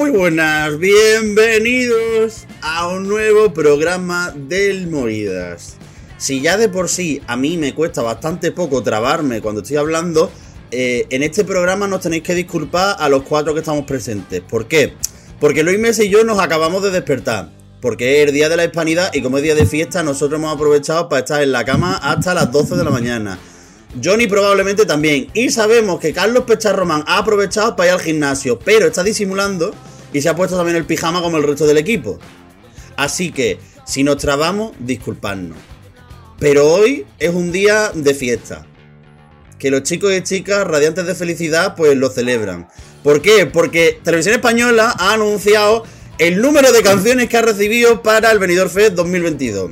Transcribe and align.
muy 0.00 0.12
buenas, 0.12 0.78
bienvenidos 0.78 2.46
a 2.62 2.88
un 2.88 3.06
nuevo 3.06 3.52
programa 3.52 4.32
del 4.34 4.86
Movidas. 4.86 5.76
Si 6.16 6.40
ya 6.40 6.56
de 6.56 6.70
por 6.70 6.88
sí 6.88 7.20
a 7.26 7.36
mí 7.36 7.58
me 7.58 7.74
cuesta 7.74 8.00
bastante 8.00 8.50
poco 8.50 8.82
trabarme 8.82 9.42
cuando 9.42 9.60
estoy 9.60 9.76
hablando, 9.76 10.32
eh, 10.70 11.06
en 11.10 11.22
este 11.22 11.44
programa 11.44 11.86
nos 11.86 12.00
tenéis 12.00 12.22
que 12.22 12.34
disculpar 12.34 12.96
a 12.98 13.10
los 13.10 13.24
cuatro 13.24 13.52
que 13.52 13.60
estamos 13.60 13.84
presentes. 13.84 14.40
¿Por 14.40 14.68
qué? 14.68 14.94
Porque 15.38 15.62
Luis 15.62 15.78
Messi 15.78 16.04
y 16.04 16.08
yo 16.08 16.24
nos 16.24 16.40
acabamos 16.40 16.82
de 16.82 16.92
despertar. 16.92 17.50
Porque 17.82 18.22
es 18.22 18.28
el 18.28 18.34
día 18.34 18.48
de 18.48 18.56
la 18.56 18.64
hispanidad 18.64 19.12
y 19.12 19.20
como 19.20 19.36
es 19.36 19.42
día 19.42 19.54
de 19.54 19.66
fiesta, 19.66 20.02
nosotros 20.02 20.40
hemos 20.40 20.54
aprovechado 20.54 21.10
para 21.10 21.20
estar 21.20 21.42
en 21.42 21.52
la 21.52 21.66
cama 21.66 22.00
hasta 22.02 22.32
las 22.32 22.50
12 22.50 22.74
de 22.74 22.84
la 22.84 22.90
mañana. 22.90 23.38
Johnny 24.02 24.26
probablemente 24.28 24.86
también. 24.86 25.26
Y 25.34 25.50
sabemos 25.50 26.00
que 26.00 26.14
Carlos 26.14 26.44
Pecharromán 26.44 27.04
ha 27.06 27.18
aprovechado 27.18 27.76
para 27.76 27.88
ir 27.88 27.94
al 27.96 28.00
gimnasio, 28.00 28.58
pero 28.58 28.86
está 28.86 29.02
disimulando 29.02 29.74
y 30.12 30.20
se 30.22 30.28
ha 30.28 30.36
puesto 30.36 30.56
también 30.56 30.76
el 30.76 30.84
pijama 30.84 31.22
como 31.22 31.36
el 31.36 31.42
resto 31.42 31.66
del 31.66 31.78
equipo. 31.78 32.18
Así 32.96 33.32
que, 33.32 33.58
si 33.84 34.02
nos 34.02 34.18
trabamos, 34.18 34.72
disculpadnos. 34.78 35.56
Pero 36.38 36.72
hoy 36.72 37.06
es 37.18 37.34
un 37.34 37.52
día 37.52 37.90
de 37.94 38.14
fiesta. 38.14 38.66
Que 39.58 39.70
los 39.70 39.82
chicos 39.82 40.12
y 40.12 40.22
chicas 40.22 40.66
radiantes 40.66 41.06
de 41.06 41.14
felicidad 41.14 41.74
pues 41.76 41.96
lo 41.96 42.08
celebran. 42.08 42.68
¿Por 43.02 43.20
qué? 43.20 43.46
Porque 43.46 44.00
Televisión 44.02 44.34
Española 44.34 44.94
ha 44.98 45.12
anunciado 45.12 45.84
el 46.18 46.40
número 46.40 46.72
de 46.72 46.82
canciones 46.82 47.28
que 47.28 47.36
ha 47.36 47.42
recibido 47.42 48.02
para 48.02 48.30
el 48.30 48.38
Benidorm 48.38 48.70
Fest 48.70 48.92
2022. 48.92 49.70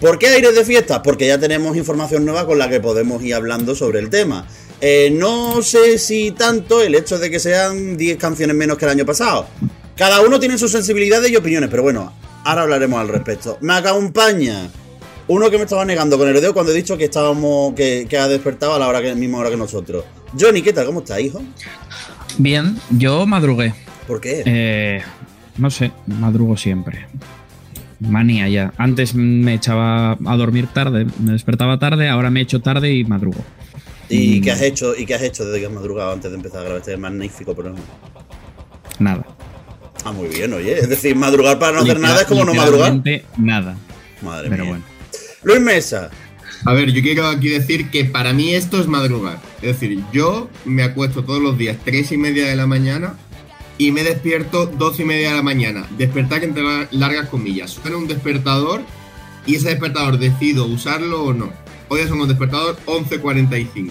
¿Por 0.00 0.18
qué 0.18 0.28
aires 0.28 0.54
de 0.54 0.64
fiesta? 0.64 1.02
Porque 1.02 1.26
ya 1.26 1.38
tenemos 1.38 1.76
información 1.76 2.24
nueva 2.24 2.46
con 2.46 2.58
la 2.58 2.68
que 2.68 2.80
podemos 2.80 3.22
ir 3.22 3.34
hablando 3.34 3.74
sobre 3.74 4.00
el 4.00 4.10
tema. 4.10 4.46
Eh, 4.80 5.10
no 5.12 5.62
sé 5.62 5.98
si 5.98 6.32
tanto 6.32 6.82
el 6.82 6.94
hecho 6.94 7.18
de 7.18 7.30
que 7.30 7.38
sean 7.38 7.96
10 7.96 8.18
canciones 8.18 8.54
menos 8.54 8.76
que 8.76 8.84
el 8.84 8.90
año 8.90 9.06
pasado. 9.06 9.46
Cada 9.96 10.20
uno 10.20 10.40
tiene 10.40 10.58
sus 10.58 10.72
sensibilidades 10.72 11.30
y 11.30 11.36
opiniones, 11.36 11.70
pero 11.70 11.82
bueno, 11.82 12.12
ahora 12.44 12.62
hablaremos 12.62 13.00
al 13.00 13.08
respecto. 13.08 13.58
Me 13.60 13.74
acompaña 13.74 14.68
uno 15.28 15.50
que 15.50 15.56
me 15.56 15.64
estaba 15.64 15.84
negando 15.84 16.18
con 16.18 16.28
el 16.28 16.34
dedo 16.34 16.52
cuando 16.52 16.72
he 16.72 16.74
dicho 16.74 16.98
que 16.98 17.04
estábamos, 17.04 17.74
que, 17.74 18.08
ha 18.18 18.28
despertado 18.28 18.74
a 18.74 18.78
la 18.78 18.88
hora 18.88 19.00
que, 19.00 19.14
misma 19.14 19.38
hora 19.38 19.50
que 19.50 19.56
nosotros. 19.56 20.04
Johnny, 20.38 20.62
¿qué 20.62 20.72
tal? 20.72 20.86
¿Cómo 20.86 21.00
estás, 21.00 21.20
hijo? 21.20 21.40
Bien, 22.38 22.76
yo 22.90 23.24
madrugué. 23.26 23.72
¿Por 24.06 24.20
qué? 24.20 24.42
Eh, 24.44 25.02
no 25.56 25.70
sé, 25.70 25.92
madrugo 26.06 26.56
siempre 26.56 27.06
manía 28.00 28.48
ya. 28.48 28.72
Antes 28.76 29.14
me 29.14 29.54
echaba 29.54 30.12
a 30.12 30.36
dormir 30.36 30.66
tarde, 30.68 31.06
me 31.22 31.32
despertaba 31.32 31.78
tarde, 31.78 32.08
ahora 32.08 32.30
me 32.30 32.40
echo 32.40 32.60
tarde 32.60 32.92
y 32.92 33.04
madrugo. 33.04 33.38
¿Y 34.08 34.40
qué 34.40 34.50
has 34.50 34.62
hecho? 34.62 34.94
¿Y 34.96 35.06
qué 35.06 35.14
has 35.14 35.22
hecho 35.22 35.44
desde 35.44 35.60
que 35.60 35.66
has 35.66 35.72
madrugado 35.72 36.12
antes 36.12 36.30
de 36.30 36.36
empezar 36.36 36.60
a 36.60 36.64
grabar 36.64 36.80
este 36.80 36.96
magnífico 36.96 37.54
programa? 37.54 37.80
Nada. 38.98 39.24
Ah, 40.04 40.12
muy 40.12 40.28
bien, 40.28 40.52
oye. 40.52 40.78
Es 40.78 40.88
decir, 40.88 41.16
madrugar 41.16 41.58
para 41.58 41.72
no 41.72 41.80
hacer 41.80 41.98
nada 41.98 42.20
es 42.20 42.26
como 42.26 42.44
no 42.44 42.54
madrugar. 42.54 43.00
Nada. 43.38 43.76
Madre 44.20 44.50
Pero 44.50 44.66
bueno. 44.66 44.84
Luis 45.42 45.60
Mesa. 45.60 46.10
A 46.66 46.72
ver, 46.72 46.92
yo 46.92 47.02
quiero 47.02 47.26
aquí 47.26 47.48
decir 47.48 47.90
que 47.90 48.04
para 48.04 48.32
mí 48.32 48.54
esto 48.54 48.80
es 48.80 48.86
madrugar. 48.86 49.38
Es 49.60 49.80
decir, 49.80 50.02
yo 50.12 50.48
me 50.64 50.82
acuesto 50.82 51.24
todos 51.24 51.42
los 51.42 51.58
días 51.58 51.76
tres 51.84 52.12
y 52.12 52.16
media 52.16 52.46
de 52.46 52.56
la 52.56 52.66
mañana 52.66 53.16
y 53.76 53.92
me 53.92 54.02
despierto 54.02 54.66
dos 54.66 55.00
y 55.00 55.04
media 55.04 55.30
de 55.30 55.36
la 55.36 55.42
mañana. 55.42 55.86
Despertar 55.98 56.44
entre 56.44 56.62
largas 56.90 57.28
comillas. 57.28 57.70
Suena 57.70 57.96
un 57.96 58.08
despertador 58.08 58.82
y 59.46 59.56
ese 59.56 59.70
despertador 59.70 60.18
decido 60.18 60.66
usarlo 60.66 61.24
o 61.24 61.32
no. 61.34 61.52
Hoy 61.88 62.00
es 62.00 62.10
un 62.10 62.26
despertador 62.26 62.76
11.45. 62.86 63.90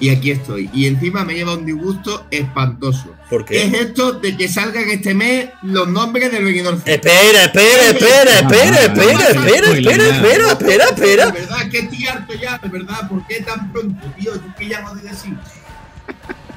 Y 0.00 0.10
aquí 0.10 0.30
estoy. 0.30 0.70
Y 0.72 0.86
encima 0.86 1.24
me 1.24 1.34
lleva 1.34 1.54
un 1.54 1.66
disgusto 1.66 2.24
espantoso. 2.30 3.14
¿Por 3.28 3.44
qué? 3.44 3.62
Es 3.62 3.74
esto 3.74 4.12
de 4.12 4.36
que 4.36 4.48
salgan 4.48 4.88
este 4.88 5.12
mes 5.12 5.48
los 5.62 5.88
nombres 5.88 6.30
del 6.30 6.44
venidor. 6.44 6.78
Espera, 6.84 7.44
espera, 7.44 7.90
espera, 7.90 8.38
espera, 8.38 8.84
espera, 8.84 9.26
espera, 9.26 9.28
espera, 9.28 10.08
espera, 10.08 10.52
espera, 10.52 10.84
espera. 10.84 11.26
De 11.26 11.32
verdad, 11.32 11.70
que 11.70 11.78
estoy 11.78 12.06
harto 12.06 12.34
ya, 12.34 12.58
de 12.58 12.68
verdad. 12.68 13.08
¿Por 13.08 13.26
qué 13.26 13.40
tan 13.42 13.72
pronto, 13.72 14.06
tío? 14.16 14.32
¿Tú 14.34 14.46
qué 14.56 14.66
llamo 14.66 14.94
de 14.94 15.02
decir? 15.02 15.34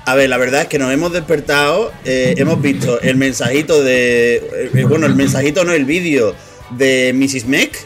A 0.06 0.16
ver, 0.16 0.30
la 0.30 0.38
verdad 0.38 0.64
es 0.64 0.68
que 0.68 0.80
nos 0.80 0.92
hemos 0.92 1.12
despertado, 1.12 1.92
eh, 2.06 2.36
hemos 2.38 2.62
visto 2.62 3.02
el 3.02 3.18
mensajito 3.18 3.84
de. 3.84 4.70
Eh, 4.74 4.86
bueno, 4.88 5.06
el 5.08 5.16
mensajito 5.16 5.64
no, 5.64 5.74
el 5.74 5.86
vídeo 5.86 6.36
de 6.72 7.12
Mrs. 7.14 7.46
Mek, 7.46 7.78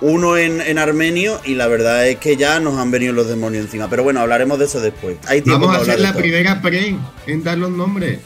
uno 0.00 0.36
en, 0.36 0.78
armenio, 0.78 1.40
y 1.44 1.54
la 1.54 1.66
verdad 1.66 2.08
es 2.08 2.16
que 2.16 2.36
ya 2.36 2.60
nos 2.60 2.78
han 2.78 2.90
venido 2.90 3.12
los 3.12 3.28
demonios 3.28 3.64
encima. 3.64 3.88
Pero 3.90 4.04
bueno, 4.04 4.20
hablaremos 4.20 4.58
de 4.58 4.66
eso 4.66 4.80
después. 4.80 5.16
Vamos 5.46 5.74
a 5.74 5.80
hacer 5.80 6.00
la 6.00 6.14
primera 6.14 6.60
pre 6.62 6.96
en 7.26 7.44
dar 7.44 7.58
los 7.58 7.70
nombres. 7.70 8.20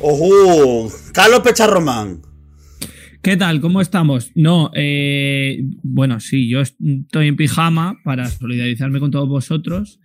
¡Ojo! 0.00 0.92
Carlos 1.12 1.40
Pecharromán. 1.40 2.22
¿Qué 3.20 3.36
tal? 3.36 3.60
¿Cómo 3.60 3.80
estamos? 3.80 4.30
No, 4.36 4.70
eh, 4.74 5.58
bueno, 5.82 6.20
sí, 6.20 6.48
yo 6.48 6.60
estoy 6.60 7.26
en 7.26 7.36
pijama 7.36 7.98
para 8.04 8.28
solidarizarme 8.28 9.00
con 9.00 9.10
todos 9.10 9.28
vosotros 9.28 9.98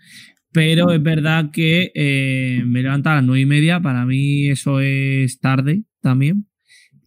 pero 0.54 0.92
es 0.92 1.02
verdad 1.02 1.50
que 1.52 1.92
eh, 1.96 2.62
me 2.66 2.84
levanto 2.84 3.10
a 3.10 3.16
las 3.16 3.24
nueve 3.24 3.42
y 3.42 3.46
media, 3.46 3.82
para 3.82 4.06
mí 4.06 4.48
eso 4.48 4.80
es 4.80 5.40
tarde 5.40 5.84
también, 6.00 6.48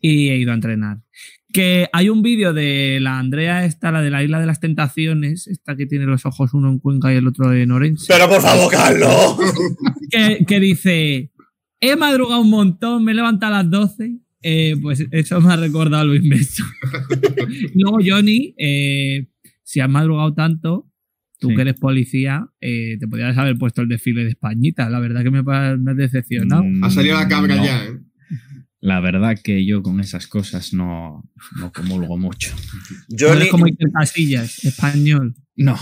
y 0.00 0.28
he 0.28 0.36
ido 0.36 0.50
a 0.50 0.56
entrenar. 0.56 0.98
Que 1.52 1.88
hay 1.92 2.08
un 2.08 2.22
vídeo 2.22 2.52
de 2.52 2.98
la 3.00 3.18
Andrea 3.18 3.64
esta, 3.64 3.92
la 3.92 4.02
de 4.02 4.10
la 4.10 4.22
Isla 4.22 4.40
de 4.40 4.46
las 4.46 4.60
Tentaciones, 4.60 5.46
esta 5.46 5.76
que 5.76 5.86
tiene 5.86 6.04
los 6.04 6.26
ojos 6.26 6.52
uno 6.54 6.68
en 6.68 6.78
Cuenca 6.78 7.12
y 7.12 7.16
el 7.16 7.26
otro 7.26 7.52
en 7.52 7.70
Orense. 7.70 8.06
Pero 8.08 8.28
por 8.28 8.40
favor, 8.40 8.70
Carlos. 8.70 9.36
Que, 10.46 10.60
dice, 10.60 11.30
he 11.80 11.96
madrugado 11.96 12.40
un 12.40 12.50
montón, 12.50 13.04
me 13.04 13.12
levanto 13.12 13.46
a 13.46 13.50
las 13.50 13.70
12. 13.70 14.18
Eh, 14.42 14.76
pues 14.80 15.04
eso 15.10 15.40
me 15.40 15.52
ha 15.52 15.56
recordado 15.56 16.02
a 16.02 16.04
Luis 16.04 16.22
Meso. 16.22 16.64
Luego 17.74 17.98
Johnny, 18.04 18.54
eh, 18.56 19.26
si 19.62 19.80
has 19.80 19.90
madrugado 19.90 20.32
tanto, 20.34 20.86
Tú 21.38 21.48
que 21.48 21.60
eres 21.60 21.74
policía, 21.74 22.48
eh, 22.60 22.96
te 22.98 23.06
podrías 23.06 23.36
haber 23.36 23.58
puesto 23.58 23.82
el 23.82 23.88
desfile 23.88 24.24
de 24.24 24.30
Españita. 24.30 24.88
La 24.88 25.00
verdad 25.00 25.22
que 25.22 25.30
me, 25.30 25.42
me 25.42 25.90
has 25.90 25.96
decepcionado. 25.96 26.64
Mm, 26.64 26.82
ha 26.82 26.90
salido 26.90 27.16
la 27.16 27.28
cabra 27.28 27.56
ya, 27.56 27.84
¿eh? 27.84 27.98
La 28.80 29.00
verdad 29.00 29.36
que 29.42 29.64
yo 29.64 29.82
con 29.82 30.00
esas 30.00 30.26
cosas 30.26 30.74
no, 30.74 31.24
no 31.58 31.72
comulgo 31.72 32.18
mucho. 32.18 32.54
Yo 33.08 33.34
no 33.34 33.48
como 33.48 33.64
Iker 33.64 33.90
Casillas, 33.90 34.64
español. 34.64 35.34
No. 35.56 35.78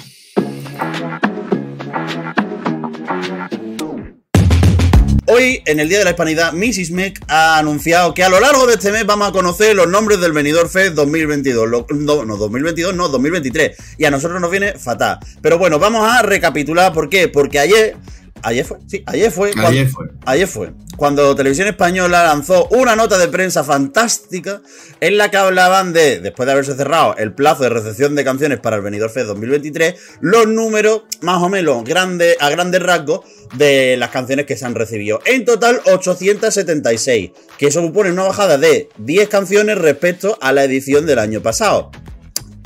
Hoy, 5.26 5.62
en 5.66 5.80
el 5.80 5.88
Día 5.88 5.98
de 5.98 6.04
la 6.04 6.10
Hispanidad, 6.10 6.52
Mrs. 6.52 6.92
Meck 6.92 7.24
ha 7.28 7.58
anunciado 7.58 8.14
que 8.14 8.22
a 8.22 8.28
lo 8.28 8.38
largo 8.38 8.66
de 8.66 8.74
este 8.74 8.92
mes 8.92 9.04
vamos 9.06 9.28
a 9.28 9.32
conocer 9.32 9.74
los 9.74 9.88
nombres 9.88 10.20
del 10.20 10.32
venidor 10.32 10.68
Fest 10.68 10.94
2022. 10.94 11.68
no, 11.90 12.24
no, 12.24 12.36
2022, 12.36 12.94
no, 12.94 13.08
2023. 13.08 13.76
Y 13.98 14.04
a 14.04 14.10
nosotros 14.12 14.40
nos 14.40 14.50
viene 14.50 14.74
fatal. 14.74 15.18
Pero 15.42 15.58
bueno, 15.58 15.80
vamos 15.80 16.08
a 16.08 16.22
recapitular. 16.22 16.92
¿Por 16.92 17.08
qué? 17.08 17.26
Porque 17.26 17.58
ayer 17.58 17.96
Ayer 18.44 18.64
fue, 18.64 18.76
sí, 18.86 19.02
ayer 19.06 19.30
fue. 19.30 19.52
ayer 19.56 19.88
fue. 19.88 20.06
Ayer 20.26 20.46
fue. 20.46 20.70
Cuando 20.98 21.34
Televisión 21.34 21.66
Española 21.66 22.24
lanzó 22.24 22.68
una 22.68 22.94
nota 22.94 23.16
de 23.16 23.28
prensa 23.28 23.64
fantástica 23.64 24.60
en 25.00 25.16
la 25.16 25.30
que 25.30 25.38
hablaban 25.38 25.94
de, 25.94 26.20
después 26.20 26.46
de 26.46 26.52
haberse 26.52 26.76
cerrado 26.76 27.16
el 27.16 27.32
plazo 27.32 27.62
de 27.62 27.70
recepción 27.70 28.14
de 28.14 28.22
canciones 28.22 28.60
para 28.60 28.76
el 28.76 28.82
Benidorm 28.82 29.10
Fest 29.10 29.28
2023, 29.28 29.94
los 30.20 30.46
números 30.46 31.04
más 31.22 31.42
o 31.42 31.48
menos 31.48 31.84
grandes, 31.84 32.36
a 32.38 32.50
grandes 32.50 32.82
rasgos 32.82 33.20
de 33.56 33.96
las 33.96 34.10
canciones 34.10 34.44
que 34.44 34.58
se 34.58 34.66
han 34.66 34.74
recibido. 34.74 35.20
En 35.24 35.46
total, 35.46 35.80
876, 35.86 37.30
que 37.56 37.66
eso 37.66 37.80
supone 37.80 38.12
una 38.12 38.24
bajada 38.24 38.58
de 38.58 38.90
10 38.98 39.28
canciones 39.30 39.78
respecto 39.78 40.36
a 40.42 40.52
la 40.52 40.64
edición 40.64 41.06
del 41.06 41.18
año 41.18 41.40
pasado. 41.40 41.90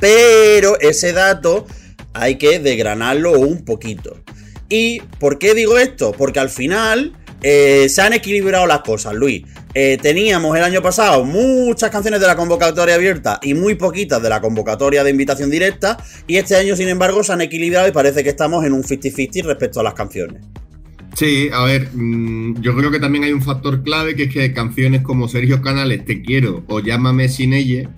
Pero 0.00 0.78
ese 0.80 1.12
dato 1.12 1.66
hay 2.14 2.36
que 2.36 2.58
desgranarlo 2.58 3.38
un 3.38 3.64
poquito. 3.64 4.16
¿Y 4.68 5.00
por 5.18 5.38
qué 5.38 5.54
digo 5.54 5.78
esto? 5.78 6.12
Porque 6.12 6.40
al 6.40 6.50
final 6.50 7.12
eh, 7.42 7.88
se 7.88 8.02
han 8.02 8.12
equilibrado 8.12 8.66
las 8.66 8.80
cosas, 8.80 9.14
Luis. 9.14 9.44
Eh, 9.74 9.98
teníamos 10.00 10.56
el 10.56 10.64
año 10.64 10.82
pasado 10.82 11.24
muchas 11.24 11.90
canciones 11.90 12.20
de 12.20 12.26
la 12.26 12.36
convocatoria 12.36 12.96
abierta 12.96 13.38
y 13.42 13.54
muy 13.54 13.76
poquitas 13.76 14.22
de 14.22 14.28
la 14.28 14.40
convocatoria 14.40 15.04
de 15.04 15.10
invitación 15.10 15.50
directa. 15.50 15.96
Y 16.26 16.36
este 16.36 16.56
año, 16.56 16.76
sin 16.76 16.88
embargo, 16.88 17.22
se 17.22 17.32
han 17.32 17.40
equilibrado 17.40 17.88
y 17.88 17.92
parece 17.92 18.22
que 18.22 18.30
estamos 18.30 18.64
en 18.64 18.72
un 18.72 18.82
50-50 18.82 19.44
respecto 19.44 19.80
a 19.80 19.82
las 19.82 19.94
canciones. 19.94 20.42
Sí, 21.14 21.48
a 21.52 21.64
ver, 21.64 21.88
mm, 21.92 22.60
yo 22.60 22.76
creo 22.76 22.90
que 22.90 23.00
también 23.00 23.24
hay 23.24 23.32
un 23.32 23.42
factor 23.42 23.82
clave 23.82 24.14
que 24.14 24.24
es 24.24 24.32
que 24.32 24.52
canciones 24.52 25.02
como 25.02 25.28
Sergio 25.28 25.62
Canales, 25.62 26.04
Te 26.04 26.22
quiero 26.22 26.64
o 26.68 26.80
Llámame 26.80 27.28
sin 27.28 27.54
ella 27.54 27.90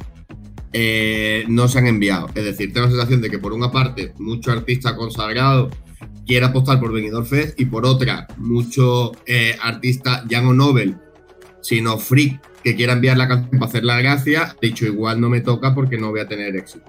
eh, 0.72 1.44
no 1.48 1.68
se 1.68 1.78
han 1.78 1.86
enviado. 1.86 2.28
Es 2.34 2.44
decir, 2.44 2.72
tengo 2.72 2.86
la 2.86 2.92
sensación 2.92 3.20
de 3.20 3.30
que 3.30 3.38
por 3.38 3.52
una 3.52 3.72
parte, 3.72 4.12
muchos 4.18 4.54
artistas 4.54 4.92
consagrados 4.94 5.74
quiere 6.26 6.46
apostar 6.46 6.80
por 6.80 6.92
Benidorm 6.92 7.26
Fest 7.26 7.58
y 7.60 7.66
por 7.66 7.84
otra, 7.86 8.26
muchos 8.36 9.12
eh, 9.26 9.56
artistas 9.60 10.24
ya 10.28 10.40
no 10.40 10.54
Nobel, 10.54 10.96
sino 11.60 11.98
freak 11.98 12.40
que 12.62 12.76
quiera 12.76 12.92
enviar 12.92 13.16
la 13.16 13.28
canción 13.28 13.58
para 13.58 13.70
hacer 13.70 13.84
la 13.84 13.98
gracia, 14.00 14.56
de 14.60 14.68
hecho 14.68 14.86
igual 14.86 15.20
no 15.20 15.28
me 15.28 15.40
toca 15.40 15.74
porque 15.74 15.98
no 15.98 16.10
voy 16.10 16.20
a 16.20 16.28
tener 16.28 16.54
éxito. 16.56 16.84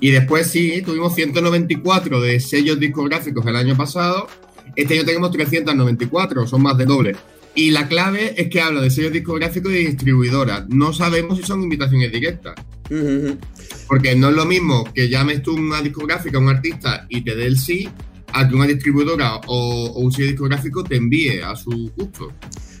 Y 0.00 0.10
después 0.10 0.46
sí, 0.46 0.82
tuvimos 0.84 1.14
194 1.14 2.20
de 2.20 2.40
sellos 2.40 2.80
discográficos 2.80 3.44
el 3.46 3.56
año 3.56 3.76
pasado, 3.76 4.26
este 4.74 4.94
año 4.94 5.04
tenemos 5.04 5.30
394, 5.30 6.46
son 6.46 6.62
más 6.62 6.78
de 6.78 6.86
doble. 6.86 7.16
Y 7.54 7.70
la 7.70 7.88
clave 7.88 8.34
es 8.40 8.48
que 8.48 8.60
habla 8.60 8.82
de 8.82 8.90
sellos 8.90 9.12
discográficos 9.12 9.72
y 9.72 9.86
distribuidoras. 9.86 10.68
No 10.68 10.92
sabemos 10.92 11.38
si 11.38 11.44
son 11.44 11.62
invitaciones 11.62 12.12
directas. 12.12 12.54
Porque 13.88 14.14
no 14.14 14.28
es 14.28 14.36
lo 14.36 14.44
mismo 14.44 14.84
que 14.92 15.08
llames 15.08 15.42
tú 15.42 15.54
una 15.54 15.80
discográfica 15.80 16.36
a 16.36 16.40
un 16.40 16.50
artista 16.50 17.06
y 17.08 17.22
te 17.22 17.34
dé 17.34 17.46
el 17.46 17.58
sí, 17.58 17.88
a 18.32 18.48
que 18.48 18.54
una 18.54 18.66
distribuidora 18.66 19.40
o, 19.46 19.92
un 19.96 20.12
sello 20.12 20.28
discográfico 20.28 20.84
te 20.84 20.96
envíe 20.96 21.40
a 21.42 21.56
su 21.56 21.92
gusto. 21.96 22.32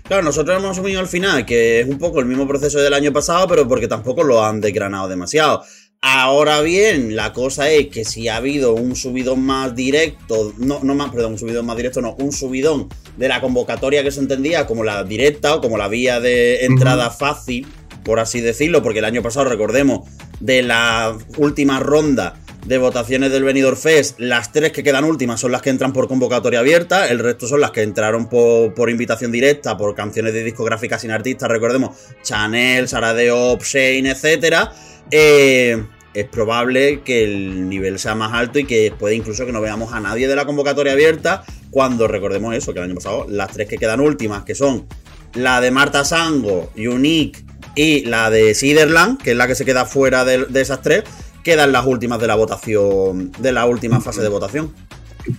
Claro, 0.04 0.22
nosotros 0.22 0.58
hemos 0.58 0.70
asumido 0.70 1.00
al 1.00 1.08
final 1.08 1.44
que 1.44 1.80
es 1.80 1.88
un 1.88 1.98
poco 1.98 2.20
el 2.20 2.26
mismo 2.26 2.46
proceso 2.46 2.78
del 2.78 2.94
año 2.94 3.12
pasado, 3.12 3.48
pero 3.48 3.66
porque 3.66 3.88
tampoco 3.88 4.22
lo 4.22 4.44
han 4.44 4.60
desgranado 4.60 5.08
demasiado. 5.08 5.62
Ahora 6.02 6.60
bien, 6.60 7.16
la 7.16 7.32
cosa 7.32 7.70
es 7.70 7.88
que 7.88 8.04
si 8.04 8.28
ha 8.28 8.36
habido 8.36 8.74
un 8.74 8.94
subidón 8.94 9.40
más 9.42 9.74
directo, 9.74 10.54
no, 10.58 10.80
no 10.84 10.94
más, 10.94 11.10
perdón, 11.10 11.32
un 11.32 11.38
subidón 11.38 11.66
más 11.66 11.76
directo, 11.76 12.00
no, 12.00 12.14
un 12.20 12.30
subidón 12.30 12.88
de 13.16 13.28
la 13.28 13.40
convocatoria 13.40 14.04
que 14.04 14.12
se 14.12 14.20
entendía 14.20 14.66
como 14.66 14.84
la 14.84 15.02
directa 15.02 15.56
o 15.56 15.60
como 15.60 15.76
la 15.76 15.88
vía 15.88 16.20
de 16.20 16.64
entrada 16.64 17.10
fácil, 17.10 17.66
por 18.04 18.20
así 18.20 18.40
decirlo, 18.40 18.82
porque 18.84 19.00
el 19.00 19.04
año 19.04 19.22
pasado, 19.22 19.48
recordemos, 19.48 20.08
de 20.38 20.62
la 20.62 21.16
última 21.38 21.80
ronda 21.80 22.38
de 22.66 22.78
votaciones 22.78 23.30
del 23.30 23.44
Benidorm 23.44 23.76
Fest, 23.76 24.18
las 24.18 24.50
tres 24.50 24.72
que 24.72 24.82
quedan 24.82 25.04
últimas 25.04 25.40
son 25.40 25.52
las 25.52 25.62
que 25.62 25.70
entran 25.70 25.92
por 25.92 26.08
convocatoria 26.08 26.58
abierta, 26.58 27.08
el 27.08 27.20
resto 27.20 27.46
son 27.46 27.60
las 27.60 27.70
que 27.70 27.82
entraron 27.82 28.28
por, 28.28 28.90
invitación 28.90 29.30
directa, 29.30 29.76
por 29.76 29.94
canciones 29.94 30.32
de 30.32 30.42
discográficas 30.42 31.02
sin 31.02 31.12
artistas, 31.12 31.48
recordemos, 31.48 31.96
Chanel, 32.22 32.88
Saradeo, 32.88 33.56
Shane, 33.58 34.10
etcétera. 34.10 34.72
Eh, 35.10 35.80
es 36.12 36.24
probable 36.24 37.02
que 37.02 37.24
el 37.24 37.68
nivel 37.68 37.98
sea 37.98 38.14
más 38.14 38.32
alto 38.32 38.58
y 38.58 38.64
que 38.64 38.92
puede 38.98 39.14
incluso 39.14 39.46
que 39.46 39.52
no 39.52 39.60
veamos 39.60 39.92
a 39.92 40.00
nadie 40.00 40.26
de 40.26 40.34
la 40.34 40.46
convocatoria 40.46 40.92
abierta 40.92 41.44
cuando 41.70 42.08
recordemos 42.08 42.54
eso, 42.54 42.72
que 42.72 42.78
el 42.80 42.86
año 42.86 42.94
pasado 42.94 43.26
las 43.28 43.52
tres 43.52 43.68
que 43.68 43.76
quedan 43.76 44.00
últimas, 44.00 44.42
que 44.42 44.54
son 44.54 44.86
la 45.34 45.60
de 45.60 45.70
Marta 45.70 46.04
Sango, 46.04 46.72
Unique 46.76 47.44
y 47.74 48.06
la 48.06 48.30
de 48.30 48.54
Siderland, 48.54 49.20
que 49.22 49.32
es 49.32 49.36
la 49.36 49.46
que 49.46 49.54
se 49.54 49.66
queda 49.66 49.84
fuera 49.84 50.24
de, 50.24 50.46
esas 50.54 50.80
tres, 50.80 51.04
quedan 51.46 51.70
las 51.70 51.86
últimas 51.86 52.18
de 52.18 52.26
la 52.26 52.34
votación, 52.34 53.30
de 53.38 53.52
la 53.52 53.66
última 53.66 54.00
fase 54.00 54.20
de 54.20 54.28
votación. 54.28 54.72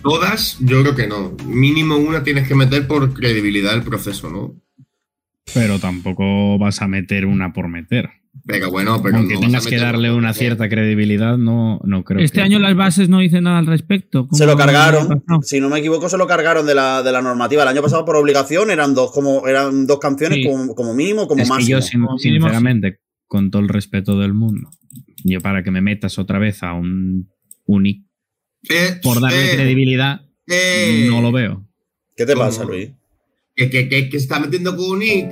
Todas, 0.02 0.56
yo 0.58 0.80
creo 0.80 0.94
que 0.94 1.06
no. 1.06 1.36
Mínimo 1.46 1.98
una 1.98 2.22
tienes 2.22 2.48
que 2.48 2.54
meter 2.54 2.86
por 2.86 3.12
credibilidad 3.12 3.72
del 3.72 3.82
proceso, 3.82 4.30
¿no? 4.30 4.56
Pero 5.52 5.78
tampoco 5.78 6.58
vas 6.58 6.80
a 6.80 6.88
meter 6.88 7.26
una 7.26 7.52
por 7.52 7.68
meter. 7.68 8.08
Venga, 8.42 8.68
bueno, 8.68 9.02
pero 9.02 9.18
Aunque 9.18 9.36
tengas 9.36 9.66
que 9.66 9.76
darle 9.76 10.10
una 10.10 10.32
cierta 10.32 10.70
credibilidad, 10.70 11.36
no, 11.36 11.78
no 11.84 12.04
creo 12.04 12.24
Este 12.24 12.40
año 12.40 12.58
las 12.58 12.74
bases 12.74 13.10
no 13.10 13.18
dicen 13.18 13.44
nada 13.44 13.58
al 13.58 13.66
respecto. 13.66 14.28
Se 14.32 14.46
lo 14.46 14.56
cargaron. 14.56 15.22
Si 15.42 15.60
no 15.60 15.68
me 15.68 15.80
equivoco, 15.80 16.08
se 16.08 16.16
lo 16.16 16.26
cargaron 16.26 16.64
de 16.64 16.74
la, 16.74 17.02
de 17.02 17.12
la 17.12 17.20
normativa. 17.20 17.64
El 17.64 17.68
año 17.68 17.82
pasado, 17.82 18.06
por 18.06 18.16
obligación, 18.16 18.70
eran 18.70 18.94
dos, 18.94 19.12
como, 19.12 19.46
eran 19.46 19.86
dos 19.86 19.98
canciones 19.98 20.38
como, 20.74 20.94
mínimo, 20.94 21.28
como 21.28 21.42
es 21.42 21.48
máximo. 21.50 21.78
Que 21.80 21.84
yo, 21.84 22.16
sinceramente, 22.16 23.00
con 23.28 23.50
todo 23.50 23.62
el 23.62 23.68
respeto 23.68 24.18
del 24.18 24.34
mundo, 24.34 24.70
yo 25.22 25.40
para 25.40 25.62
que 25.62 25.70
me 25.70 25.80
metas 25.80 26.18
otra 26.18 26.38
vez 26.38 26.62
a 26.62 26.72
un 26.72 27.30
Unic 27.66 28.04
eh, 28.68 28.98
por 29.02 29.20
darle 29.20 29.52
eh, 29.52 29.56
credibilidad, 29.56 30.22
eh. 30.46 31.06
no 31.08 31.22
lo 31.22 31.30
veo. 31.30 31.68
¿Qué 32.16 32.26
te 32.26 32.34
pasa, 32.34 32.64
Luis? 32.64 32.90
Que, 33.54 33.70
que, 33.70 33.88
que, 33.88 34.08
que 34.08 34.16
está 34.16 34.40
metiendo 34.40 34.76
con 34.76 34.96
Unic 34.96 35.28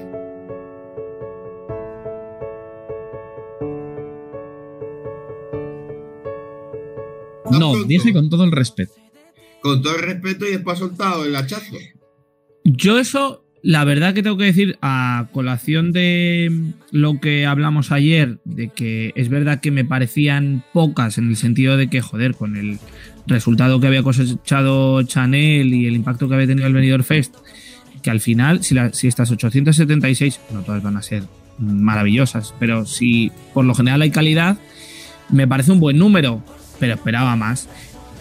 No, 7.51 7.85
dije 7.85 8.13
con 8.13 8.29
todo 8.29 8.45
el 8.45 8.53
respeto. 8.53 8.93
Con 9.61 9.83
todo 9.83 9.97
el 9.97 10.03
respeto 10.03 10.47
y 10.47 10.53
después 10.53 10.77
ha 10.77 10.81
soltado 10.81 11.25
el 11.25 11.35
hachazo. 11.35 11.77
Yo 12.65 12.99
eso, 12.99 13.46
la 13.67 13.83
verdad 13.83 14.15
que 14.15 14.23
tengo 14.23 14.37
que 14.37 14.45
decir, 14.45 14.79
a 14.81 15.27
colación 15.33 15.91
de 15.91 16.53
lo 16.93 17.19
que 17.19 17.47
hablamos 17.47 17.91
ayer, 17.91 18.39
de 18.45 18.69
que 18.69 19.11
es 19.17 19.29
verdad 19.29 19.59
que 19.59 19.73
me 19.73 19.85
parecían 19.85 20.63
pocas 20.73 21.19
en 21.19 21.31
el 21.31 21.37
sentido 21.37 21.77
de 21.77 21.89
que, 21.89 22.01
joder, 22.01 22.37
con 22.37 22.57
el 22.57 22.79
resultado 23.27 23.81
que 23.81 23.89
había 23.89 24.05
cosechado 24.05 25.03
Chanel 25.03 25.75
y 25.75 25.87
el 25.87 25.97
impacto 25.97 26.29
que 26.29 26.35
había 26.37 26.47
tenido 26.47 26.69
el 26.69 26.75
Benidorm 26.75 27.03
Fest, 27.03 27.35
que 28.05 28.11
al 28.11 28.21
final, 28.21 28.63
si, 28.63 28.77
si 28.93 29.09
estas 29.09 29.33
876, 29.33 30.39
no 30.53 30.61
todas 30.61 30.85
van 30.85 30.97
a 30.97 31.03
ser 31.03 31.25
maravillosas, 31.59 32.55
pero 32.61 32.87
si 32.87 33.33
por 33.53 33.65
lo 33.65 33.75
general 33.75 34.01
hay 34.01 34.13
calidad, 34.13 34.59
me 35.29 35.49
parece 35.49 35.73
un 35.73 35.81
buen 35.81 35.99
número 35.99 36.41
pero 36.79 36.95
esperaba 36.95 37.37
más. 37.37 37.69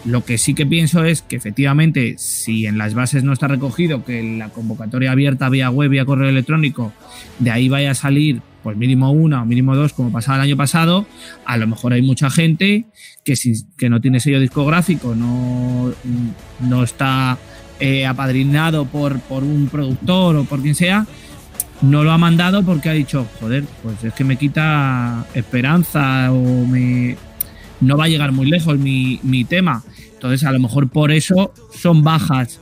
Lo 0.06 0.24
que 0.24 0.38
sí 0.38 0.54
que 0.54 0.64
pienso 0.64 1.04
es 1.04 1.22
que 1.22 1.34
efectivamente, 1.34 2.14
si 2.16 2.66
en 2.66 2.78
las 2.78 2.94
bases 2.94 3.24
no 3.24 3.32
está 3.32 3.48
recogido 3.48 4.04
que 4.04 4.22
la 4.38 4.50
convocatoria 4.50 5.10
abierta 5.10 5.48
vía 5.48 5.68
web, 5.68 5.90
vía 5.90 6.04
correo 6.04 6.28
electrónico, 6.28 6.92
de 7.40 7.50
ahí 7.50 7.68
vaya 7.68 7.90
a 7.90 7.94
salir 7.94 8.40
pues 8.62 8.76
mínimo 8.76 9.10
una 9.10 9.42
o 9.42 9.46
mínimo 9.46 9.74
dos, 9.74 9.92
como 9.92 10.12
pasaba 10.12 10.38
el 10.38 10.44
año 10.44 10.56
pasado, 10.56 11.06
a 11.44 11.56
lo 11.56 11.66
mejor 11.66 11.92
hay 11.92 12.02
mucha 12.02 12.30
gente 12.30 12.86
que, 13.24 13.34
que 13.76 13.90
no 13.90 14.00
tiene 14.00 14.20
sello 14.20 14.40
discográfico, 14.40 15.14
no, 15.14 15.92
no 16.60 16.82
está 16.84 17.38
eh, 17.80 18.06
apadrinado 18.06 18.86
por, 18.86 19.20
por 19.20 19.44
un 19.44 19.68
productor 19.68 20.36
o 20.36 20.44
por 20.44 20.62
quien 20.62 20.74
sea, 20.74 21.06
no 21.82 22.04
lo 22.04 22.12
ha 22.12 22.18
mandado 22.18 22.64
porque 22.64 22.88
ha 22.88 22.92
dicho, 22.92 23.26
joder, 23.40 23.64
pues 23.82 24.02
es 24.02 24.14
que 24.14 24.24
me 24.24 24.36
quita 24.36 25.26
esperanza 25.34 26.32
o 26.32 26.66
me, 26.66 27.16
no 27.80 27.96
va 27.96 28.04
a 28.04 28.08
llegar 28.08 28.32
muy 28.32 28.46
lejos 28.46 28.78
mi, 28.78 29.44
tema. 29.48 29.82
Entonces, 30.16 30.44
a 30.44 30.52
lo 30.52 30.58
mejor 30.58 30.88
por 30.88 31.12
eso 31.12 31.52
son 31.72 32.02
bajas 32.02 32.58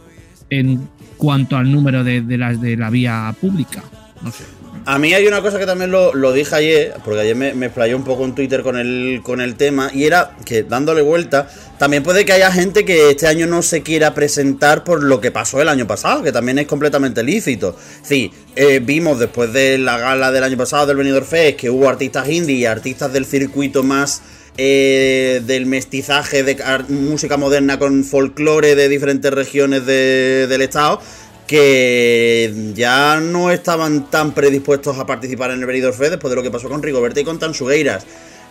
en 0.50 0.88
cuanto 1.16 1.56
al 1.56 1.70
número 1.70 2.04
de, 2.04 2.22
las 2.36 2.60
de 2.60 2.76
la 2.76 2.90
vía 2.90 3.34
pública. 3.40 3.82
No 4.22 4.30
sé. 4.32 4.44
A 4.86 4.98
mí 4.98 5.14
hay 5.14 5.26
una 5.26 5.40
cosa 5.40 5.58
que 5.58 5.64
también 5.64 5.90
lo, 5.90 6.32
dije 6.32 6.54
ayer, 6.54 6.94
porque 7.04 7.20
ayer 7.20 7.34
me, 7.34 7.54
me 7.54 7.66
explayé 7.66 7.94
un 7.94 8.04
poco 8.04 8.26
en 8.26 8.34
Twitter 8.34 8.62
con 8.62 8.76
el, 8.76 9.20
con 9.22 9.40
el 9.40 9.54
tema, 9.54 9.90
y 9.94 10.04
era 10.04 10.36
que 10.44 10.62
dándole 10.62 11.00
vuelta, 11.00 11.48
también 11.78 12.02
puede 12.02 12.26
que 12.26 12.34
haya 12.34 12.52
gente 12.52 12.84
que 12.84 13.10
este 13.10 13.26
año 13.26 13.46
no 13.46 13.62
se 13.62 13.82
quiera 13.82 14.12
presentar 14.12 14.84
por 14.84 15.02
lo 15.02 15.22
que 15.22 15.30
pasó 15.30 15.62
el 15.62 15.70
año 15.70 15.86
pasado, 15.86 16.22
que 16.22 16.32
también 16.32 16.58
es 16.58 16.66
completamente 16.66 17.22
lícito. 17.22 17.74
Sí, 18.02 18.30
eh, 18.56 18.80
vimos 18.84 19.18
después 19.18 19.54
de 19.54 19.78
la 19.78 19.96
gala 19.96 20.30
del 20.30 20.44
año 20.44 20.58
pasado 20.58 20.86
del 20.86 20.98
Benidorm 20.98 21.24
Fest 21.24 21.58
que 21.58 21.70
hubo 21.70 21.88
artistas 21.88 22.28
indie 22.28 22.56
y 22.56 22.66
artistas 22.66 23.10
del 23.10 23.24
circuito 23.24 23.82
más 23.82 24.20
eh, 24.56 25.42
del 25.46 25.66
mestizaje 25.66 26.42
de 26.42 26.56
música 26.88 27.36
moderna 27.36 27.78
con 27.78 28.04
folclore 28.04 28.74
de 28.74 28.88
diferentes 28.88 29.32
regiones 29.32 29.84
del 29.86 30.62
estado 30.62 31.00
que 31.46 32.72
ya 32.74 33.20
no 33.20 33.50
estaban 33.50 34.10
tan 34.10 34.32
predispuestos 34.32 34.98
a 34.98 35.06
participar 35.06 35.50
en 35.50 35.60
el 35.60 35.66
Benidorm 35.66 35.96
Fest 35.96 36.12
después 36.12 36.30
de 36.30 36.36
lo 36.36 36.42
que 36.42 36.50
pasó 36.50 36.68
con 36.68 36.82
Rigoberta 36.82 37.20
y 37.20 37.24
con 37.24 37.38
Tansugueiras. 37.38 38.06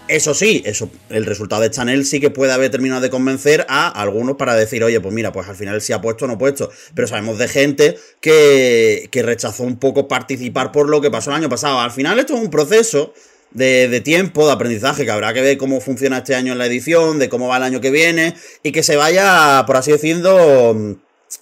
Eso 0.10 0.34
sí, 0.34 0.62
eso, 0.66 0.90
el 1.10 1.26
resultado 1.26 1.62
de 1.62 1.72
Chanel 1.72 2.06
sí 2.06 2.20
que 2.20 2.30
puede 2.30 2.52
haber 2.52 2.70
terminado 2.70 3.00
de 3.00 3.10
convencer 3.10 3.66
a 3.70 3.88
algunos 3.88 4.36
para 4.36 4.54
decir, 4.54 4.84
oye, 4.84 5.00
pues 5.00 5.14
mira, 5.14 5.32
pues 5.32 5.48
al 5.48 5.56
final 5.56 5.82
sí 5.82 5.94
ha 5.94 6.02
puesto 6.02 6.26
o 6.26 6.28
no 6.28 6.34
ha 6.34 6.38
puesto. 6.38 6.70
Pero 6.94 7.08
sabemos 7.08 7.38
de 7.38 7.48
gente 7.48 7.98
que, 8.20 9.08
que 9.10 9.24
rechazó 9.24 9.64
un 9.64 9.78
poco 9.78 10.10
participar 10.10 10.74
por 10.74 10.90
lo 10.90 11.00
que 11.00 11.10
pasó 11.10 11.30
el 11.30 11.38
año 11.38 11.50
pasado. 11.50 11.80
Al 11.80 11.92
final 11.92 12.20
esto 12.20 12.36
es 12.36 12.42
un 12.42 12.50
proceso 12.50 13.14
de, 13.54 14.02
tiempo, 14.02 14.46
de 14.46 14.54
aprendizaje, 14.54 15.06
que 15.06 15.12
habrá 15.12 15.34
que 15.34 15.42
ver 15.42 15.58
cómo 15.58 15.82
funciona 15.82 16.20
este 16.20 16.36
año 16.36 16.54
en 16.54 16.58
la 16.58 16.66
edición, 16.66 17.20
de 17.20 17.30
cómo 17.30 17.48
va 17.48 17.58
el 17.58 17.64
año 17.64 17.82
que 17.82 17.92
viene, 17.92 18.36
y 18.64 18.72
que 18.72 18.84
se 18.84 18.96
vaya, 18.96 19.64
por 19.66 19.78
así 19.78 19.92
decirlo, 19.92 20.98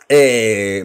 eh, 0.09 0.83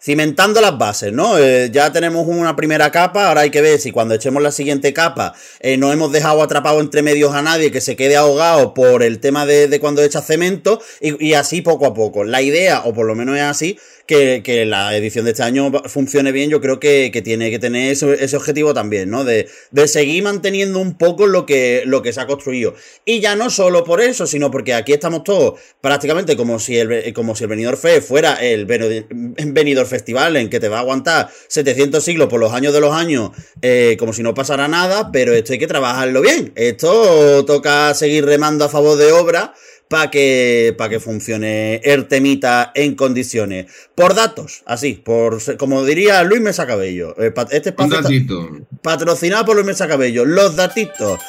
cimentando 0.00 0.60
las 0.60 0.78
bases, 0.78 1.12
¿no? 1.12 1.38
Eh, 1.38 1.70
ya 1.72 1.92
tenemos 1.92 2.26
una 2.26 2.54
primera 2.54 2.90
capa, 2.90 3.28
ahora 3.28 3.42
hay 3.42 3.50
que 3.50 3.60
ver 3.60 3.80
si 3.80 3.90
cuando 3.90 4.14
echemos 4.14 4.42
la 4.42 4.52
siguiente 4.52 4.92
capa 4.92 5.34
eh, 5.60 5.76
no 5.76 5.92
hemos 5.92 6.12
dejado 6.12 6.42
atrapado 6.42 6.80
entre 6.80 7.02
medios 7.02 7.34
a 7.34 7.42
nadie 7.42 7.72
que 7.72 7.80
se 7.80 7.96
quede 7.96 8.16
ahogado 8.16 8.74
por 8.74 9.02
el 9.02 9.18
tema 9.18 9.44
de, 9.44 9.78
cuando 9.80 10.02
echa 10.02 10.22
cemento 10.22 10.80
y, 11.00 11.34
así 11.34 11.62
poco 11.62 11.86
a 11.86 11.94
poco. 11.94 12.24
La 12.24 12.42
idea, 12.42 12.82
o 12.84 12.94
por 12.94 13.06
lo 13.06 13.14
menos 13.14 13.36
es 13.36 13.42
así, 13.42 13.78
que, 14.08 14.64
la 14.66 14.96
edición 14.96 15.26
de 15.26 15.32
este 15.32 15.42
año 15.42 15.70
funcione 15.84 16.32
bien, 16.32 16.48
yo 16.50 16.60
creo 16.60 16.80
que, 16.80 17.12
tiene 17.22 17.50
que 17.50 17.58
tener 17.58 17.92
ese, 17.92 18.36
objetivo 18.36 18.72
también, 18.74 19.10
¿no? 19.10 19.24
De, 19.24 19.48
seguir 19.86 20.24
manteniendo 20.24 20.78
un 20.78 20.96
poco 20.96 21.26
lo 21.26 21.46
que, 21.46 21.82
lo 21.86 22.02
que 22.02 22.12
se 22.12 22.20
ha 22.20 22.26
construido. 22.26 22.74
Y 23.04 23.20
ya 23.20 23.36
no 23.36 23.50
solo 23.50 23.84
por 23.84 24.00
eso, 24.00 24.26
sino 24.26 24.50
porque 24.50 24.74
aquí 24.74 24.92
estamos 24.92 25.24
todos 25.24 25.60
prácticamente 25.80 26.36
como 26.36 26.58
si 26.58 26.78
el, 26.78 27.12
como 27.12 27.36
si 27.36 27.44
el 27.44 27.50
Benidorm 27.50 27.78
Fest 27.78 28.08
fuera 28.08 28.34
el 28.34 28.66
Benidorm 28.66 29.88
Festival 29.88 30.36
en 30.36 30.48
que 30.48 30.58
te 30.58 30.68
va 30.68 30.78
a 30.78 30.80
aguantar 30.80 31.30
700 31.48 32.02
siglos 32.02 32.28
por 32.28 32.40
los 32.40 32.52
años 32.52 32.72
de 32.72 32.80
los 32.80 32.94
años, 32.94 33.30
eh, 33.62 33.96
como 33.98 34.12
si 34.12 34.22
no 34.22 34.34
pasara 34.34 34.68
nada, 34.68 35.10
pero 35.12 35.34
esto 35.34 35.52
hay 35.52 35.58
que 35.58 35.66
trabajarlo 35.66 36.22
bien. 36.22 36.52
Esto 36.56 37.44
toca 37.44 37.92
seguir 37.94 38.24
remando 38.24 38.64
a 38.64 38.68
favor 38.68 38.96
de 38.96 39.12
obra 39.12 39.54
para 39.88 40.10
que, 40.10 40.76
que 40.88 41.00
funcione 41.00 41.80
Ertemita 41.84 42.72
en 42.74 42.94
condiciones. 42.94 43.66
Por 43.94 44.14
datos, 44.14 44.62
así, 44.66 44.94
por 44.94 45.56
como 45.56 45.84
diría 45.84 46.22
Luis 46.22 46.40
Mesa 46.40 46.66
Cabello. 46.66 47.14
Eh, 47.18 47.32
este 47.50 47.70
espacio 47.70 48.00
patrocinado 48.82 49.44
por 49.46 49.54
Luis 49.56 49.66
Mesa 49.66 49.88
Cabello. 49.88 50.24
Los 50.24 50.56
datitos. 50.56 51.20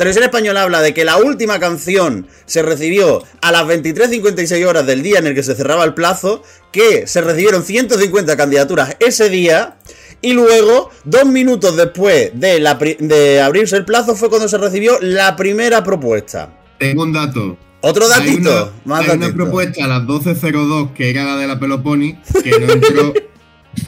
Televisión 0.00 0.24
Española 0.24 0.62
habla 0.62 0.80
de 0.80 0.94
que 0.94 1.04
la 1.04 1.18
última 1.18 1.60
canción 1.60 2.26
se 2.46 2.62
recibió 2.62 3.22
a 3.42 3.52
las 3.52 3.66
23.56 3.66 4.66
horas 4.66 4.86
del 4.86 5.02
día 5.02 5.18
en 5.18 5.26
el 5.26 5.34
que 5.34 5.42
se 5.42 5.54
cerraba 5.54 5.84
el 5.84 5.92
plazo, 5.92 6.42
que 6.72 7.06
se 7.06 7.20
recibieron 7.20 7.62
150 7.62 8.34
candidaturas 8.34 8.96
ese 8.98 9.28
día. 9.28 9.76
Y 10.22 10.32
luego, 10.34 10.90
dos 11.04 11.26
minutos 11.26 11.76
después 11.76 12.32
de, 12.34 12.96
de 12.98 13.40
abrirse 13.40 13.76
el 13.76 13.84
plazo, 13.84 14.14
fue 14.14 14.28
cuando 14.28 14.48
se 14.48 14.58
recibió 14.58 14.98
la 15.00 15.34
primera 15.36 15.82
propuesta. 15.82 16.58
Tengo 16.78 17.02
un 17.02 17.12
dato. 17.12 17.56
Otro 17.80 18.08
datito. 18.08 18.72
Hay 18.86 19.08
una, 19.08 19.12
una 19.14 19.32
propuesta 19.32 19.84
a 19.84 19.88
las 19.88 20.02
12.02 20.02 20.92
que 20.92 21.10
era 21.10 21.24
la 21.24 21.36
de 21.36 21.46
la 21.46 21.58
Peloponi, 21.58 22.18
que 22.42 22.58
no 22.58 22.72
entró. 22.72 23.14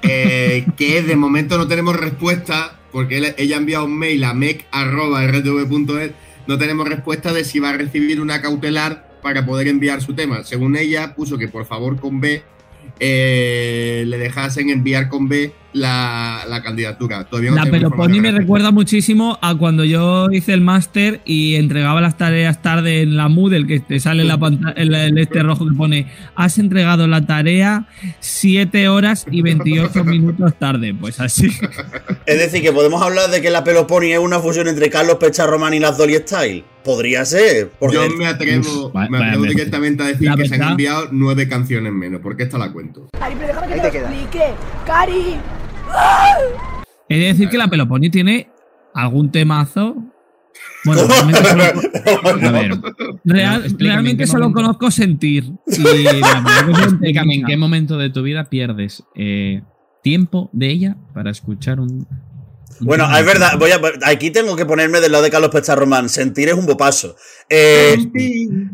Eh, 0.02 0.64
que 0.76 1.02
de 1.02 1.16
momento 1.16 1.58
no 1.58 1.66
tenemos 1.66 1.96
respuesta, 1.96 2.78
porque 2.92 3.34
ella 3.36 3.56
ha 3.56 3.58
enviado 3.58 3.84
un 3.84 3.98
mail 3.98 4.22
a 4.22 4.32
mec.rtv.es. 4.32 6.10
No 6.46 6.56
tenemos 6.56 6.88
respuesta 6.88 7.32
de 7.32 7.44
si 7.44 7.58
va 7.58 7.70
a 7.70 7.72
recibir 7.72 8.20
una 8.20 8.40
cautelar 8.40 9.18
para 9.22 9.44
poder 9.44 9.66
enviar 9.66 10.00
su 10.00 10.14
tema. 10.14 10.44
Según 10.44 10.76
ella, 10.76 11.16
puso 11.16 11.36
que 11.36 11.48
por 11.48 11.66
favor 11.66 11.98
con 11.98 12.20
B 12.20 12.44
eh, 13.00 14.04
le 14.06 14.18
dejasen 14.18 14.70
enviar 14.70 15.08
con 15.08 15.28
B 15.28 15.52
la, 15.72 16.60
candidatura. 16.62 17.24
Todavía 17.24 17.52
la 17.52 17.66
Peloponi 17.66 18.20
me 18.20 18.30
recuerda 18.30 18.70
muchísimo 18.70 19.38
a 19.40 19.54
cuando 19.54 19.84
yo 19.84 20.30
hice 20.30 20.52
el 20.52 20.60
máster 20.60 21.20
y 21.24 21.56
entregaba 21.56 22.00
las 22.00 22.16
tareas 22.16 22.62
tarde 22.62 23.02
en 23.02 23.16
la 23.16 23.28
Moodle, 23.28 23.66
que 23.66 23.80
te 23.80 24.00
sale 24.00 24.24
la 24.24 24.38
el, 24.76 25.18
este 25.18 25.42
rojo 25.42 25.66
que 25.66 25.74
pone 25.74 26.06
has 26.34 26.58
entregado 26.58 27.06
la 27.06 27.26
tarea 27.26 27.86
7 28.20 28.88
horas 28.88 29.26
y 29.30 29.42
28 29.42 30.04
minutos 30.04 30.54
tarde. 30.58 30.94
Pues 30.94 31.20
así. 31.20 31.50
Es 32.26 32.38
decir, 32.38 32.62
que 32.62 32.72
podemos 32.72 33.02
hablar 33.02 33.30
de 33.30 33.42
que 33.42 33.50
la 33.50 33.64
Peloponi 33.64 34.12
es 34.12 34.18
una 34.18 34.38
fusión 34.38 34.68
entre 34.68 34.88
Carlos 34.90 35.16
Pecharroman 35.16 35.74
y 35.74 35.80
las 35.80 35.98
Dolly 35.98 36.16
Style. 36.16 36.64
Podría 36.84 37.24
ser. 37.24 37.70
Yo 37.92 38.08
me 38.16 38.26
atrevo, 38.26 38.92
me 39.08 39.18
atrevo 39.18 39.44
directamente 39.44 40.02
a 40.02 40.06
decir 40.06 40.30
que 40.34 40.48
se 40.48 40.54
han 40.56 40.72
enviado 40.72 41.08
nueve 41.12 41.48
canciones 41.48 41.92
menos, 41.92 42.20
porque 42.20 42.44
esta 42.44 42.58
la 42.58 42.72
cuento. 42.72 43.08
Cari, 43.18 43.36
pero 43.36 43.48
déjame 43.48 43.68
que 43.68 43.74
te, 43.74 44.00
lo 44.00 44.06
explique. 44.06 44.44
Cari, 44.86 45.36
He 47.08 47.18
de 47.18 47.26
decir 47.26 47.48
que 47.50 47.58
la 47.58 47.68
Peloponi 47.68 48.10
tiene 48.10 48.48
algún 48.94 49.30
temazo. 49.30 49.96
Bueno, 50.84 51.06
realmente 51.06 51.46
solo, 51.46 52.48
a 52.48 52.50
ver, 52.50 53.72
realmente 53.78 54.26
solo 54.26 54.52
conozco 54.52 54.90
sentir. 54.90 55.44
Y 55.66 56.06
Explícame 56.82 57.34
en 57.34 57.44
qué 57.44 57.56
momento 57.56 57.96
de 57.98 58.10
tu 58.10 58.22
vida 58.22 58.48
pierdes 58.48 59.04
eh, 59.14 59.62
tiempo 60.02 60.50
de 60.52 60.70
ella 60.70 60.96
para 61.14 61.30
escuchar 61.30 61.80
un. 61.80 62.06
bueno, 62.80 63.06
es 63.16 63.24
verdad, 63.24 63.58
voy 63.58 63.70
a, 63.70 63.80
aquí 64.06 64.30
tengo 64.30 64.56
que 64.56 64.66
ponerme 64.66 65.00
del 65.00 65.12
lado 65.12 65.24
de 65.24 65.30
Carlos 65.30 65.50
Román. 65.68 66.08
Sentir 66.08 66.48
es 66.48 66.54
un 66.54 66.66
bopaso. 66.66 67.14
Eh, 67.48 67.96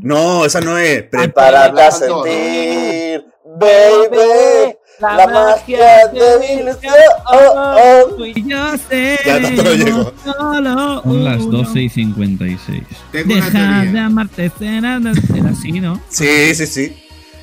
no, 0.00 0.44
esa 0.44 0.60
no 0.60 0.78
es. 0.78 1.02
Prepárate 1.04 1.82
a 1.82 1.90
sentir, 1.90 3.24
baby. 3.44 4.77
La, 5.00 5.26
magia 5.28 6.08
de 6.12 6.20
oh, 6.20 7.32
oh, 7.32 8.16
oh. 8.18 8.26
yo 8.26 8.78
sé. 8.90 9.18
Ya 9.24 9.40
tanto 9.40 9.62
no 9.62 9.74
llego. 9.74 10.12
Son 10.24 11.24
las 11.24 11.48
12 11.48 11.82
y 11.82 11.88
56. 11.88 12.82
Deja 13.12 13.84
de 13.84 13.98
amarte, 13.98 14.50
era 14.60 15.00
así, 15.48 15.80
¿no? 15.80 16.00
Sí, 16.08 16.52
sí, 16.54 16.66
sí. 16.66 16.96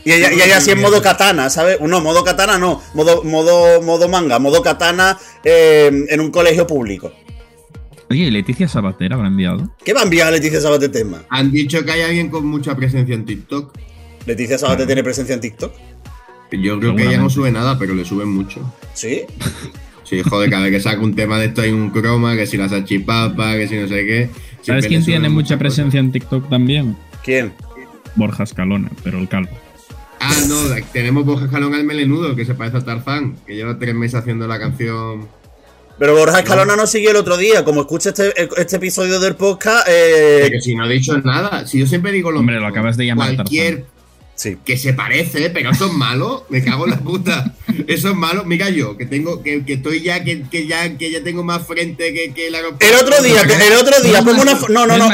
Y 0.03 0.11
ella, 0.11 0.33
y 0.33 0.41
ella 0.41 0.57
así 0.57 0.71
en 0.71 0.81
modo 0.81 1.01
katana, 1.01 1.49
¿sabes? 1.49 1.79
No, 1.79 2.01
modo 2.01 2.23
katana 2.23 2.59
no, 2.59 2.81
modo, 2.93 3.23
modo, 3.23 3.81
modo 3.81 4.07
manga, 4.07 4.37
modo 4.37 4.61
katana 4.61 5.17
eh, 5.43 6.05
en 6.09 6.19
un 6.19 6.31
colegio 6.31 6.67
público. 6.67 7.11
Oye, 8.11 8.25
¿y 8.25 8.31
Leticia 8.31 8.67
Sabater 8.67 9.13
habrá 9.13 9.27
enviado? 9.27 9.73
¿Qué 9.83 9.93
va 9.93 10.01
a 10.01 10.03
enviar 10.03 10.31
Leticia 10.31 10.61
Sabater 10.61 10.91
tema? 10.91 11.23
Han 11.29 11.51
dicho 11.51 11.83
que 11.83 11.91
hay 11.91 12.01
alguien 12.01 12.29
con 12.29 12.45
mucha 12.45 12.75
presencia 12.75 13.15
en 13.15 13.25
TikTok. 13.25 13.75
¿Leticia 14.27 14.59
Sabater 14.59 14.85
tiene 14.85 15.03
presencia 15.03 15.33
en 15.33 15.41
TikTok? 15.41 15.73
Yo 16.51 16.79
creo 16.79 16.95
que 16.95 17.03
ella 17.03 17.17
no 17.17 17.29
sube 17.29 17.51
nada, 17.51 17.77
pero 17.77 17.95
le 17.95 18.05
suben 18.05 18.29
mucho. 18.29 18.61
¿Sí? 18.93 19.23
Sí, 20.05 20.21
joder, 20.21 20.51
cada 20.51 20.61
vez 20.65 20.71
que 20.71 20.79
saca 20.79 21.01
un 21.01 21.15
tema 21.15 21.39
de 21.39 21.47
esto 21.47 21.63
hay 21.63 21.71
un 21.71 21.89
croma, 21.89 22.35
que 22.35 22.45
si 22.45 22.57
la 22.57 22.69
salchipapa, 22.69 23.53
que 23.53 23.67
si 23.67 23.75
no 23.75 23.87
sé 23.87 24.05
qué. 24.05 24.29
¿Sabes 24.61 24.85
quién 24.85 25.03
tiene 25.03 25.29
mucha 25.29 25.57
presencia 25.57 25.99
en 25.99 26.11
TikTok 26.11 26.47
también? 26.47 26.95
¿Quién? 27.23 27.53
Borja 28.15 28.43
Escalona, 28.43 28.91
pero 29.03 29.17
el 29.17 29.27
calvo. 29.27 29.49
Ah, 30.19 30.35
no, 30.47 30.55
tenemos 30.93 31.25
Borja 31.25 31.45
Escalona 31.45 31.77
el 31.77 31.85
melenudo, 31.85 32.35
que 32.35 32.45
se 32.45 32.53
parece 32.53 32.77
a 32.77 32.85
Tarzán, 32.85 33.35
que 33.47 33.55
lleva 33.55 33.79
tres 33.79 33.95
meses 33.95 34.15
haciendo 34.15 34.47
la 34.47 34.59
canción. 34.59 35.27
Pero 35.97 36.15
Borja 36.15 36.39
Escalona 36.39 36.75
no 36.75 36.85
siguió 36.85 37.11
el 37.11 37.17
otro 37.17 37.37
día. 37.37 37.65
Como 37.65 37.81
escucha 37.81 38.09
este, 38.09 38.31
este 38.57 38.75
episodio 38.75 39.19
del 39.19 39.35
podcast. 39.35 39.87
Eh... 39.89 40.49
Que 40.51 40.61
si 40.61 40.75
no 40.75 40.85
he 40.85 40.93
dicho 40.93 41.17
nada. 41.19 41.65
Si 41.65 41.79
yo 41.79 41.87
siempre 41.87 42.11
digo 42.11 42.31
lo 42.31 42.41
Hombre, 42.41 42.59
lo 42.59 42.67
acabas 42.67 42.97
de 42.97 43.05
llamar 43.05 43.35
Cualquier 43.35 43.85
que 44.65 44.77
se 44.77 44.93
parece, 44.93 45.49
pero 45.49 45.71
eso 45.71 45.85
es 45.87 45.93
malo. 45.93 46.45
Me 46.49 46.63
cago 46.63 46.85
en 46.85 46.91
la 46.91 46.99
puta. 46.99 47.53
Eso 47.87 48.09
es 48.09 48.15
malo. 48.15 48.43
Mira 48.45 48.69
yo, 48.69 48.97
que 48.97 49.05
tengo, 49.05 49.41
que, 49.41 49.63
que 49.63 49.73
estoy 49.73 50.01
ya, 50.01 50.23
que, 50.23 50.43
que, 50.43 50.67
ya, 50.67 50.97
que 50.97 51.11
ya 51.11 51.23
tengo 51.23 51.43
más 51.43 51.65
frente 51.65 52.13
que, 52.13 52.33
que 52.33 52.47
el 52.47 52.55
aeropuerto. 52.55 52.85
El 52.85 52.95
otro 52.95 53.23
día, 53.23 53.41
el 53.41 53.73
otro 53.73 54.01
día, 54.01 54.21
pongo 54.21 54.41
una. 54.41 54.59
No, 54.69 54.85
no, 54.85 54.97
no. 54.97 55.09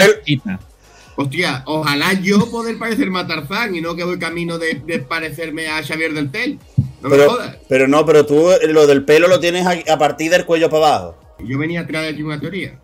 Hostia, 1.16 1.64
ojalá 1.66 2.14
yo 2.14 2.50
poder 2.50 2.78
parecerme 2.78 3.20
a 3.20 3.28
Tarzán 3.28 3.76
y 3.76 3.82
no 3.82 3.96
que 3.96 4.04
voy 4.04 4.18
camino 4.18 4.58
de, 4.58 4.76
parecerme 5.08 5.68
a 5.68 5.84
Xavier 5.84 6.14
del 6.14 6.32
Tel. 6.32 6.60
No 7.02 7.10
pero, 7.10 7.24
me 7.24 7.30
jodas. 7.30 7.58
Pero 7.68 7.88
no, 7.88 8.06
pero 8.06 8.26
tú 8.26 8.50
lo 8.70 8.88
del 8.88 9.04
pelo 9.04 9.28
lo 9.28 9.40
tienes 9.40 9.66
a, 9.66 9.98
partir 9.98 10.32
del 10.32 10.46
cuello 10.46 10.70
para 10.70 10.88
abajo. 10.88 11.18
Yo 11.40 11.58
venía 11.58 11.82
a 11.82 11.88
traer 11.88 12.14
aquí 12.14 12.24
una 12.24 12.40
teoría. 12.40 12.80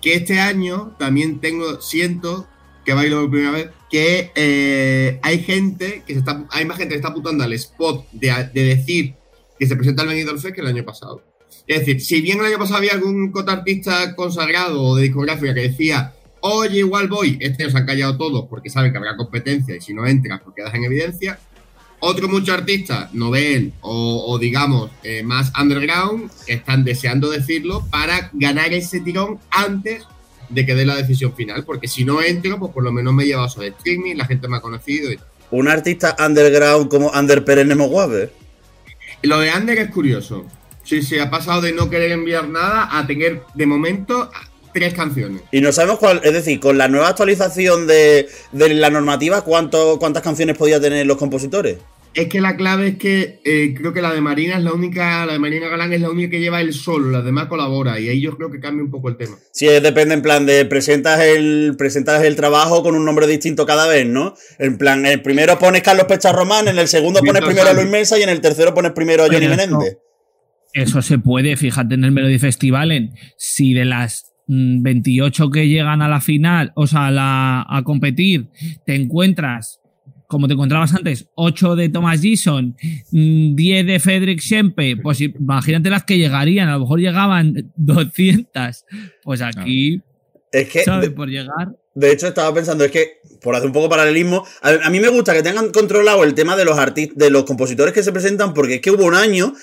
Que 0.00 0.14
este 0.14 0.40
año 0.40 0.96
también 0.98 1.40
tengo, 1.40 1.80
siento 1.80 2.46
que 2.88 2.94
bailo 2.94 3.20
por 3.20 3.30
primera 3.32 3.50
vez, 3.50 3.68
que 3.90 4.30
eh, 4.34 5.20
hay 5.20 5.40
gente 5.40 6.02
que 6.06 6.14
se 6.14 6.20
está, 6.20 6.46
hay 6.48 6.64
más 6.64 6.78
gente 6.78 6.94
que 6.94 6.96
está 6.96 7.08
apuntando 7.08 7.44
al 7.44 7.52
spot 7.52 8.06
de, 8.12 8.48
decir 8.54 9.14
que 9.58 9.66
se 9.66 9.76
presenta 9.76 10.04
el 10.04 10.08
Benidorm 10.08 10.38
Fest 10.38 10.54
que 10.54 10.62
el 10.62 10.68
año 10.68 10.86
pasado. 10.86 11.22
Es 11.66 11.80
decir, 11.80 12.00
si 12.00 12.22
bien 12.22 12.40
el 12.40 12.46
año 12.46 12.56
pasado 12.56 12.78
había 12.78 12.92
algún 12.92 13.30
cotartista 13.30 14.16
consagrado 14.16 14.82
o 14.82 14.96
de 14.96 15.02
discográfica 15.02 15.52
que 15.52 15.68
decía, 15.68 16.14
oye, 16.40 16.78
igual 16.78 17.08
voy, 17.08 17.36
este 17.42 17.70
se 17.70 17.76
han 17.76 17.84
callado 17.84 18.16
todos 18.16 18.46
porque 18.48 18.70
saben 18.70 18.90
que 18.90 18.96
habrá 18.96 19.18
competencia 19.18 19.76
y 19.76 19.82
si 19.82 19.92
no 19.92 20.06
entras, 20.06 20.40
pues 20.42 20.56
quedas 20.56 20.72
en 20.72 20.84
evidencia. 20.84 21.38
Otros 22.00 22.30
muchos 22.30 22.56
artistas, 22.56 23.12
novel 23.12 23.74
o, 23.82 24.24
o 24.28 24.38
digamos 24.38 24.90
eh, 25.02 25.22
más 25.22 25.52
underground, 25.60 26.30
están 26.46 26.84
deseando 26.84 27.28
decirlo 27.28 27.86
para 27.90 28.30
ganar 28.32 28.72
ese 28.72 29.00
tirón 29.00 29.40
antes 29.50 30.06
de 30.48 30.66
que 30.66 30.74
dé 30.74 30.86
la 30.86 30.96
decisión 30.96 31.34
final, 31.34 31.64
porque 31.64 31.88
si 31.88 32.04
no 32.04 32.22
entro, 32.22 32.58
pues 32.58 32.72
por 32.72 32.82
lo 32.82 32.92
menos 32.92 33.12
me 33.14 33.24
he 33.24 33.26
llevado 33.26 33.48
su 33.48 33.62
streaming, 33.62 34.16
la 34.16 34.26
gente 34.26 34.48
me 34.48 34.56
ha 34.56 34.60
conocido. 34.60 35.12
Y... 35.12 35.18
Un 35.50 35.68
artista 35.68 36.16
underground 36.18 36.88
como 36.88 37.10
Under 37.10 37.44
Perenne 37.44 37.74
Moguave. 37.74 38.30
Lo 39.22 39.40
de 39.40 39.50
Under 39.52 39.78
es 39.78 39.90
curioso. 39.90 40.46
Sí, 40.84 41.02
sí, 41.02 41.18
ha 41.18 41.30
pasado 41.30 41.60
de 41.60 41.72
no 41.72 41.90
querer 41.90 42.12
enviar 42.12 42.48
nada 42.48 42.88
a 42.98 43.06
tener 43.06 43.42
de 43.54 43.66
momento 43.66 44.30
tres 44.72 44.94
canciones. 44.94 45.42
Y 45.50 45.60
no 45.60 45.72
sabemos 45.72 45.98
cuál, 45.98 46.20
es 46.24 46.32
decir, 46.32 46.60
con 46.60 46.78
la 46.78 46.88
nueva 46.88 47.08
actualización 47.08 47.86
de, 47.86 48.28
de 48.52 48.74
la 48.74 48.88
normativa, 48.90 49.42
¿cuánto, 49.42 49.98
¿cuántas 49.98 50.22
canciones 50.22 50.56
podía 50.56 50.80
tener 50.80 51.06
los 51.06 51.18
compositores? 51.18 51.78
Es 52.14 52.28
que 52.28 52.40
la 52.40 52.56
clave 52.56 52.88
es 52.88 52.96
que 52.96 53.40
eh, 53.44 53.74
creo 53.76 53.92
que 53.92 54.02
la 54.02 54.12
de 54.12 54.20
Marina 54.20 54.56
es 54.56 54.64
la 54.64 54.72
única, 54.72 55.24
la 55.24 55.34
de 55.34 55.38
Marina 55.38 55.68
Galán 55.68 55.92
es 55.92 56.00
la 56.00 56.10
única 56.10 56.30
que 56.30 56.40
lleva 56.40 56.60
el 56.60 56.72
solo, 56.72 57.10
las 57.10 57.24
demás 57.24 57.46
colabora 57.46 58.00
y 58.00 58.08
ahí 58.08 58.20
yo 58.20 58.36
creo 58.36 58.50
que 58.50 58.58
cambia 58.58 58.82
un 58.82 58.90
poco 58.90 59.08
el 59.08 59.16
tema. 59.16 59.36
Sí, 59.52 59.66
depende 59.66 60.14
en 60.14 60.22
plan 60.22 60.44
de 60.44 60.64
presentas 60.64 61.20
el 61.20 61.74
presentas 61.78 62.24
el 62.24 62.34
trabajo 62.34 62.82
con 62.82 62.96
un 62.96 63.04
nombre 63.04 63.26
distinto 63.26 63.66
cada 63.66 63.86
vez, 63.86 64.06
¿no? 64.06 64.34
En 64.58 64.78
plan, 64.78 65.06
el 65.06 65.22
primero 65.22 65.58
pones 65.58 65.82
Carlos 65.82 66.06
Román, 66.32 66.66
en 66.66 66.78
el 66.78 66.88
segundo 66.88 67.20
pones 67.20 67.42
primero 67.42 67.68
a 67.68 67.72
Luis 67.72 67.88
Mesa 67.88 68.18
y 68.18 68.22
en 68.22 68.30
el 68.30 68.40
tercero 68.40 68.74
pones 68.74 68.92
primero 68.92 69.24
a 69.24 69.26
Johnny 69.28 69.48
Menéndez. 69.48 69.98
Eso 70.72 71.02
se 71.02 71.18
puede, 71.18 71.56
fíjate 71.56 71.94
en 71.94 72.04
el 72.04 72.12
Melody 72.12 72.38
Festival, 72.38 72.92
en 72.92 73.14
si 73.36 73.74
de 73.74 73.84
las 73.84 74.32
28 74.48 75.46
mm, 75.46 75.52
que 75.52 75.68
llegan 75.68 76.02
a 76.02 76.08
la 76.08 76.20
final, 76.20 76.72
o 76.74 76.86
sea, 76.86 77.08
a, 77.08 77.76
a 77.76 77.82
competir, 77.84 78.48
te 78.84 78.94
encuentras 78.94 79.80
como 80.28 80.46
te 80.46 80.54
encontrabas 80.54 80.94
antes, 80.94 81.26
8 81.34 81.74
de 81.74 81.88
Thomas 81.88 82.20
Gison, 82.20 82.76
10 83.10 83.12
mm, 83.12 83.86
de 83.86 83.98
Frederick 83.98 84.40
Schempe, 84.40 84.96
pues 85.02 85.22
imagínate 85.22 85.88
las 85.88 86.04
que 86.04 86.18
llegarían, 86.18 86.68
a 86.68 86.74
lo 86.74 86.80
mejor 86.80 87.00
llegaban 87.00 87.72
200. 87.76 88.84
Pues 89.24 89.40
aquí, 89.40 90.02
es 90.52 90.68
que, 90.68 90.84
¿sabes? 90.84 91.10
Por 91.10 91.28
llegar. 91.28 91.74
De 91.94 92.12
hecho, 92.12 92.28
estaba 92.28 92.52
pensando, 92.54 92.84
es 92.84 92.90
que, 92.90 93.20
por 93.40 93.56
hacer 93.56 93.66
un 93.66 93.72
poco 93.72 93.88
paralelismo, 93.88 94.46
a, 94.60 94.90
mí 94.90 95.00
me 95.00 95.08
gusta 95.08 95.32
que 95.32 95.42
tengan 95.42 95.70
controlado 95.70 96.22
el 96.22 96.34
tema 96.34 96.56
de 96.56 96.66
los 96.66 96.78
artistas, 96.78 97.16
de 97.16 97.30
los 97.30 97.44
compositores 97.44 97.94
que 97.94 98.02
se 98.02 98.12
presentan, 98.12 98.52
porque 98.52 98.76
es 98.76 98.80
que 98.82 98.90
hubo 98.90 99.06
un 99.06 99.14
año 99.14 99.54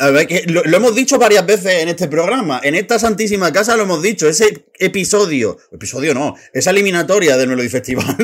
a 0.00 0.10
ver, 0.10 0.26
que 0.26 0.44
lo, 0.48 0.64
hemos 0.64 0.94
dicho 0.94 1.18
varias 1.18 1.46
veces 1.46 1.82
en 1.82 1.88
este 1.88 2.08
programa. 2.08 2.60
En 2.64 2.74
esta 2.74 2.98
santísima 2.98 3.52
casa 3.52 3.76
lo 3.76 3.84
hemos 3.84 4.02
dicho. 4.02 4.28
Ese 4.28 4.64
episodio, 4.78 5.58
episodio 5.70 6.14
no, 6.14 6.34
esa 6.52 6.70
eliminatoria 6.70 7.36
del 7.36 7.48
Melody 7.48 7.68
Festival, 7.68 8.16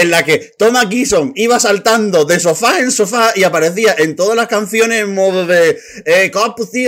en 0.00 0.10
la 0.10 0.24
que 0.24 0.52
Thomas 0.58 0.86
Gison 0.88 1.32
iba 1.34 1.58
saltando 1.58 2.24
de 2.24 2.38
sofá 2.38 2.80
en 2.80 2.90
sofá 2.90 3.32
y 3.34 3.44
aparecía 3.44 3.94
en 3.98 4.16
todas 4.16 4.36
las 4.36 4.48
canciones 4.48 5.02
en 5.02 5.14
modo 5.14 5.46
de 5.46 5.78
eh, 6.04 6.30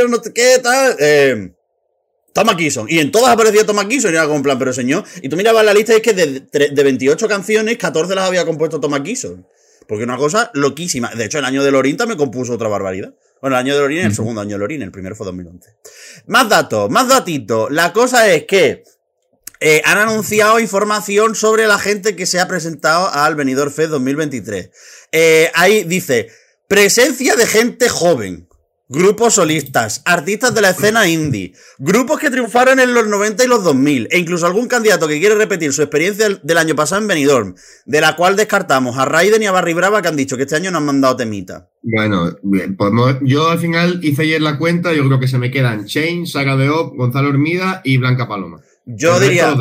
no 0.09 0.23
sé 0.23 0.33
qué 0.33 0.59
tal. 0.63 0.97
Eh, 0.99 1.53
Thomas 2.33 2.57
Gison. 2.57 2.87
Y 2.89 3.01
en 3.01 3.11
todas 3.11 3.31
aparecía 3.31 3.67
Thomas 3.67 3.87
Gison 3.89 4.13
y 4.13 4.17
era 4.17 4.25
como 4.25 4.37
en 4.37 4.43
plan, 4.43 4.59
pero 4.59 4.73
señor. 4.73 5.05
Y 5.23 5.29
tú 5.29 5.37
mirabas 5.37 5.65
la 5.65 5.75
lista 5.75 5.93
y 5.93 5.97
es 5.97 6.03
que 6.03 6.13
de, 6.13 6.41
de 6.51 6.83
28 6.83 7.27
canciones, 7.29 7.77
14 7.77 8.15
las 8.15 8.29
había 8.29 8.45
compuesto 8.45 8.81
Thomas 8.81 9.03
Gison. 9.05 9.47
Porque 9.89 10.05
una 10.05 10.17
cosa 10.17 10.51
loquísima. 10.55 11.11
De 11.11 11.25
hecho, 11.25 11.39
el 11.39 11.45
año 11.45 11.65
de 11.65 11.73
Lorinta 11.73 12.07
me 12.07 12.17
compuso 12.17 12.53
otra 12.53 12.69
barbaridad. 12.69 13.13
Bueno, 13.41 13.57
el 13.57 13.61
año 13.61 13.75
de 13.75 13.81
Lorin, 13.81 13.99
el 14.07 14.15
segundo 14.15 14.41
año 14.43 14.53
de 14.53 14.59
Lorin, 14.59 14.83
el 14.83 14.93
primero 14.93 15.17
fue 15.17 15.25
2011. 15.27 15.71
Más 16.27 16.49
datos, 16.49 16.91
más 16.91 17.09
datitos. 17.09 17.71
La 17.71 17.93
cosa 17.93 18.31
es 18.31 18.45
que 18.45 18.85
eh, 19.61 19.83
han 19.85 19.99
anunciado 19.99 20.59
información 20.59 21.35
sobre 21.35 21.67
la 21.67 21.79
gente 21.79 22.17
que 22.17 22.25
se 22.25 22.41
ha 22.41 22.49
presentado 22.49 23.13
al 23.13 23.35
Benidorm 23.35 23.71
Fest 23.71 23.91
2023. 23.91 24.71
Eh, 25.13 25.51
ahí 25.55 25.85
dice, 25.85 26.31
presencia 26.67 27.37
de 27.37 27.47
gente 27.47 27.89
joven. 27.89 28.49
Grupos 28.93 29.35
solistas, 29.35 30.03
artistas 30.05 30.53
de 30.53 30.63
la 30.63 30.71
escena 30.71 31.07
indie, 31.07 31.53
grupos 31.79 32.19
que 32.19 32.29
triunfaron 32.29 32.81
en 32.81 32.93
los 32.93 33.07
90 33.07 33.45
y 33.45 33.47
los 33.47 33.63
2000, 33.63 34.09
e 34.11 34.19
incluso 34.19 34.47
algún 34.47 34.67
candidato 34.67 35.07
que 35.07 35.21
quiere 35.21 35.37
repetir 35.37 35.73
su 35.73 35.83
experiencia 35.83 36.29
del 36.43 36.59
año 36.59 36.75
pasado 36.75 37.01
en 37.01 37.07
Benidorm, 37.07 37.55
de 37.87 38.01
la 38.01 38.17
cual 38.17 38.35
descartamos 38.35 38.99
a 38.99 39.05
Raiden 39.05 39.45
y 39.45 39.47
a 39.47 39.53
Barry 39.53 39.75
Brava 39.75 40.03
que 40.03 40.09
han 40.09 40.17
dicho 40.17 40.37
que 40.37 40.43
este 40.43 40.57
año 40.57 40.73
nos 40.73 40.81
han 40.81 40.87
mandado 40.87 41.15
temita. 41.15 41.69
Bueno, 41.83 42.37
bien, 42.43 42.77
yo 43.23 43.51
al 43.51 43.61
final 43.61 44.01
hice 44.03 44.23
ayer 44.23 44.43
la 44.43 44.59
cuenta, 44.59 44.93
yo 44.93 45.07
creo 45.07 45.21
que 45.21 45.29
se 45.29 45.39
me 45.39 45.53
quedan 45.53 45.85
Shane, 45.85 46.27
Saga 46.27 46.57
de 46.57 46.69
Op, 46.69 46.97
Gonzalo 46.97 47.29
Hermida 47.29 47.83
y 47.85 47.99
Blanca 47.99 48.27
Paloma. 48.27 48.61
Yo 48.97 49.21
diría, 49.21 49.55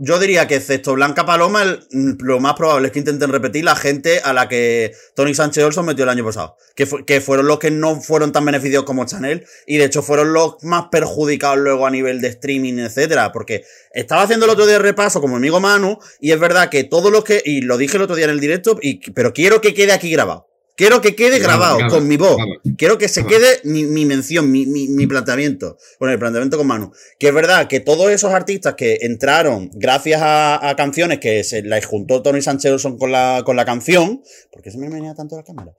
yo 0.00 0.18
diría 0.18 0.46
que 0.46 0.56
excepto 0.56 0.94
Blanca 0.94 1.24
Paloma, 1.24 1.64
lo 1.90 2.40
más 2.40 2.54
probable 2.54 2.88
es 2.88 2.92
que 2.92 2.98
intenten 2.98 3.30
repetir 3.30 3.64
la 3.64 3.76
gente 3.76 4.20
a 4.20 4.32
la 4.32 4.48
que 4.48 4.92
Tony 5.14 5.34
Sánchez 5.34 5.64
Olson 5.64 5.86
metió 5.86 6.04
el 6.04 6.10
año 6.10 6.24
pasado. 6.24 6.56
Que, 6.74 6.86
que 7.06 7.20
fueron 7.20 7.46
los 7.46 7.58
que 7.58 7.70
no 7.70 8.00
fueron 8.00 8.32
tan 8.32 8.44
beneficiados 8.44 8.84
como 8.84 9.06
Chanel. 9.06 9.46
Y 9.66 9.78
de 9.78 9.84
hecho 9.84 10.02
fueron 10.02 10.32
los 10.32 10.56
más 10.62 10.86
perjudicados 10.90 11.58
luego 11.58 11.86
a 11.86 11.90
nivel 11.90 12.20
de 12.20 12.28
streaming, 12.28 12.78
etcétera. 12.78 13.32
Porque 13.32 13.64
estaba 13.92 14.22
haciendo 14.22 14.46
el 14.46 14.52
otro 14.52 14.66
día 14.66 14.78
repaso 14.78 15.20
como 15.20 15.36
amigo 15.36 15.60
Manu. 15.60 15.98
Y 16.20 16.32
es 16.32 16.40
verdad 16.40 16.68
que 16.68 16.84
todos 16.84 17.10
los 17.10 17.24
que. 17.24 17.42
Y 17.44 17.62
lo 17.62 17.78
dije 17.78 17.96
el 17.96 18.02
otro 18.02 18.16
día 18.16 18.26
en 18.26 18.32
el 18.32 18.40
directo. 18.40 18.78
Y, 18.82 19.10
pero 19.12 19.32
quiero 19.32 19.60
que 19.60 19.74
quede 19.74 19.92
aquí 19.92 20.10
grabado. 20.10 20.48
Quiero 20.76 21.00
que 21.00 21.16
quede 21.16 21.38
grabado 21.38 21.78
con 21.88 22.06
mi 22.06 22.18
voz. 22.18 22.36
Quiero 22.76 22.98
que 22.98 23.08
se 23.08 23.24
quede 23.24 23.60
mi, 23.64 24.04
mención, 24.04 24.52
mi, 24.52 25.06
planteamiento. 25.06 25.78
Bueno, 25.98 26.12
el 26.12 26.18
planteamiento 26.18 26.58
con 26.58 26.66
Manu. 26.66 26.92
Que 27.18 27.28
es 27.28 27.34
verdad 27.34 27.66
que 27.66 27.80
todos 27.80 28.10
esos 28.10 28.32
artistas 28.32 28.74
que 28.74 28.98
entraron 29.00 29.70
gracias 29.72 30.20
a, 30.22 30.74
canciones 30.76 31.18
que 31.18 31.42
se 31.44 31.62
las 31.62 31.86
juntó 31.86 32.20
Tony 32.20 32.42
Sánchez 32.42 32.82
con 32.98 33.10
la, 33.10 33.42
con 33.46 33.56
la 33.56 33.64
canción. 33.64 34.22
¿Por 34.52 34.60
qué 34.60 34.70
se 34.70 34.76
me 34.76 34.90
venía 34.90 35.14
tanto 35.14 35.36
la 35.36 35.44
cámara? 35.44 35.72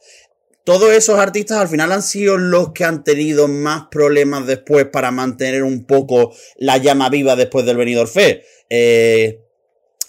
Todos 0.63 0.91
esos 0.91 1.19
artistas 1.19 1.59
al 1.59 1.67
final 1.67 1.91
han 1.91 2.01
sido 2.01 2.37
los 2.37 2.73
que 2.73 2.83
han 2.83 3.03
tenido 3.03 3.47
más 3.47 3.83
problemas 3.91 4.47
después 4.47 4.85
para 4.85 5.11
mantener 5.11 5.63
un 5.63 5.85
poco 5.85 6.33
la 6.57 6.77
llama 6.77 7.09
viva 7.09 7.35
después 7.35 7.65
del 7.67 7.77
venidor 7.77 8.07
fe. 8.07 8.43
Eh, 8.69 9.46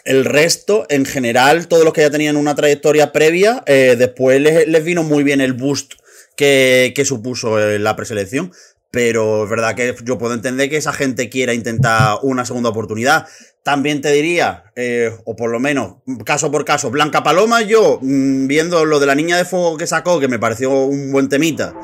el 0.08 0.24
resto, 0.24 0.86
en 0.88 1.04
general, 1.04 1.68
todos 1.68 1.84
los 1.84 1.92
que 1.92 2.00
ya 2.00 2.10
tenían 2.10 2.38
una 2.38 2.54
trayectoria 2.54 3.12
previa, 3.12 3.62
eh, 3.66 3.94
después 3.98 4.40
les, 4.40 4.82
vino 4.82 5.02
muy 5.02 5.22
bien 5.22 5.42
el 5.42 5.52
boost 5.52 5.96
que, 6.34 7.02
supuso 7.04 7.58
eh, 7.58 7.78
la 7.78 7.94
preselección. 7.94 8.50
Pero 8.90 9.44
es 9.44 9.50
verdad 9.50 9.74
que 9.74 9.94
yo 10.02 10.16
puedo 10.16 10.32
entender 10.32 10.70
que 10.70 10.78
esa 10.78 10.94
gente 10.94 11.28
quiera 11.28 11.52
intentar 11.52 12.20
una 12.22 12.46
segunda 12.46 12.70
oportunidad. 12.70 13.26
También 13.62 14.00
te 14.00 14.10
diría, 14.10 14.72
eh, 14.76 15.12
o 15.26 15.36
por 15.36 15.50
lo 15.50 15.60
menos, 15.60 15.96
caso 16.24 16.50
por 16.50 16.64
caso, 16.64 16.90
Blanca 16.90 17.22
Paloma, 17.22 17.60
yo, 17.60 17.98
mm, 18.00 18.46
viendo 18.46 18.86
lo 18.86 19.00
de 19.00 19.06
la 19.06 19.14
niña 19.14 19.36
de 19.36 19.44
fuego 19.44 19.76
que 19.76 19.86
sacó, 19.86 20.20
que 20.20 20.28
me 20.28 20.38
pareció 20.38 20.70
un 20.84 21.12
buen 21.12 21.28
temita. 21.28 21.74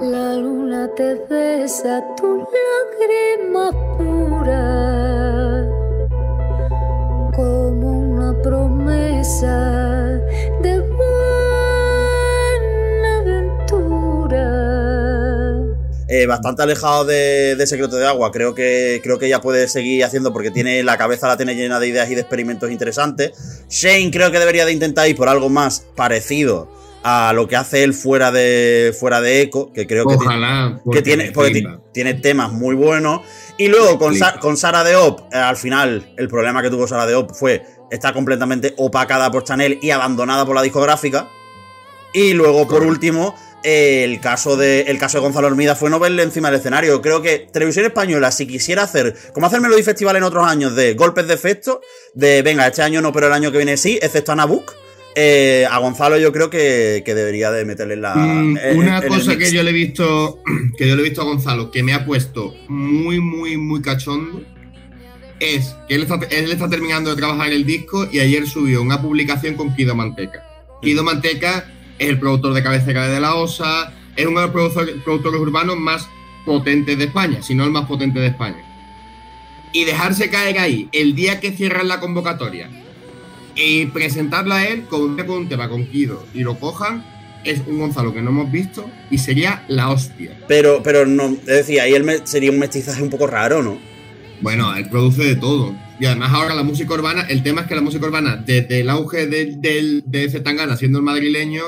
La 0.00 0.32
luna 0.32 0.88
te 0.96 1.16
besa 1.28 2.02
tu 2.16 2.38
lágrima 2.38 3.70
promesa 9.24 10.20
de 10.60 10.84
aventura. 13.20 14.44
Eh, 16.08 16.26
bastante 16.26 16.62
alejado 16.62 17.06
de, 17.06 17.64
Secreto 17.66 17.96
de 17.96 18.06
Agua. 18.06 18.30
Creo 18.30 18.54
que, 18.54 19.00
creo 19.02 19.18
que 19.18 19.26
ella 19.26 19.40
puede 19.40 19.66
seguir 19.68 20.04
haciendo 20.04 20.32
porque 20.32 20.50
tiene 20.50 20.82
la 20.82 20.98
cabeza 20.98 21.26
la 21.26 21.38
tiene 21.38 21.54
llena 21.54 21.80
de 21.80 21.88
ideas 21.88 22.10
y 22.10 22.14
de 22.14 22.20
experimentos 22.20 22.70
interesantes. 22.70 23.64
Shane 23.70 24.10
creo 24.10 24.30
que 24.30 24.38
debería 24.38 24.66
de 24.66 24.72
intentar 24.72 25.08
ir 25.08 25.16
por 25.16 25.28
algo 25.28 25.48
más 25.48 25.86
parecido 25.96 26.70
a 27.02 27.34
lo 27.34 27.46
que 27.46 27.54
hace 27.54 27.84
él 27.84 27.92
fuera 27.92 28.32
de 28.32 28.94
fuera 28.98 29.20
de 29.20 29.42
Echo, 29.42 29.70
que 29.74 29.86
creo 29.86 30.06
que, 30.06 30.16
tiene, 30.16 30.80
que 30.90 31.02
tiene, 31.02 31.78
tiene 31.92 32.14
temas 32.14 32.50
muy 32.50 32.74
buenos. 32.74 33.20
Y 33.58 33.68
luego 33.68 33.98
con, 33.98 34.14
con 34.40 34.56
Sara 34.56 34.82
de 34.82 34.96
Op, 34.96 35.20
eh, 35.32 35.36
al 35.36 35.56
final, 35.56 36.12
el 36.16 36.28
problema 36.28 36.62
que 36.62 36.70
tuvo 36.70 36.88
Sara 36.88 37.06
de 37.06 37.14
Op 37.14 37.32
fue 37.34 37.62
estar 37.94 38.14
completamente 38.14 38.74
opacada 38.76 39.30
por 39.30 39.44
Chanel 39.44 39.78
y 39.82 39.90
abandonada 39.90 40.44
por 40.44 40.54
la 40.54 40.62
discográfica. 40.62 41.28
Y 42.12 42.32
luego, 42.32 42.68
por 42.68 42.82
último, 42.82 43.34
el 43.64 44.20
caso 44.20 44.56
de 44.56 44.82
el 44.82 44.98
caso 44.98 45.18
de 45.18 45.22
Gonzalo 45.22 45.48
Hormida 45.48 45.74
fue 45.74 45.90
no 45.90 45.98
verle 45.98 46.22
encima 46.22 46.50
del 46.50 46.60
escenario. 46.60 47.00
Creo 47.02 47.22
que 47.22 47.48
Televisión 47.52 47.86
Española, 47.86 48.30
si 48.30 48.46
quisiera 48.46 48.82
hacer, 48.82 49.16
como 49.32 49.46
hace 49.46 49.56
el 49.56 49.62
Melody 49.62 49.82
Festival 49.82 50.16
en 50.16 50.22
otros 50.22 50.46
años, 50.46 50.76
de 50.76 50.94
golpes 50.94 51.26
de 51.26 51.34
efecto, 51.34 51.80
de 52.14 52.42
venga, 52.42 52.66
este 52.66 52.82
año 52.82 53.00
no, 53.00 53.12
pero 53.12 53.26
el 53.26 53.32
año 53.32 53.50
que 53.50 53.58
viene 53.58 53.76
sí, 53.76 53.98
excepto 54.00 54.32
a 54.32 54.36
Nabuc 54.36 54.74
eh, 55.16 55.64
a 55.70 55.78
Gonzalo 55.78 56.18
yo 56.18 56.32
creo 56.32 56.50
que, 56.50 57.02
debería 57.06 57.52
de 57.52 57.64
meterle 57.64 57.96
la. 57.96 58.16
Mm, 58.16 58.58
una 58.74 59.02
cosa 59.02 59.36
que 59.38 59.52
yo 59.52 59.62
le 59.62 59.70
he 59.70 59.74
visto. 59.74 60.40
Que 60.76 60.88
yo 60.88 60.96
le 60.96 61.02
he 61.02 61.04
visto 61.04 61.20
a 61.20 61.24
Gonzalo 61.24 61.70
que 61.70 61.84
me 61.84 61.92
ha 61.92 62.04
puesto 62.04 62.52
muy, 62.68 63.20
muy, 63.20 63.56
muy 63.56 63.80
cachondo. 63.80 64.42
Es 65.44 65.76
que 65.88 65.96
él 65.96 66.02
está, 66.02 66.70
terminando 66.70 67.10
de 67.10 67.16
trabajar 67.16 67.48
en 67.48 67.52
el 67.52 67.66
disco 67.66 68.08
y 68.10 68.18
ayer 68.18 68.46
subió 68.46 68.80
una 68.80 69.02
publicación 69.02 69.56
con 69.56 69.74
Kido 69.76 69.94
Manteca. 69.94 70.42
Kido 70.80 71.04
Manteca 71.04 71.66
es 71.98 72.08
el 72.08 72.18
productor 72.18 72.54
de 72.54 72.62
cabecera 72.62 73.08
de 73.08 73.20
la 73.20 73.34
OSA, 73.34 73.92
es 74.16 74.26
uno 74.26 74.40
de 74.40 74.46
los 74.46 74.72
productores 75.04 75.40
urbanos 75.40 75.76
más 75.76 76.08
potentes 76.46 76.96
de 76.96 77.04
España, 77.04 77.42
si 77.42 77.54
no 77.54 77.64
el 77.64 77.70
más 77.72 77.84
potente 77.84 78.20
de 78.20 78.28
España. 78.28 78.64
Y 79.74 79.84
dejarse 79.84 80.30
caer 80.30 80.58
ahí 80.58 80.88
el 80.92 81.14
día 81.14 81.40
que 81.40 81.52
cierran 81.52 81.88
la 81.88 82.00
convocatoria 82.00 82.70
y 83.54 83.84
presentarlo 83.86 84.54
a 84.54 84.64
él 84.64 84.84
con 84.86 85.02
un 85.02 85.48
tema 85.48 85.68
con 85.68 85.86
Kido 85.86 86.24
y 86.32 86.40
lo 86.40 86.58
cojan 86.58 87.04
es 87.44 87.60
un 87.66 87.78
Gonzalo 87.78 88.14
que 88.14 88.22
no 88.22 88.30
hemos 88.30 88.50
visto 88.50 88.90
y 89.10 89.18
sería 89.18 89.62
la 89.68 89.90
hostia. 89.90 90.38
Pero, 90.48 90.82
pero 90.82 91.04
no, 91.04 91.36
es 91.40 91.44
decir, 91.44 91.82
ahí 91.82 91.92
él 91.92 92.22
sería 92.24 92.50
un 92.50 92.58
mestizaje 92.58 93.02
un 93.02 93.10
poco 93.10 93.26
raro, 93.26 93.62
¿no? 93.62 93.78
Bueno, 94.40 94.74
él 94.74 94.88
produce 94.88 95.24
de 95.24 95.36
todo. 95.36 95.74
Y 96.00 96.06
además 96.06 96.32
ahora 96.32 96.54
la 96.54 96.62
música 96.62 96.94
urbana, 96.94 97.22
el 97.28 97.42
tema 97.42 97.62
es 97.62 97.66
que 97.66 97.74
la 97.74 97.80
música 97.80 98.06
urbana, 98.06 98.36
desde 98.36 98.80
el 98.80 98.90
auge 98.90 99.26
de, 99.26 99.56
de, 99.58 100.02
de 100.04 100.28
Zetangana 100.28 100.76
siendo 100.76 100.98
el 100.98 101.04
madrileño, 101.04 101.62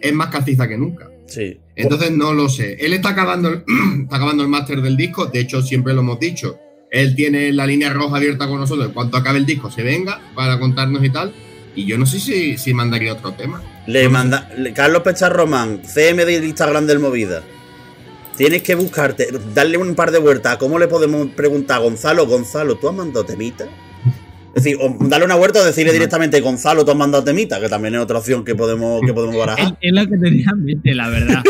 es 0.00 0.12
más 0.12 0.28
castiza 0.28 0.68
que 0.68 0.78
nunca. 0.78 1.10
Sí. 1.26 1.58
Entonces 1.74 2.12
no 2.12 2.32
lo 2.32 2.48
sé. 2.48 2.74
Él 2.80 2.92
está 2.92 3.10
acabando, 3.10 3.64
está 4.02 4.16
acabando 4.16 4.42
el 4.42 4.48
máster 4.48 4.80
del 4.80 4.96
disco, 4.96 5.26
de 5.26 5.40
hecho 5.40 5.62
siempre 5.62 5.94
lo 5.94 6.00
hemos 6.00 6.20
dicho 6.20 6.58
él 6.94 7.16
tiene 7.16 7.52
la 7.52 7.66
línea 7.66 7.92
roja 7.92 8.16
abierta 8.16 8.46
con 8.46 8.60
nosotros. 8.60 8.86
En 8.86 8.92
cuanto 8.92 9.16
acabe 9.16 9.38
el 9.38 9.46
disco, 9.46 9.68
se 9.70 9.82
venga 9.82 10.20
para 10.34 10.60
contarnos 10.60 11.04
y 11.04 11.10
tal. 11.10 11.34
Y 11.74 11.86
yo 11.86 11.98
no 11.98 12.06
sé 12.06 12.20
si, 12.20 12.56
si 12.56 12.72
mandaría 12.72 13.12
otro 13.12 13.32
tema. 13.32 13.60
Le 13.88 14.08
manda 14.08 14.48
Carlos 14.74 15.02
Pechar 15.02 15.32
Román, 15.32 15.82
CM 15.84 16.24
de 16.24 16.46
Instagram 16.46 16.86
del 16.86 17.00
Movida. 17.00 17.42
Tienes 18.36 18.62
que 18.62 18.74
buscarte, 18.74 19.28
darle 19.54 19.78
un 19.78 19.94
par 19.94 20.10
de 20.10 20.18
vueltas. 20.18 20.56
¿Cómo 20.56 20.78
le 20.78 20.88
podemos 20.88 21.28
preguntar 21.28 21.76
a 21.76 21.80
Gonzalo? 21.80 22.26
Gonzalo, 22.26 22.76
¿tú 22.76 22.88
has 22.88 22.94
mandado 22.94 23.24
temita? 23.24 23.66
Es 24.54 24.62
decir, 24.62 24.78
o 24.80 24.96
darle 25.08 25.26
una 25.26 25.36
vuelta 25.36 25.60
o 25.60 25.64
decirle 25.64 25.92
directamente, 25.92 26.40
Gonzalo, 26.40 26.84
tú 26.84 26.90
has 26.90 26.96
mandado 26.96 27.24
temita, 27.24 27.60
que 27.60 27.68
también 27.68 27.94
es 27.94 28.00
otra 28.00 28.18
opción 28.18 28.44
que 28.44 28.54
podemos, 28.54 29.00
que 29.04 29.12
podemos 29.12 29.36
barajar. 29.36 29.76
Es, 29.80 29.92
lo 29.92 30.06
que 30.06 30.16
tenía 30.16 30.46
en 30.52 30.64
mente, 30.64 30.94
la 30.94 31.08
verdad. 31.08 31.42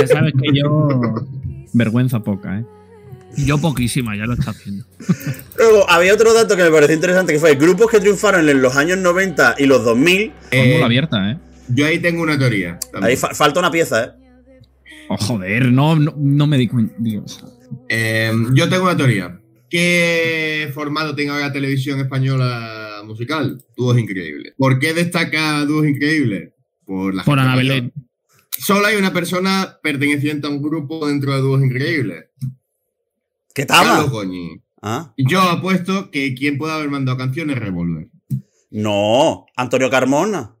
ya 0.00 0.06
sabes 0.06 0.32
que 0.40 0.58
yo. 0.58 0.88
Vergüenza 1.72 2.20
poca, 2.20 2.60
¿eh? 2.60 2.64
Yo 3.36 3.58
poquísima, 3.58 4.16
ya 4.16 4.26
lo 4.26 4.34
está 4.34 4.52
haciendo. 4.52 4.84
Luego, 5.58 5.90
había 5.90 6.14
otro 6.14 6.32
dato 6.32 6.56
que 6.56 6.62
me 6.62 6.70
pareció 6.70 6.94
interesante, 6.94 7.32
que 7.32 7.40
fue 7.40 7.56
grupos 7.56 7.90
que 7.90 7.98
triunfaron 7.98 8.48
en 8.48 8.62
los 8.62 8.76
años 8.76 8.98
90 8.98 9.56
y 9.58 9.66
los 9.66 9.84
2000. 9.84 10.32
Eh, 10.52 10.82
abierta, 10.82 11.32
¿eh? 11.32 11.38
Yo 11.68 11.86
ahí 11.86 11.98
tengo 11.98 12.22
una 12.22 12.38
teoría. 12.38 12.78
Ahí 13.02 13.16
falta 13.16 13.58
una 13.58 13.72
pieza, 13.72 14.04
¿eh? 14.04 14.23
Oh, 15.08 15.16
joder, 15.16 15.70
no, 15.70 15.96
no, 15.96 16.46
me 16.46 16.58
di 16.58 16.68
cuenta. 16.68 16.94
Eh, 17.88 18.32
yo 18.54 18.68
tengo 18.68 18.84
una 18.84 18.96
teoría. 18.96 19.40
¿Qué 19.68 20.70
formato 20.72 21.14
tenga 21.14 21.38
la 21.38 21.52
televisión 21.52 22.00
española 22.00 23.02
musical? 23.04 23.62
Dúos 23.76 23.98
increíbles. 23.98 24.54
¿Por 24.56 24.78
qué 24.78 24.94
destaca 24.94 25.64
Dúos 25.64 25.86
increíbles? 25.86 26.52
Por 26.84 27.14
la 27.14 27.24
Por 27.24 27.38
Ana 27.38 27.56
Belén. 27.56 27.92
Solo 28.50 28.86
hay 28.86 28.96
una 28.96 29.12
persona 29.12 29.78
perteneciente 29.82 30.46
a 30.46 30.50
un 30.50 30.62
grupo 30.62 31.06
dentro 31.08 31.34
de 31.34 31.40
Dúos 31.40 31.62
increíbles. 31.62 32.26
¿Qué 33.52 33.66
tal? 33.66 34.10
¿Ah? 34.82 35.14
Yo 35.16 35.40
apuesto 35.40 36.10
que 36.10 36.34
quien 36.34 36.58
puede 36.58 36.74
haber 36.74 36.90
mandado 36.90 37.16
canciones 37.16 37.56
es 37.56 37.62
Revolver. 37.62 38.08
No, 38.70 39.46
Antonio 39.56 39.88
Carmona. 39.88 40.56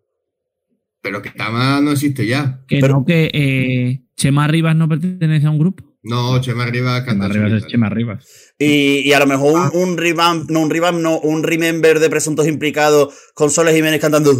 Pero 1.04 1.20
que 1.20 1.30
Tama 1.30 1.82
no 1.82 1.92
existe 1.92 2.26
ya. 2.26 2.64
Que 2.66 2.78
Pero... 2.80 2.94
no, 2.94 3.04
que 3.04 3.30
eh, 3.34 4.00
Chema 4.16 4.48
Rivas 4.48 4.74
no 4.74 4.88
pertenece 4.88 5.46
a 5.46 5.50
un 5.50 5.58
grupo. 5.58 5.84
No, 6.02 6.40
Chema 6.40 6.64
Rivas 6.64 7.04
canta. 7.04 7.28
Chema 7.28 7.44
Rivas 7.44 7.62
es 7.62 7.68
Chema 7.68 7.90
Rivas. 7.90 8.54
Y, 8.58 9.12
a 9.12 9.18
lo 9.18 9.26
mejor 9.26 9.52
un, 9.52 9.60
ah. 9.60 9.70
un 9.74 9.98
revamp, 9.98 10.50
no 10.50 10.60
un 10.60 10.70
revamp, 10.70 10.98
no, 11.00 11.18
un 11.20 11.42
remember 11.42 12.00
de 12.00 12.08
presuntos 12.08 12.48
implicados 12.48 13.12
con 13.34 13.50
Soles 13.50 13.74
Jiménez 13.74 14.00
cantando. 14.00 14.30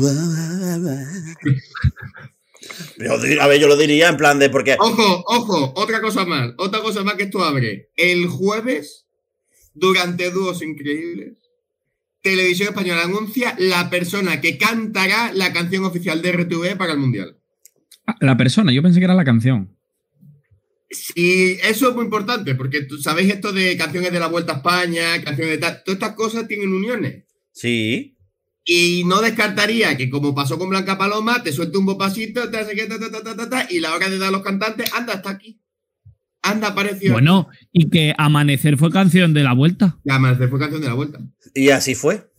a 3.40 3.46
ver, 3.46 3.60
yo 3.60 3.68
lo 3.68 3.76
diría 3.76 4.08
en 4.08 4.16
plan 4.16 4.38
de 4.38 4.48
porque. 4.48 4.78
Ojo, 4.80 5.22
ojo, 5.26 5.74
otra 5.76 6.00
cosa 6.00 6.24
más. 6.24 6.54
Otra 6.56 6.80
cosa 6.80 7.04
más 7.04 7.16
que 7.16 7.24
esto 7.24 7.44
abre. 7.44 7.90
El 7.94 8.26
jueves, 8.26 9.04
durante 9.74 10.30
Dúos 10.30 10.62
Increíbles, 10.62 11.43
Televisión 12.24 12.70
Española 12.70 13.02
anuncia 13.02 13.54
la 13.58 13.90
persona 13.90 14.40
que 14.40 14.56
cantará 14.56 15.30
la 15.34 15.52
canción 15.52 15.84
oficial 15.84 16.22
de 16.22 16.32
RTV 16.32 16.78
para 16.78 16.94
el 16.94 16.98
Mundial. 16.98 17.36
La 18.20 18.34
persona, 18.34 18.72
yo 18.72 18.82
pensé 18.82 18.98
que 18.98 19.04
era 19.04 19.14
la 19.14 19.26
canción. 19.26 19.76
Y 21.14 21.52
eso 21.60 21.90
es 21.90 21.94
muy 21.94 22.06
importante, 22.06 22.54
porque 22.54 22.80
tú 22.84 22.96
sabéis 22.96 23.30
esto 23.30 23.52
de 23.52 23.76
canciones 23.76 24.10
de 24.10 24.20
la 24.20 24.28
Vuelta 24.28 24.54
a 24.54 24.56
España, 24.56 25.22
canciones 25.22 25.52
de 25.52 25.58
tal, 25.58 25.82
todas 25.84 25.96
estas 25.96 26.14
cosas 26.14 26.48
tienen 26.48 26.72
uniones. 26.72 27.24
Sí. 27.52 28.16
Y 28.64 29.04
no 29.04 29.20
descartaría 29.20 29.94
que, 29.98 30.08
como 30.08 30.34
pasó 30.34 30.58
con 30.58 30.70
Blanca 30.70 30.96
Paloma, 30.96 31.42
te 31.42 31.52
suelte 31.52 31.76
un 31.76 31.84
bopasito, 31.84 32.48
te 32.48 32.56
hace 32.56 32.74
que 32.74 32.88
y 33.68 33.80
la 33.80 33.94
hora 33.94 34.08
de 34.08 34.16
dar 34.16 34.28
a 34.28 34.32
los 34.32 34.42
cantantes, 34.42 34.90
anda 34.94 35.12
hasta 35.12 35.28
aquí. 35.28 35.60
Anda, 36.44 36.68
apareció. 36.68 37.12
Bueno, 37.12 37.48
y 37.72 37.88
que 37.88 38.14
Amanecer 38.18 38.76
fue 38.76 38.90
canción 38.90 39.32
de 39.32 39.42
la 39.42 39.54
vuelta. 39.54 39.96
Y 40.04 40.12
Amanecer 40.12 40.50
fue 40.50 40.58
canción 40.58 40.82
de 40.82 40.88
la 40.88 40.94
vuelta. 40.94 41.18
Y 41.54 41.70
así 41.70 41.94
fue. 41.94 42.30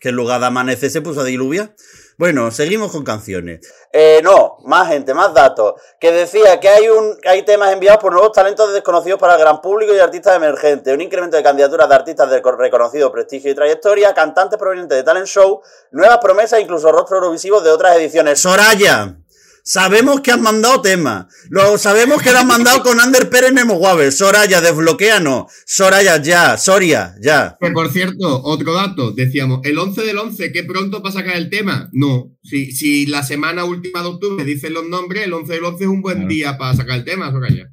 Que 0.00 0.08
en 0.08 0.16
lugar 0.16 0.40
de 0.40 0.46
Amanecer 0.46 0.90
se 0.90 1.02
puso 1.02 1.20
a 1.20 1.24
diluvia. 1.24 1.74
Bueno, 2.18 2.50
seguimos 2.50 2.92
con 2.92 3.04
canciones. 3.04 3.60
Eh, 3.92 4.20
no, 4.24 4.56
más 4.64 4.88
gente, 4.88 5.12
más 5.12 5.34
datos. 5.34 5.74
Que 6.00 6.12
decía 6.12 6.60
que 6.60 6.68
hay, 6.68 6.88
un, 6.88 7.16
hay 7.24 7.42
temas 7.44 7.72
enviados 7.72 8.00
por 8.00 8.12
nuevos 8.12 8.32
talentos 8.32 8.72
desconocidos 8.72 9.20
para 9.20 9.34
el 9.34 9.40
gran 9.40 9.60
público 9.60 9.94
y 9.94 9.98
artistas 9.98 10.36
emergentes. 10.36 10.94
Un 10.94 11.02
incremento 11.02 11.36
de 11.36 11.42
candidaturas 11.42 11.88
de 11.88 11.94
artistas 11.94 12.30
de 12.30 12.40
reconocido 12.40 13.12
prestigio 13.12 13.50
y 13.50 13.54
trayectoria, 13.54 14.14
cantantes 14.14 14.58
provenientes 14.58 14.96
de 14.96 15.04
talent 15.04 15.26
show, 15.26 15.60
nuevas 15.90 16.18
promesas 16.18 16.58
e 16.58 16.62
incluso 16.62 16.90
rostros 16.90 17.18
eurovisivos 17.18 17.62
de 17.62 17.70
otras 17.70 17.96
ediciones. 17.96 18.40
Soraya. 18.40 19.16
Sabemos 19.64 20.20
que 20.20 20.32
has 20.32 20.40
mandado 20.40 20.82
tema. 20.82 21.28
Lo 21.48 21.78
sabemos 21.78 22.20
que 22.20 22.32
lo 22.32 22.38
has 22.38 22.44
mandado 22.44 22.82
con 22.82 23.00
Ander 23.00 23.30
Pérez 23.30 23.52
Nemo 23.52 23.80
Soraya, 24.10 24.60
desbloqueano. 24.60 25.46
Soraya, 25.66 26.20
ya. 26.20 26.56
Soria, 26.58 27.14
ya. 27.20 27.56
Que 27.60 27.70
por 27.70 27.90
cierto, 27.90 28.42
otro 28.42 28.74
dato. 28.74 29.12
Decíamos, 29.12 29.60
el 29.64 29.78
11 29.78 30.02
del 30.02 30.18
11, 30.18 30.50
¿qué 30.52 30.64
pronto 30.64 31.00
para 31.00 31.14
sacar 31.14 31.36
el 31.36 31.48
tema? 31.48 31.88
No. 31.92 32.36
Si, 32.42 32.72
si 32.72 33.06
la 33.06 33.22
semana 33.22 33.64
última 33.64 34.02
de 34.02 34.08
octubre 34.08 34.44
dicen 34.44 34.74
los 34.74 34.88
nombres, 34.88 35.26
el 35.26 35.32
11 35.32 35.52
del 35.52 35.64
11 35.64 35.84
es 35.84 35.90
un 35.90 36.02
buen 36.02 36.26
día 36.26 36.58
para 36.58 36.74
sacar 36.74 36.98
el 36.98 37.04
tema, 37.04 37.30
Soraya. 37.30 37.70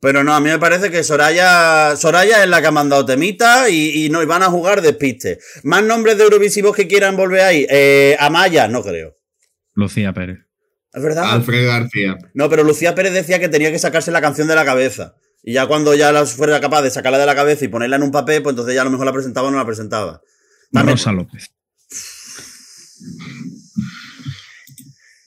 Pero 0.00 0.22
no, 0.22 0.32
a 0.32 0.40
mí 0.40 0.48
me 0.48 0.60
parece 0.60 0.92
que 0.92 1.02
Soraya, 1.02 1.96
Soraya 1.96 2.44
es 2.44 2.48
la 2.48 2.60
que 2.60 2.68
ha 2.68 2.70
mandado 2.70 3.04
temita 3.04 3.68
y, 3.68 4.04
y 4.04 4.10
no 4.10 4.24
van 4.26 4.44
a 4.44 4.50
jugar 4.50 4.80
despiste. 4.80 5.38
¿Más 5.64 5.82
nombres 5.82 6.18
de 6.18 6.24
Eurovisivos 6.24 6.76
que 6.76 6.86
quieran 6.86 7.16
volver 7.16 7.40
ahí? 7.40 7.66
Eh, 7.68 8.16
Amaya, 8.20 8.68
no 8.68 8.82
creo. 8.84 9.16
Lucía 9.74 10.12
Pérez. 10.12 10.45
¿Es 10.96 11.02
verdad? 11.02 11.30
Alfredo 11.30 11.68
García. 11.68 12.16
No, 12.32 12.48
pero 12.48 12.64
Lucía 12.64 12.94
Pérez 12.94 13.12
decía 13.12 13.38
que 13.38 13.50
tenía 13.50 13.70
que 13.70 13.78
sacarse 13.78 14.10
la 14.10 14.22
canción 14.22 14.48
de 14.48 14.54
la 14.54 14.64
cabeza. 14.64 15.14
Y 15.42 15.52
ya 15.52 15.66
cuando 15.66 15.94
ya 15.94 16.10
la 16.10 16.24
fuera 16.24 16.58
capaz 16.58 16.80
de 16.80 16.90
sacarla 16.90 17.18
de 17.18 17.26
la 17.26 17.34
cabeza 17.34 17.66
y 17.66 17.68
ponerla 17.68 17.96
en 17.96 18.02
un 18.02 18.10
papel, 18.10 18.42
pues 18.42 18.54
entonces 18.54 18.74
ya 18.74 18.80
a 18.80 18.84
lo 18.86 18.90
mejor 18.90 19.04
la 19.04 19.12
presentaba 19.12 19.48
o 19.48 19.50
no 19.50 19.58
la 19.58 19.66
presentaba. 19.66 20.22
Rosa 20.72 21.12
López. 21.12 21.52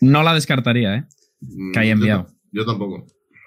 No 0.02 0.24
la 0.24 0.34
descartaría, 0.34 0.96
¿eh? 0.96 1.04
Que 1.72 1.80
haya 1.80 1.92
enviado. 1.92 2.30
Yo, 2.52 2.64
yo 2.64 2.66
tampoco. 2.66 3.06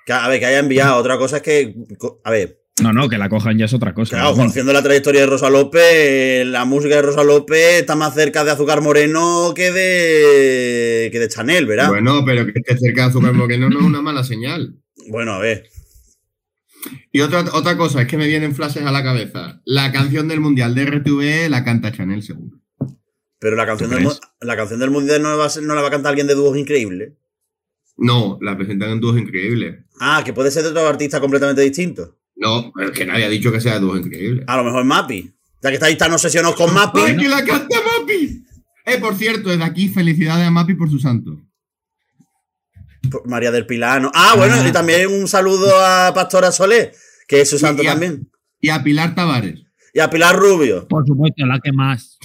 a 0.09 0.29
ver, 0.29 0.39
que 0.39 0.47
haya 0.47 0.61
enviado. 0.61 0.99
Otra 0.99 1.19
cosa 1.19 1.39
es 1.39 1.43
que. 1.43 1.75
A 2.23 2.31
ver, 2.31 2.62
no, 2.83 2.93
no, 2.93 3.09
que 3.09 3.19
la 3.19 3.29
cojan 3.29 3.59
ya 3.59 3.65
es 3.67 3.75
otra 3.75 3.95
cosa. 3.95 4.17
Claro, 4.17 4.35
conociendo 4.35 4.73
la 4.73 4.83
trayectoria 4.83 5.23
de 5.23 5.27
Rosa 5.27 5.51
López, 5.51 6.47
la 6.47 6.65
música 6.65 6.97
de 6.97 7.03
Rosa 7.03 7.25
López 7.25 7.81
está 7.81 7.97
más 7.97 8.15
cerca 8.15 8.45
de 8.45 8.51
Azúcar 8.51 8.81
Moreno 8.81 9.53
que 9.55 9.71
de 9.71 11.09
que 11.11 11.19
de 11.19 11.29
Chanel, 11.29 11.67
¿verdad? 11.67 11.89
Bueno, 11.89 12.25
pero 12.25 12.45
que 12.45 12.53
esté 12.55 12.77
cerca 12.77 13.03
de 13.03 13.09
Azúcar 13.09 13.33
Moreno 13.33 13.71
no 13.71 13.81
es 13.81 13.85
una 13.85 14.03
mala 14.03 14.25
señal. 14.25 14.77
Bueno, 15.09 15.33
a 15.33 15.39
ver. 15.39 15.69
Y 17.13 17.21
otra, 17.21 17.45
otra 17.53 17.77
cosa, 17.77 18.03
es 18.03 18.09
que 18.09 18.17
me 18.17 18.27
vienen 18.27 18.55
flashes 18.55 18.85
a 18.85 18.93
la 18.93 19.03
cabeza. 19.03 19.61
La 19.65 19.93
canción 19.93 20.29
del 20.29 20.41
Mundial 20.41 20.75
de 20.75 20.85
RTV 20.87 21.49
la 21.49 21.65
canta 21.65 21.93
Chanel, 21.93 22.23
seguro. 22.23 22.59
Pero 23.39 23.57
la 23.57 23.67
canción, 23.67 23.91
del, 23.91 24.09
la 24.41 24.57
canción 24.57 24.79
del 24.79 24.91
Mundial 24.91 25.21
no, 25.23 25.37
va 25.37 25.49
no 25.63 25.75
la 25.75 25.83
va 25.83 25.89
a 25.89 25.91
cantar 25.91 26.11
alguien 26.11 26.29
de 26.29 26.35
dúos 26.35 26.57
increíbles. 26.57 27.15
No, 27.97 28.39
la 28.41 28.57
presentan 28.57 28.91
en 28.91 29.01
dúos 29.01 29.19
increíbles. 29.19 29.85
Ah, 30.01 30.23
que 30.25 30.33
puede 30.33 30.51
ser 30.51 30.63
de 30.63 30.71
otro 30.71 30.87
artista 30.87 31.21
completamente 31.21 31.63
distinto. 31.63 32.19
No, 32.43 32.73
es 32.83 32.91
que 32.91 33.07
nadie 33.07 33.25
ha 33.25 33.29
dicho 33.29 33.53
que 33.53 33.61
sea 33.61 33.79
dúo 33.79 33.97
increíble. 33.97 34.43
A 34.49 34.57
lo 34.57 34.65
mejor 34.65 34.85
Mapi. 34.85 35.33
Ya 35.63 35.69
que 35.69 35.77
estáis 35.77 35.97
tan 35.97 36.13
obsesionados 36.13 36.57
con 36.57 36.75
Mapi. 36.75 37.01
¡Ay, 37.01 37.17
que 37.17 37.29
la 37.29 37.45
canta 37.45 37.77
Mapi! 37.81 38.45
Eh, 38.85 38.99
por 38.99 39.15
cierto, 39.15 39.49
desde 39.49 39.63
aquí 39.63 39.89
felicidades 39.89 40.45
a 40.45 40.51
Mapi 40.51 40.75
por 40.75 40.91
su 40.91 40.99
santo. 40.99 41.41
María 43.27 43.53
del 43.53 43.65
Pilano. 43.65 44.11
Ah, 44.13 44.35
bueno, 44.37 44.57
ah. 44.59 44.67
y 44.67 44.73
también 44.73 45.09
un 45.09 45.29
saludo 45.29 45.71
a 45.85 46.13
Pastora 46.13 46.51
Solé, 46.51 46.91
que 47.29 47.43
es 47.43 47.49
su 47.51 47.61
santo 47.61 47.85
también. 47.85 48.29
Y 48.61 48.71
a 48.71 48.83
Pilar 48.83 49.15
Tavares. 49.15 49.63
Y 49.95 50.01
a 50.01 50.11
Pilar 50.11 50.35
Rubio. 50.35 50.89
Por 50.89 51.07
supuesto, 51.07 51.47
la 51.47 51.61
que 51.63 51.73
más. 51.73 52.19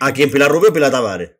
¿A 0.00 0.12
quién? 0.12 0.30
¿Pilar 0.30 0.50
Rubio 0.50 0.68
o 0.68 0.72
Pilar 0.74 0.90
Tavares? 0.90 1.30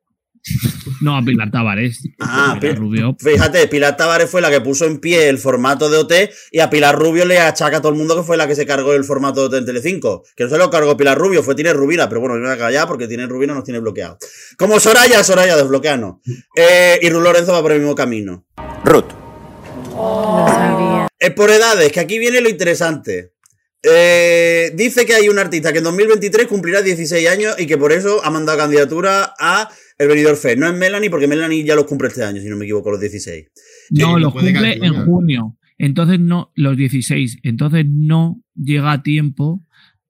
No, 1.00 1.16
a 1.16 1.22
Pilar 1.22 1.50
Tavares. 1.50 2.02
Ah, 2.20 2.56
Pilar 2.60 2.78
Rubio. 2.78 3.16
Fíjate, 3.18 3.66
Pilar 3.68 3.96
Tavares 3.96 4.30
fue 4.30 4.40
la 4.40 4.50
que 4.50 4.60
puso 4.60 4.86
en 4.86 4.98
pie 4.98 5.28
el 5.28 5.38
formato 5.38 5.90
de 5.90 5.98
OT 5.98 6.12
y 6.52 6.60
a 6.60 6.70
Pilar 6.70 6.98
Rubio 6.98 7.24
le 7.24 7.38
achaca 7.38 7.78
a 7.78 7.80
todo 7.80 7.92
el 7.92 7.98
mundo 7.98 8.16
que 8.16 8.22
fue 8.22 8.36
la 8.36 8.46
que 8.46 8.54
se 8.54 8.66
cargó 8.66 8.94
el 8.94 9.04
formato 9.04 9.40
de 9.40 9.46
OT 9.46 9.54
en 9.58 9.66
Telecinco. 9.66 10.24
Que 10.36 10.44
no 10.44 10.50
se 10.50 10.58
lo 10.58 10.70
cargó 10.70 10.96
Pilar 10.96 11.18
Rubio, 11.18 11.42
fue 11.42 11.54
Tiene 11.54 11.72
Rubina, 11.72 12.08
pero 12.08 12.20
bueno, 12.20 12.36
me 12.36 12.42
voy 12.42 12.50
a 12.50 12.58
callar 12.58 12.86
porque 12.88 13.08
Tiene 13.08 13.26
Rubina 13.26 13.54
nos 13.54 13.64
tiene 13.64 13.80
bloqueado. 13.80 14.18
Como 14.58 14.80
Soraya, 14.80 15.22
Soraya 15.22 15.56
desbloqueano. 15.56 16.20
Eh, 16.56 16.98
y 17.02 17.10
Ruth 17.10 17.22
Lorenzo 17.22 17.52
va 17.52 17.62
por 17.62 17.72
el 17.72 17.80
mismo 17.80 17.94
camino. 17.94 18.46
Ruth. 18.84 19.12
Es 21.18 21.30
por 21.30 21.50
edades, 21.50 21.90
que 21.92 22.00
aquí 22.00 22.18
viene 22.18 22.40
lo 22.40 22.48
interesante. 22.48 23.35
Eh, 23.88 24.72
dice 24.74 25.06
que 25.06 25.14
hay 25.14 25.28
un 25.28 25.38
artista 25.38 25.72
que 25.72 25.78
en 25.78 25.84
2023 25.84 26.46
cumplirá 26.46 26.82
16 26.82 27.28
años 27.28 27.54
y 27.58 27.66
que 27.66 27.78
por 27.78 27.92
eso 27.92 28.24
ha 28.24 28.30
mandado 28.30 28.58
candidatura 28.58 29.34
a 29.38 29.68
el 29.98 30.08
venidor 30.08 30.36
Fe. 30.36 30.56
No 30.56 30.66
es 30.66 30.74
Melanie, 30.74 31.10
porque 31.10 31.28
Melanie 31.28 31.64
ya 31.64 31.76
los 31.76 31.86
cumple 31.86 32.08
este 32.08 32.24
año, 32.24 32.40
si 32.40 32.48
no 32.48 32.56
me 32.56 32.64
equivoco, 32.64 32.90
los 32.90 33.00
16. 33.00 33.46
No, 33.90 34.18
los 34.18 34.32
cumple 34.32 34.78
en 34.82 35.04
junio. 35.04 35.56
Entonces 35.78 36.18
no, 36.18 36.52
los 36.54 36.76
16. 36.76 37.38
Entonces 37.42 37.84
no 37.88 38.42
llega 38.54 38.92
a 38.92 39.02
tiempo 39.02 39.65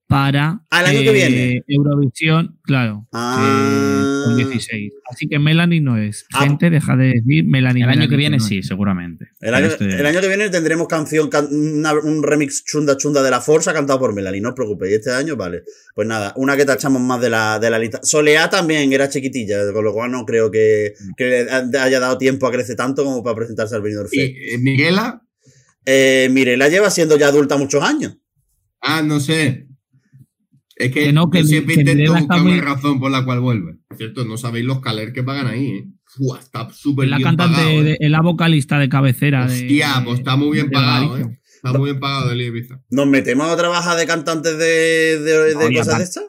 para 0.08 0.60
al 0.70 0.86
año 0.86 1.00
que 1.00 1.12
viene 1.12 1.56
eh, 1.56 1.64
Eurovisión, 1.66 2.58
claro, 2.62 3.08
ah. 3.12 4.22
con 4.24 4.36
16. 4.36 4.92
Así 5.10 5.26
que 5.28 5.38
Melanie 5.38 5.80
no 5.80 5.96
es. 5.96 6.26
Ah. 6.32 6.44
Gente, 6.44 6.70
deja 6.70 6.96
de 6.96 7.06
decir 7.06 7.44
Melanie. 7.44 7.82
El 7.82 7.90
año 7.90 8.08
que 8.08 8.16
viene 8.16 8.38
sí, 8.38 8.62
seguramente. 8.62 9.28
El 9.40 9.54
año, 9.54 9.68
que 9.76 10.28
viene 10.28 10.48
tendremos 10.48 10.86
canción, 10.86 11.28
un 11.32 12.22
remix 12.22 12.64
chunda 12.64 12.96
chunda 12.96 13.22
de 13.22 13.30
la 13.30 13.40
Forza 13.40 13.72
cantado 13.72 13.98
por 13.98 14.14
Melanie, 14.14 14.40
no 14.40 14.50
os 14.50 14.54
preocupéis. 14.54 14.94
este 14.94 15.12
año, 15.12 15.36
vale. 15.36 15.64
Pues 15.94 16.06
nada, 16.06 16.32
una 16.36 16.56
que 16.56 16.64
tachamos 16.64 17.02
más 17.02 17.20
de 17.20 17.30
la, 17.30 17.58
de 17.58 17.70
la 17.70 17.78
lista. 17.78 18.00
Soleá 18.02 18.48
también 18.48 18.92
era 18.92 19.08
chiquitilla, 19.08 19.72
con 19.72 19.84
lo 19.84 19.92
cual 19.92 20.12
no 20.12 20.24
creo 20.24 20.50
que, 20.50 20.94
que 21.16 21.48
haya 21.80 22.00
dado 22.00 22.16
tiempo 22.16 22.46
a 22.46 22.52
crecer 22.52 22.76
tanto 22.76 23.04
como 23.04 23.24
para 23.24 23.36
presentarse 23.36 23.74
al 23.74 23.82
venidor. 23.82 24.08
¿Y 24.12 24.20
eh, 24.20 24.58
Miguela? 24.58 25.22
Eh, 25.84 26.28
Mirela 26.30 26.68
lleva 26.68 26.90
siendo 26.90 27.16
ya 27.16 27.28
adulta 27.28 27.56
muchos 27.56 27.82
años. 27.82 28.18
Ah, 28.80 29.02
no 29.02 29.20
sé. 29.20 29.66
Es 30.76 30.92
que, 30.92 31.10
no, 31.10 31.30
que 31.30 31.42
siempre 31.42 31.74
intento 31.74 32.14
buscar 32.14 32.42
una 32.42 32.60
razón 32.60 33.00
por 33.00 33.10
la 33.10 33.24
cual 33.24 33.40
vuelve. 33.40 33.78
cierto, 33.96 34.26
no 34.26 34.36
sabéis 34.36 34.66
los 34.66 34.80
caler 34.80 35.12
que 35.14 35.22
pagan 35.22 35.46
ahí, 35.46 35.68
¿eh? 35.68 35.86
está 36.38 36.68
súper 36.70 37.08
bien 37.08 37.22
cantante 37.22 37.56
pagado. 37.56 37.82
De, 37.82 37.92
¿eh? 37.92 38.08
la 38.08 38.20
vocalista 38.20 38.78
de 38.78 38.88
cabecera. 38.88 39.46
Hostia, 39.46 40.02
pues 40.04 40.18
está 40.18 40.36
muy 40.36 40.52
bien 40.52 40.70
pagado, 40.70 41.18
¿eh? 41.18 41.40
Está 41.54 41.72
muy 41.72 41.90
bien 41.90 42.00
pagado 42.00 42.30
el 42.30 42.42
Ibiza. 42.42 42.80
¿Nos 42.90 43.06
metemos 43.06 43.48
a 43.48 43.56
trabajar 43.56 43.96
de 43.96 44.06
cantantes 44.06 44.58
de, 44.58 45.18
de, 45.18 45.54
de 45.54 45.76
cosas 45.76 45.98
de 45.98 46.04
estas? 46.04 46.24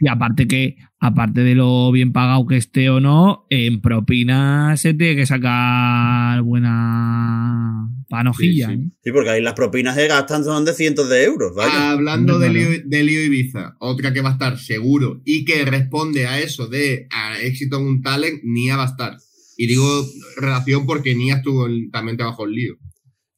Y 0.00 0.08
aparte 0.08 0.46
que, 0.46 0.76
aparte 1.00 1.40
de 1.40 1.54
lo 1.54 1.90
bien 1.90 2.12
pagado 2.12 2.46
que 2.46 2.56
esté 2.56 2.88
o 2.90 3.00
no, 3.00 3.46
en 3.50 3.80
propinas 3.80 4.80
se 4.80 4.94
tiene 4.94 5.16
que 5.16 5.26
sacar 5.26 6.42
buena 6.42 7.88
panojilla. 8.08 8.68
Sí, 8.68 8.74
¿eh? 9.04 9.12
porque 9.12 9.30
ahí 9.30 9.42
las 9.42 9.54
propinas 9.54 9.94
se 9.94 10.06
gastan 10.06 10.44
son 10.44 10.64
de 10.64 10.74
cientos 10.74 11.08
de 11.08 11.24
euros. 11.24 11.52
Hablando 11.58 12.38
de 12.38 12.50
lío, 12.50 13.24
Ibiza, 13.24 13.76
otra 13.80 14.12
que 14.12 14.20
va 14.20 14.30
a 14.30 14.32
estar 14.32 14.58
seguro 14.58 15.20
y 15.24 15.44
que 15.44 15.64
responde 15.64 16.26
a 16.26 16.40
eso 16.40 16.68
de 16.68 17.08
éxito 17.42 17.78
en 17.78 17.86
un 17.86 18.02
talent, 18.02 18.40
Nia 18.44 18.76
va 18.76 18.84
a 18.84 18.90
estar. 18.90 19.16
Y 19.56 19.66
digo 19.66 20.06
relación 20.36 20.86
porque 20.86 21.14
Nia 21.14 21.36
estuvo 21.36 21.66
también 21.90 22.16
trabajó 22.16 22.44
el 22.44 22.52
lío. 22.52 22.74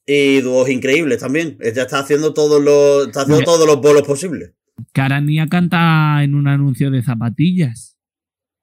Y 0.06 0.40
dúos 0.40 0.68
increíbles 0.68 1.20
también. 1.20 1.56
Ella 1.60 1.82
está 1.82 2.00
haciendo 2.00 2.34
todos 2.34 2.62
los, 2.62 3.06
está 3.06 3.22
haciendo 3.22 3.44
todos 3.44 3.66
los 3.66 3.80
bolos 3.80 4.02
posibles. 4.02 4.52
Carania 4.92 5.46
canta 5.48 6.22
en 6.22 6.34
un 6.34 6.48
anuncio 6.48 6.90
de 6.90 7.02
zapatillas. 7.02 7.96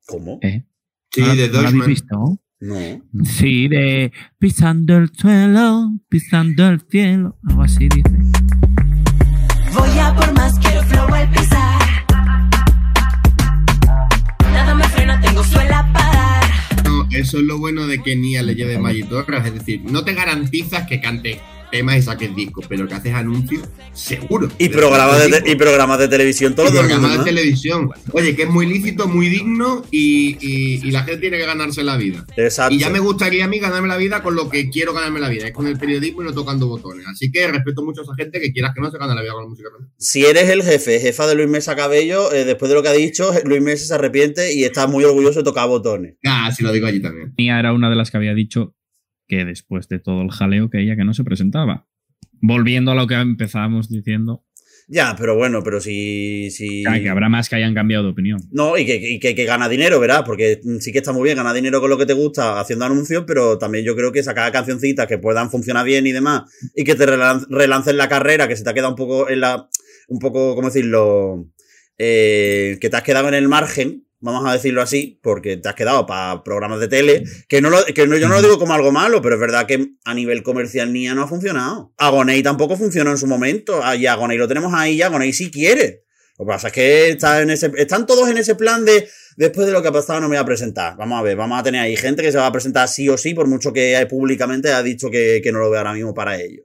¿Cómo? 0.06 0.40
¿Eh? 0.42 0.66
Sí, 1.12 1.22
¿No, 1.22 1.36
de 1.36 1.48
¿no 1.48 1.54
Deutschman. 1.54 1.66
Habéis 1.68 1.86
visto? 1.86 2.42
No. 2.60 2.76
Mm. 3.12 3.26
Sí, 3.26 3.68
de 3.68 4.12
pisando 4.40 4.98
el 4.98 5.14
suelo, 5.14 5.92
pisando 6.10 6.68
el 6.68 6.82
cielo, 6.82 7.38
algo 7.48 7.64
así 7.64 7.88
dice. 7.88 8.18
Voy 9.74 10.00
a 10.00 10.14
por 10.16 10.34
más, 10.34 10.58
quiero 10.60 10.82
flow 10.84 11.14
al 11.14 11.30
pisar. 11.32 11.80
Nada 14.54 14.74
me 14.74 14.84
frena, 14.86 15.22
tengo 15.22 15.44
suela 15.44 15.88
para. 15.94 16.42
No, 16.84 17.08
eso 17.12 17.38
es 17.38 17.44
lo 17.44 17.60
bueno 17.60 17.86
de 17.86 18.02
que 18.02 18.16
Nia 18.16 18.42
le 18.42 18.56
lleve 18.56 18.80
Magitorras, 18.80 19.46
es 19.46 19.54
decir, 19.54 19.84
no 19.84 20.04
te 20.04 20.14
garantizas 20.14 20.88
que 20.88 21.00
cante 21.00 21.40
temas 21.72 21.98
y 21.98 22.02
saques 22.02 22.36
discos, 22.36 22.66
pero 22.68 22.88
que 22.88 22.94
haces 22.94 23.14
anuncios, 23.14 23.68
seguro. 23.94 24.50
Y 24.58 24.70
programas 24.70 25.30
de, 25.30 25.52
y 25.52 25.56
programas 25.56 26.00
de 26.00 26.08
televisión 26.08 26.56
todos 26.56 26.74
los 26.74 26.80
Programas 26.80 27.20
de 27.20 27.24
televisión. 27.24 27.90
Oye, 28.12 28.36
que 28.36 28.44
es 28.44 28.50
muy 28.50 28.66
lícito, 28.66 29.08
muy 29.08 29.30
digno 29.30 29.84
y, 29.92 30.38
y, 30.40 30.92
la 30.92 31.04
gente 31.04 31.22
tiene 31.22 31.38
que 31.38 31.46
ganarse 31.46 31.84
la 31.84 31.98
vida. 31.98 32.26
Exacto. 32.36 32.74
Y 32.74 32.80
ya 32.80 32.90
me 32.90 33.00
gustaría 33.00 33.46
a 33.46 33.48
mí 33.48 33.60
ganarme 33.60 33.88
la 33.88 33.98
vida 33.98 34.24
con 34.24 34.36
lo 34.36 34.50
que 34.50 34.70
quiero 34.70 34.94
ganarme 34.94 35.20
la 35.20 35.30
vida, 35.30 35.48
es 35.48 35.54
con 35.54 35.68
el 35.68 35.78
periodismo 35.78 36.22
y 36.22 36.26
no 36.26 36.34
tocando 36.34 36.68
botones. 36.68 37.06
Así 37.08 37.32
que 37.32 37.48
respeto 37.48 37.84
mucho 37.84 38.02
a 38.02 38.04
esa 38.04 38.16
gente 38.16 38.40
que 38.40 38.52
quieras 38.52 38.74
que 38.74 38.82
no 38.82 38.90
se 38.90 38.98
gane 38.98 39.16
la 39.16 39.22
vida 39.22 39.34
con 39.34 39.44
la 39.44 39.50
música. 39.50 39.70
Si 39.98 40.26
eres 40.26 40.50
el 40.50 40.64
jefe, 40.64 41.00
jefa 41.00 41.28
de 41.28 41.36
Luis 41.36 41.50
Mesa 41.50 41.76
Cabello, 41.76 42.32
eh, 42.34 42.46
después 42.46 42.70
de 42.70 42.76
lo 42.76 42.84
que 42.84 42.90
ha 42.90 42.94
dicho, 42.94 43.32
Luis 43.46 43.62
Mesa 43.62 43.86
se 43.86 43.94
arrepiente 43.94 44.54
y 44.54 44.64
está 44.64 44.88
muy 44.88 45.04
orgulloso 45.04 45.40
de 45.40 45.46
tocar 45.46 45.68
botones. 45.68 46.16
Ah, 46.26 46.52
sí 46.56 46.64
lo 46.64 46.72
digo 46.72 46.88
allí 46.88 47.02
también. 47.02 47.34
Mía 47.38 47.60
era 47.60 47.74
una 47.74 47.90
de 47.90 47.96
las 47.96 48.12
que 48.12 48.18
había 48.18 48.34
dicho 48.34 48.76
que 49.28 49.46
después 49.46 49.88
de 49.88 50.00
todo 50.00 50.22
el 50.22 50.32
jaleo 50.32 50.70
que 50.70 50.82
ella 50.82 50.96
que 50.96 51.06
no 51.06 51.14
se 51.14 51.24
presentaba. 51.24 51.88
Volviendo 52.42 52.92
a 52.92 52.96
lo 52.96 53.08
que 53.08 53.16
empezábamos 53.16 53.90
diciendo. 53.90 54.44
Ya, 54.90 55.16
pero 55.18 55.36
bueno, 55.36 55.64
pero 55.64 55.82
si. 55.82 56.50
si... 56.50 56.84
que 56.84 57.10
habrá 57.10 57.28
más 57.28 57.50
que 57.50 57.58
hayan 57.58 57.74
cambiado 57.74 58.06
de 58.06 58.12
opinión. 58.12 58.40
No, 58.52 58.78
y 58.78 58.86
que, 58.86 59.20
que, 59.20 59.46
gana 59.46 59.68
dinero, 59.68 60.00
¿verdad? 60.00 60.24
Porque 60.26 60.62
sí 60.80 60.94
que 60.94 61.00
está 61.00 61.12
muy 61.12 61.24
bien, 61.24 61.36
gana 61.36 61.54
dinero 61.54 61.82
con 61.82 61.90
lo 61.90 61.98
que 61.98 62.06
te 62.06 62.14
gusta 62.14 62.62
haciendo 62.62 62.86
anuncios, 62.86 63.26
pero 63.28 63.58
también 63.58 63.84
yo 63.84 63.98
creo 63.98 64.14
que 64.14 64.24
sacar 64.24 64.50
cancioncitas 64.54 65.06
que 65.08 65.18
puedan 65.18 65.52
funcionar 65.52 65.86
bien 65.86 66.08
y 66.08 66.14
demás, 66.14 66.44
y 66.74 66.86
que 66.86 66.96
te 66.96 67.06
relancen 67.06 67.98
la 67.98 68.08
carrera, 68.08 68.48
que 68.48 68.56
se 68.56 68.64
te 68.64 68.70
ha 68.70 68.74
quedado 68.74 68.92
un 68.92 68.96
poco 68.96 69.30
en 69.30 69.42
la. 69.42 69.68
Un 70.08 70.20
poco, 70.20 70.56
¿cómo 70.56 70.70
decirlo? 70.70 71.50
Eh, 71.98 72.78
que 72.80 72.90
te 72.90 72.96
has 72.96 73.04
quedado 73.04 73.28
en 73.28 73.34
el 73.34 73.50
margen, 73.50 74.07
vamos 74.20 74.46
a 74.46 74.54
decirlo 74.54 74.82
así, 74.82 75.20
porque 75.22 75.58
te 75.58 75.70
has 75.70 75.76
quedado 75.76 76.06
para 76.06 76.44
programas 76.44 76.80
de 76.80 76.88
tele, 76.88 77.24
que, 77.48 77.62
no, 77.62 77.70
lo, 77.70 77.86
que 77.86 77.94
yo 77.94 78.28
no 78.28 78.36
lo 78.36 78.42
digo 78.42 78.60
como 78.60 78.74
algo 78.74 78.92
malo, 78.92 79.22
pero 79.22 79.36
es 79.36 79.42
verdad 79.42 79.66
que 79.66 79.94
a 80.06 80.14
nivel 80.14 80.44
comercial 80.44 80.92
NIA 80.92 81.16
no 81.16 81.24
ha 81.24 81.28
funcionado. 81.28 81.94
Agonei 81.98 82.42
tampoco 82.44 82.78
funcionó 82.78 83.12
en 83.12 83.18
su 83.18 83.28
momento, 83.28 83.82
y 83.96 84.06
Agonei 84.06 84.38
lo 84.38 84.48
tenemos 84.48 84.74
ahí, 84.74 84.96
y 84.96 85.02
Agonei 85.02 85.34
sí 85.34 85.52
quiere. 85.52 86.04
Lo 86.38 86.46
que 86.46 86.50
pasa 86.50 86.68
es 86.68 86.74
que 86.74 87.10
está 87.10 87.42
en 87.42 87.50
ese, 87.50 87.72
están 87.78 88.06
todos 88.06 88.30
en 88.30 88.38
ese 88.38 88.56
plan 88.56 88.86
de 88.86 89.10
después 89.38 89.66
de 89.66 89.74
lo 89.74 89.82
que 89.82 89.88
ha 89.88 89.92
pasado 89.92 90.20
no 90.20 90.28
me 90.28 90.36
voy 90.36 90.42
a 90.42 90.46
presentar. 90.46 90.96
Vamos 90.98 91.20
a 91.20 91.24
ver, 91.24 91.36
vamos 91.36 91.60
a 91.60 91.64
tener 91.64 91.82
ahí 91.82 91.96
gente 91.96 92.22
que 92.22 92.32
se 92.32 92.38
va 92.38 92.46
a 92.46 92.52
presentar 92.52 92.88
sí 92.88 93.10
o 93.10 93.18
sí, 93.18 93.34
por 93.34 93.48
mucho 93.48 93.74
que 93.74 94.06
públicamente 94.08 94.72
ha 94.72 94.84
dicho 94.84 95.10
que, 95.10 95.42
que 95.44 95.52
no 95.52 95.60
lo 95.60 95.72
ve 95.72 95.80
ahora 95.80 95.94
mismo 95.94 96.14
para 96.14 96.40
ello 96.40 96.64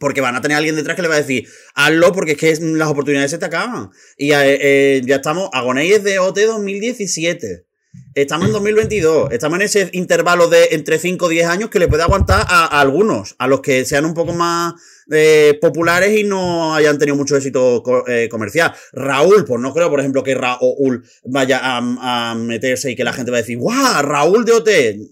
porque 0.00 0.22
van 0.22 0.34
a 0.34 0.40
tener 0.40 0.56
alguien 0.56 0.74
detrás 0.74 0.96
que 0.96 1.02
le 1.02 1.08
va 1.08 1.14
a 1.14 1.20
decir, 1.20 1.46
hazlo 1.74 2.12
porque 2.12 2.32
es 2.32 2.38
que 2.38 2.56
las 2.60 2.88
oportunidades 2.88 3.30
se 3.30 3.38
te 3.38 3.44
acaban. 3.44 3.90
Y 4.16 4.32
eh, 4.32 4.58
eh, 4.60 5.02
ya 5.04 5.16
estamos, 5.16 5.50
Agonei 5.52 5.92
es 5.92 6.02
de 6.02 6.18
OT 6.18 6.38
2017. 6.38 7.66
Estamos 8.14 8.48
en 8.48 8.52
2022, 8.54 9.30
estamos 9.30 9.60
en 9.60 9.64
ese 9.66 9.90
intervalo 9.92 10.48
de 10.48 10.70
entre 10.72 10.98
5 10.98 11.26
o 11.26 11.28
10 11.28 11.46
años 11.46 11.70
que 11.70 11.78
le 11.78 11.86
puede 11.86 12.02
aguantar 12.02 12.44
a, 12.48 12.80
algunos, 12.80 13.36
a 13.38 13.46
los 13.46 13.60
que 13.60 13.84
sean 13.84 14.04
un 14.04 14.14
poco 14.14 14.32
más 14.32 14.74
eh, 15.12 15.56
populares 15.60 16.18
y 16.18 16.24
no 16.24 16.74
hayan 16.74 16.98
tenido 16.98 17.16
mucho 17.16 17.36
éxito 17.36 17.84
eh, 18.08 18.28
comercial. 18.28 18.72
Raúl, 18.92 19.44
pues 19.44 19.60
no 19.60 19.72
creo, 19.72 19.88
por 19.90 20.00
ejemplo, 20.00 20.24
que 20.24 20.34
Raúl 20.34 21.04
vaya 21.24 21.60
a, 21.62 22.34
meterse 22.34 22.90
y 22.90 22.96
que 22.96 23.04
la 23.04 23.12
gente 23.12 23.30
va 23.30 23.36
a 23.36 23.42
decir, 23.42 23.58
¡guau! 23.58 24.02
Raúl 24.02 24.44
de 24.44 24.52
OT. 24.52 24.68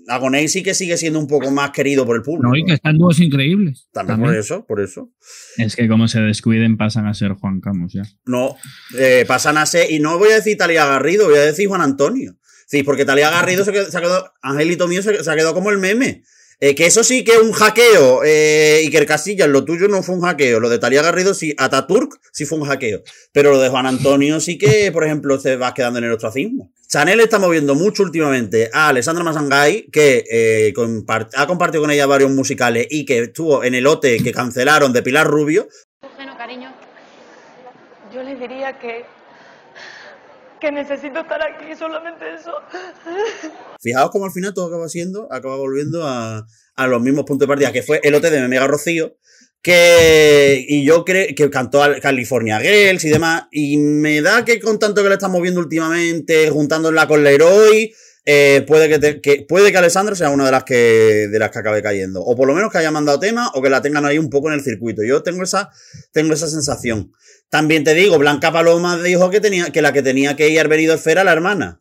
Agonei 0.08 0.48
sí 0.48 0.64
que 0.64 0.74
sigue 0.74 0.96
siendo 0.96 1.20
un 1.20 1.28
poco 1.28 1.52
más 1.52 1.70
querido 1.70 2.04
por 2.04 2.16
el 2.16 2.22
público. 2.22 2.48
No, 2.48 2.56
y 2.56 2.64
que 2.64 2.74
están 2.74 2.98
dúos 2.98 3.20
increíbles. 3.20 3.88
También, 3.92 4.20
por 4.20 4.34
eso, 4.34 4.66
por 4.66 4.80
eso. 4.80 5.12
Es 5.56 5.76
que 5.76 5.86
como 5.86 6.08
se 6.08 6.20
descuiden 6.20 6.76
pasan 6.76 7.06
a 7.06 7.14
ser 7.14 7.34
Juan 7.34 7.60
Camus 7.60 7.92
ya. 7.92 8.02
No, 8.26 8.56
eh, 8.98 9.24
pasan 9.28 9.56
a 9.56 9.66
ser, 9.66 9.88
y 9.88 10.00
no 10.00 10.18
voy 10.18 10.30
a 10.30 10.36
decir 10.36 10.56
Talia 10.56 10.84
Garrido, 10.84 11.26
voy 11.28 11.38
a 11.38 11.42
decir 11.42 11.68
Juan 11.68 11.80
Antonio. 11.80 12.34
Sí, 12.68 12.82
porque 12.82 13.06
Talía 13.06 13.30
Garrido 13.30 13.64
se, 13.64 13.70
ha 13.70 14.00
quedado, 14.00 14.30
Angelito 14.42 14.88
mío 14.88 15.02
se, 15.02 15.10
ha 15.10 15.34
quedado 15.34 15.54
como 15.54 15.70
el 15.70 15.78
meme. 15.78 16.22
Eh, 16.60 16.74
que 16.74 16.86
eso 16.86 17.02
sí 17.02 17.24
que 17.24 17.32
es 17.32 17.38
un 17.38 17.52
hackeo. 17.52 18.22
Eh, 18.24 18.84
el 18.84 19.06
Casillas, 19.06 19.48
lo 19.48 19.64
tuyo 19.64 19.88
no 19.88 20.02
fue 20.02 20.16
un 20.16 20.20
hackeo. 20.20 20.60
Lo 20.60 20.68
de 20.68 20.78
Talía 20.78 21.00
Garrido 21.00 21.32
sí, 21.32 21.54
Ataturk 21.56 22.20
sí 22.30 22.44
fue 22.44 22.58
un 22.58 22.66
hackeo. 22.66 23.02
Pero 23.32 23.52
lo 23.52 23.60
de 23.60 23.70
Juan 23.70 23.86
Antonio 23.86 24.38
sí 24.38 24.58
que, 24.58 24.92
por 24.92 25.04
ejemplo, 25.04 25.40
se 25.40 25.56
va 25.56 25.72
quedando 25.72 25.98
en 25.98 26.04
el 26.04 26.12
ostracismo. 26.12 26.70
Chanel 26.88 27.20
está 27.20 27.38
moviendo 27.38 27.74
mucho 27.74 28.02
últimamente 28.02 28.68
a 28.74 28.88
Alessandra 28.88 29.24
Masangay, 29.24 29.86
que 29.90 30.24
eh, 30.30 30.74
ha 31.36 31.46
compartido 31.46 31.82
con 31.82 31.90
ella 31.90 32.04
varios 32.04 32.30
musicales 32.32 32.86
y 32.90 33.06
que 33.06 33.20
estuvo 33.20 33.64
en 33.64 33.74
el 33.74 33.86
OTE 33.86 34.22
que 34.22 34.32
cancelaron 34.32 34.92
de 34.92 35.02
Pilar 35.02 35.26
Rubio. 35.26 35.68
Bueno, 36.16 36.36
cariño, 36.36 36.70
yo 38.14 38.22
le 38.22 38.36
diría 38.36 38.78
que 38.78 39.06
que 40.60 40.72
necesito 40.72 41.20
estar 41.20 41.40
aquí, 41.42 41.74
solamente 41.76 42.34
eso. 42.34 42.52
Fijaos 43.80 44.10
cómo 44.10 44.26
al 44.26 44.32
final 44.32 44.54
todo 44.54 44.66
acaba 44.66 44.88
siendo, 44.88 45.32
acaba 45.32 45.56
volviendo 45.56 46.06
a, 46.06 46.46
los 46.86 47.02
mismos 47.02 47.24
puntos 47.24 47.46
de 47.46 47.48
partida, 47.48 47.72
que 47.72 47.82
fue 47.82 48.00
el 48.02 48.14
OT 48.14 48.22
de 48.22 48.48
Mega 48.48 48.66
Rocío, 48.66 49.16
que 49.62 50.64
y 50.68 50.84
yo 50.84 51.04
creo 51.04 51.26
que 51.34 51.50
cantó 51.50 51.82
a 51.82 51.98
California 52.00 52.60
Girls 52.60 53.04
y 53.04 53.10
demás, 53.10 53.44
y 53.50 53.76
me 53.78 54.20
da 54.22 54.44
que 54.44 54.60
con 54.60 54.78
tanto 54.78 55.02
que 55.02 55.08
le 55.08 55.14
estamos 55.14 55.38
moviendo 55.38 55.60
últimamente, 55.60 56.50
juntándola 56.50 57.08
con 57.08 57.24
Leroy, 57.24 57.92
eh, 58.30 58.62
puede 58.66 59.20
que, 59.20 59.46
puede 59.48 59.72
que 59.72 59.78
Alessandra 59.78 60.14
sea 60.14 60.28
una 60.28 60.44
de 60.44 60.50
las 60.50 60.64
que 60.64 61.28
de 61.30 61.38
las 61.38 61.50
que 61.50 61.58
acabe 61.60 61.82
cayendo 61.82 62.20
o 62.20 62.36
por 62.36 62.46
lo 62.46 62.54
menos 62.54 62.70
que 62.70 62.76
haya 62.76 62.90
mandado 62.90 63.18
tema 63.18 63.50
o 63.54 63.62
que 63.62 63.70
la 63.70 63.80
tengan 63.80 64.04
ahí 64.04 64.18
un 64.18 64.28
poco 64.28 64.48
en 64.48 64.54
el 64.54 64.62
circuito 64.62 65.02
yo 65.02 65.22
tengo 65.22 65.42
esa 65.42 65.70
tengo 66.12 66.34
esa 66.34 66.48
sensación 66.48 67.12
también 67.50 67.82
te 67.82 67.94
digo, 67.94 68.18
Blanca 68.18 68.52
Paloma 68.52 68.98
dijo 68.98 69.30
que 69.30 69.40
tenía 69.40 69.70
que 69.70 69.80
la 69.80 69.92
que 69.92 70.02
tenía 70.02 70.36
que 70.36 70.50
ir 70.50 70.68
venido 70.68 70.96
era 71.06 71.24
la 71.24 71.32
hermana. 71.32 71.80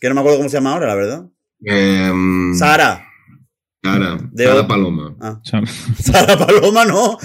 Que 0.00 0.08
no 0.08 0.14
me 0.14 0.20
acuerdo 0.20 0.38
cómo 0.38 0.48
se 0.48 0.56
llama 0.56 0.72
ahora, 0.72 0.86
la 0.88 0.94
verdad. 0.94 1.26
Em, 1.62 2.54
Sara. 2.54 3.06
Sara. 3.82 4.18
Sara 4.36 4.66
Paloma. 4.66 5.16
Ah. 5.20 5.40
Sara 6.02 6.36
Paloma 6.36 6.84
no. 6.84 7.18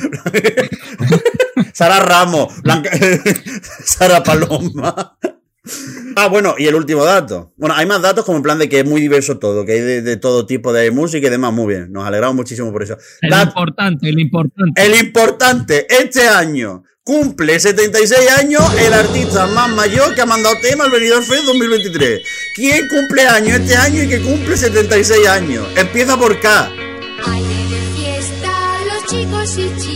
Sara 1.73 1.99
Ramos. 1.99 2.53
Sara 3.85 4.23
Paloma. 4.23 5.17
Ah, 6.17 6.29
bueno, 6.29 6.55
y 6.57 6.65
el 6.65 6.75
último 6.75 7.03
dato. 7.03 7.51
Bueno, 7.57 7.75
hay 7.75 7.85
más 7.85 8.01
datos 8.01 8.23
como 8.23 8.37
en 8.37 8.43
plan 8.43 8.57
de 8.57 8.69
que 8.69 8.79
es 8.79 8.85
muy 8.85 9.01
diverso 9.01 9.37
todo, 9.37 9.65
que 9.65 9.73
hay 9.73 9.79
de, 9.81 10.15
todo 10.15 10.45
tipo 10.45 10.71
de 10.71 10.89
música 10.89 11.27
y 11.27 11.29
demás. 11.29 11.51
Muy 11.51 11.75
bien, 11.75 11.91
nos 11.91 12.05
alegramos 12.05 12.37
muchísimo 12.37 12.71
por 12.71 12.83
eso. 12.83 12.97
El 13.21 13.33
importante, 13.33 14.07
el 14.07 14.19
importante. 14.19 14.85
El 14.85 14.95
importante, 14.95 15.87
este 15.89 16.25
año 16.25 16.83
cumple 17.03 17.59
76 17.59 18.31
años 18.39 18.63
el 18.79 18.91
artista 18.91 19.45
más 19.47 19.69
mayor 19.69 20.15
que 20.15 20.21
ha 20.21 20.25
mandado 20.25 20.55
tema 20.61 20.85
al 20.85 20.91
Venidor 20.91 21.23
Fest 21.23 21.45
2023. 21.45 22.21
¿Quién 22.55 22.87
cumple 22.87 23.27
años 23.27 23.59
este 23.59 23.75
año 23.75 24.03
y 24.03 24.07
que 24.07 24.21
cumple 24.21 24.57
76 24.57 25.27
años? 25.27 25.67
Empieza 25.75 26.17
por 26.17 26.39
K. 26.39 26.69
de 26.69 27.81
fiesta 27.95 28.51
los 28.87 29.05
chicos 29.05 29.57
y 29.57 29.81
chicas, 29.81 29.94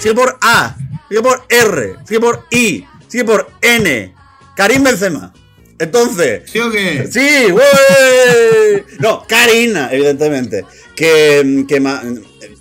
Sigue 0.00 0.14
por 0.14 0.38
A, 0.40 0.76
sigue 1.10 1.20
por 1.20 1.44
R, 1.50 1.96
sigue 2.06 2.20
por 2.20 2.46
I, 2.50 2.86
sigue 3.06 3.24
por 3.24 3.50
N. 3.60 4.14
Karim 4.56 4.82
Benzema. 4.82 5.30
Entonces. 5.78 6.50
¿Sí 6.50 6.58
o 6.58 6.70
qué? 6.70 7.06
Sí, 7.06 7.50
güey. 7.50 8.82
No, 8.98 9.22
Karina, 9.28 9.90
evidentemente. 9.92 10.64
Que, 10.96 11.64
que 11.68 11.86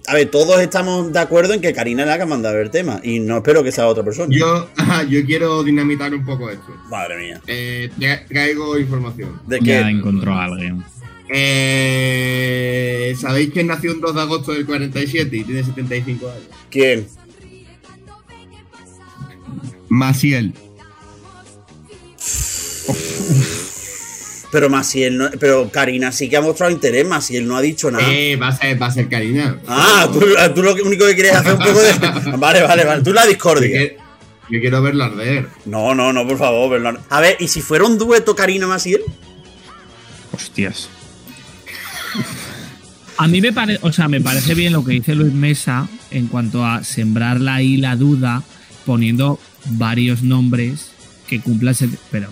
a 0.08 0.14
ver, 0.14 0.30
todos 0.30 0.60
estamos 0.60 1.14
de 1.14 1.20
acuerdo 1.20 1.54
en 1.54 1.62
que 1.62 1.74
Karina 1.74 2.04
es 2.04 2.10
la 2.10 2.18
que 2.18 2.24
ha 2.24 2.26
mandado 2.26 2.60
el 2.60 2.72
tema. 2.72 3.00
Y 3.04 3.20
no 3.20 3.38
espero 3.38 3.64
que 3.64 3.72
sea 3.72 3.88
otra 3.88 4.04
persona. 4.04 4.36
Yo, 4.36 4.70
yo 5.10 5.26
quiero 5.26 5.64
dinamitar 5.64 6.14
un 6.14 6.26
poco 6.26 6.50
esto. 6.50 6.76
Madre 6.90 7.18
mía. 7.18 7.42
Eh, 7.48 7.90
traigo 8.28 8.78
información. 8.78 9.40
¿De 9.48 9.60
qué? 9.60 9.66
Ya 9.66 9.90
encontró 9.90 10.34
a 10.34 10.44
alguien. 10.44 10.84
Eh, 11.30 13.16
¿Sabéis 13.18 13.52
quién 13.54 13.68
nació 13.68 13.92
el 13.94 14.02
2 14.02 14.16
de 14.16 14.22
agosto 14.22 14.52
del 14.52 14.66
47 14.66 15.38
y 15.38 15.44
tiene 15.46 15.64
75 15.64 16.30
años? 16.30 16.44
¿Quién? 16.70 17.08
Maciel. 19.90 20.54
Pero 24.52 24.70
Maciel 24.70 25.18
no, 25.18 25.30
pero 25.40 25.70
Karina 25.70 26.12
sí 26.12 26.28
que 26.28 26.38
ha 26.38 26.42
mostrado 26.42 26.72
interés, 26.72 27.06
Maciel 27.06 27.48
no 27.48 27.56
ha 27.56 27.62
dicho 27.62 27.92
nada. 27.92 28.06
Eh, 28.12 28.36
va 28.36 28.48
a 28.48 28.58
ser, 28.58 28.82
va 28.82 28.88
a 28.88 28.92
ser 28.92 29.08
Karina. 29.08 29.60
Ah, 29.68 30.10
tú, 30.12 30.62
lo 30.64 30.74
único 30.84 31.06
que 31.06 31.14
quieres 31.14 31.34
es 31.34 31.38
hacer 31.38 31.54
un 31.54 31.60
poco 31.60 31.80
de. 31.80 32.38
Vale, 32.38 32.64
vale, 32.64 32.86
vale. 32.86 33.04
Tú 33.04 33.14
la 33.14 33.26
discordia. 33.26 33.94
Yo, 34.50 34.60
quiero 34.60 34.82
verla 34.82 35.06
arder. 35.06 35.48
No, 35.66 35.94
no, 35.94 36.12
no, 36.12 36.28
por 36.28 36.40
favor, 36.40 36.72
verla 36.72 37.00
A 37.10 37.22
ver, 37.22 37.38
¿y 37.40 37.48
si 37.48 37.62
fuera 37.62 37.86
un 37.86 38.00
dueto 38.00 38.36
Karina-Maciel? 38.36 39.02
Hostias. 40.32 40.90
A 43.18 43.28
mí 43.28 43.42
me 43.42 43.54
parece, 43.54 43.80
o 43.84 43.92
sea, 43.92 44.08
me 44.08 44.22
parece 44.22 44.56
bien 44.56 44.74
lo 44.74 44.84
que 44.84 44.94
dice 44.94 45.14
Luis 45.14 45.34
Mesa 45.34 45.88
en 46.10 46.28
cuanto 46.28 46.66
a 46.66 46.84
sembrarla 46.84 47.56
ahí 47.56 47.78
la 47.78 47.96
duda, 47.96 48.42
poniendo 48.86 49.40
varios 49.72 50.24
nombres 50.24 50.92
que 51.28 51.40
cumpla 51.40 51.72
ese. 51.72 51.90
Pero 52.12 52.30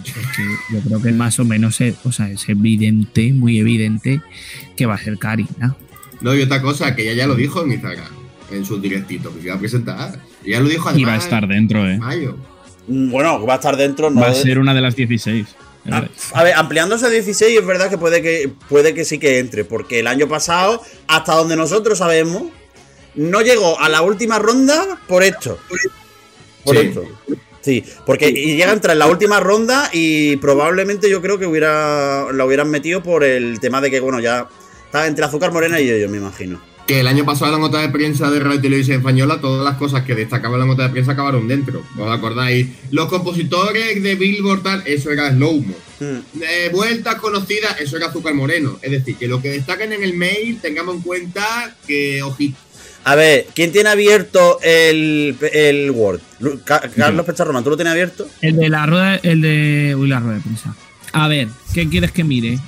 yo 0.71 0.81
creo 0.81 1.01
que 1.01 1.11
más 1.11 1.39
o 1.39 1.45
menos 1.45 1.79
es, 1.81 1.95
o 2.03 2.11
sea, 2.11 2.29
es 2.29 2.47
evidente, 2.49 3.31
muy 3.33 3.59
evidente, 3.59 4.21
que 4.75 4.85
va 4.85 4.95
a 4.95 4.97
ser 4.97 5.17
Karina. 5.17 5.75
No, 6.21 6.35
y 6.35 6.41
otra 6.41 6.61
cosa, 6.61 6.95
que 6.95 7.03
ella 7.03 7.13
ya 7.13 7.27
lo 7.27 7.35
dijo 7.35 7.63
en 7.63 7.73
Instagram, 7.73 8.09
en 8.51 8.65
su 8.65 8.79
directito, 8.81 9.33
que 9.33 9.41
se 9.41 9.45
iba 9.47 9.55
a 9.55 9.59
presentar. 9.59 10.19
Ella 10.43 10.59
lo 10.59 10.67
dijo 10.67 10.89
además. 10.89 11.01
Iba 11.01 11.13
a 11.13 11.17
estar 11.17 11.47
dentro, 11.47 11.87
¿eh? 11.87 11.97
Mayo. 11.97 12.37
Mm, 12.87 13.11
bueno, 13.11 13.45
va 13.45 13.53
a 13.53 13.57
estar 13.57 13.77
dentro. 13.77 14.09
No 14.09 14.21
va 14.21 14.29
a 14.29 14.33
ser 14.33 14.59
una 14.59 14.73
de 14.73 14.81
las 14.81 14.95
16. 14.95 15.47
Ah, 15.89 16.05
a 16.33 16.43
ver, 16.43 16.53
ampliándose 16.55 17.05
a 17.05 17.09
16 17.09 17.59
es 17.59 17.65
verdad 17.65 17.89
que 17.89 17.97
puede, 17.97 18.21
que 18.21 18.51
puede 18.67 18.93
que 18.93 19.05
sí 19.05 19.19
que 19.19 19.39
entre, 19.39 19.63
porque 19.63 19.99
el 19.99 20.07
año 20.07 20.27
pasado, 20.27 20.81
hasta 21.07 21.33
donde 21.33 21.55
nosotros 21.55 21.99
sabemos, 21.99 22.43
no 23.15 23.41
llegó 23.41 23.79
a 23.79 23.87
la 23.87 24.01
última 24.01 24.37
ronda 24.37 24.99
por 25.07 25.23
esto. 25.23 25.57
Por 25.69 25.77
esto. 25.77 26.06
Sí, 27.62 27.84
porque 28.06 28.32
llega 28.32 28.71
a 28.71 28.73
entrar 28.73 28.93
en 28.93 28.99
la 28.99 29.08
última 29.08 29.41
ronda 29.41 29.89
y 29.91 30.38
probablemente 30.38 31.10
yo 31.10 31.21
creo 31.21 31.38
que 31.38 31.45
hubiera 31.45 32.32
la 32.32 32.45
hubieran 32.45 32.69
metido 32.69 33.03
por 33.03 33.25
el 33.25 33.60
tema 33.60 33.82
de 33.82 33.91
que, 33.91 33.99
bueno, 33.99 34.21
ya 34.21 34.47
está 34.86 35.06
entre 35.06 35.25
Azúcar 35.25 35.51
Morena 35.51 35.80
y 35.80 35.88
yo, 35.88 36.10
me 36.10 36.17
imagino. 36.17 36.62
Que 36.88 37.01
el 37.01 37.08
año 37.08 37.25
pasado 37.25 37.53
en 37.53 37.60
la 37.60 37.67
nota 37.67 37.82
de 37.82 37.89
prensa 37.89 38.32
de 38.32 38.39
Radio 38.39 38.62
Televisión 38.62 38.99
Española, 38.99 39.41
todas 39.41 39.65
las 39.65 39.75
cosas 39.75 40.03
que 40.03 40.15
destacaban 40.15 40.62
la 40.62 40.65
nota 40.65 40.84
de 40.84 40.89
prensa 40.89 41.12
acabaron 41.12 41.45
dentro. 41.45 41.84
¿Os 41.99 42.10
acordáis? 42.10 42.67
Los 42.91 43.10
compositores 43.10 44.01
de 44.01 44.15
Billboard, 44.15 44.63
tal, 44.63 44.84
eso 44.86 45.12
era 45.12 45.30
Slow 45.32 45.60
Mo. 45.60 45.75
Hmm. 45.99 46.19
vueltas 46.71 47.15
conocidas, 47.15 47.82
eso 47.82 47.97
era 47.97 48.08
Azúcar 48.08 48.34
Moreno. 48.34 48.80
Es 48.82 48.91
decir, 48.91 49.17
que 49.17 49.27
lo 49.27 49.41
que 49.41 49.49
destacan 49.49 49.91
en 49.91 50.03
el 50.03 50.13
mail, 50.13 50.60
tengamos 50.62 50.95
en 50.95 51.01
cuenta 51.01 51.75
que, 51.86 52.23
ojito 52.23 52.58
a 53.03 53.15
ver, 53.15 53.47
¿quién 53.55 53.71
tiene 53.71 53.89
abierto 53.89 54.60
el, 54.62 55.38
el 55.53 55.91
Word? 55.91 56.19
Carlos 56.65 57.25
Pecharroman, 57.25 57.63
¿tú 57.63 57.69
lo 57.69 57.77
tienes 57.77 57.91
abierto? 57.91 58.27
El 58.41 58.57
de 58.57 58.69
la 58.69 58.86
rueda, 58.86 59.15
el 59.23 59.41
de. 59.41 59.95
Uy, 59.97 60.07
la 60.07 60.19
rueda 60.19 60.36
de 60.36 60.41
prensa. 60.41 60.75
A 61.13 61.27
ver, 61.27 61.47
¿qué 61.73 61.88
quieres 61.88 62.12
que 62.12 62.23
mire? 62.23 62.60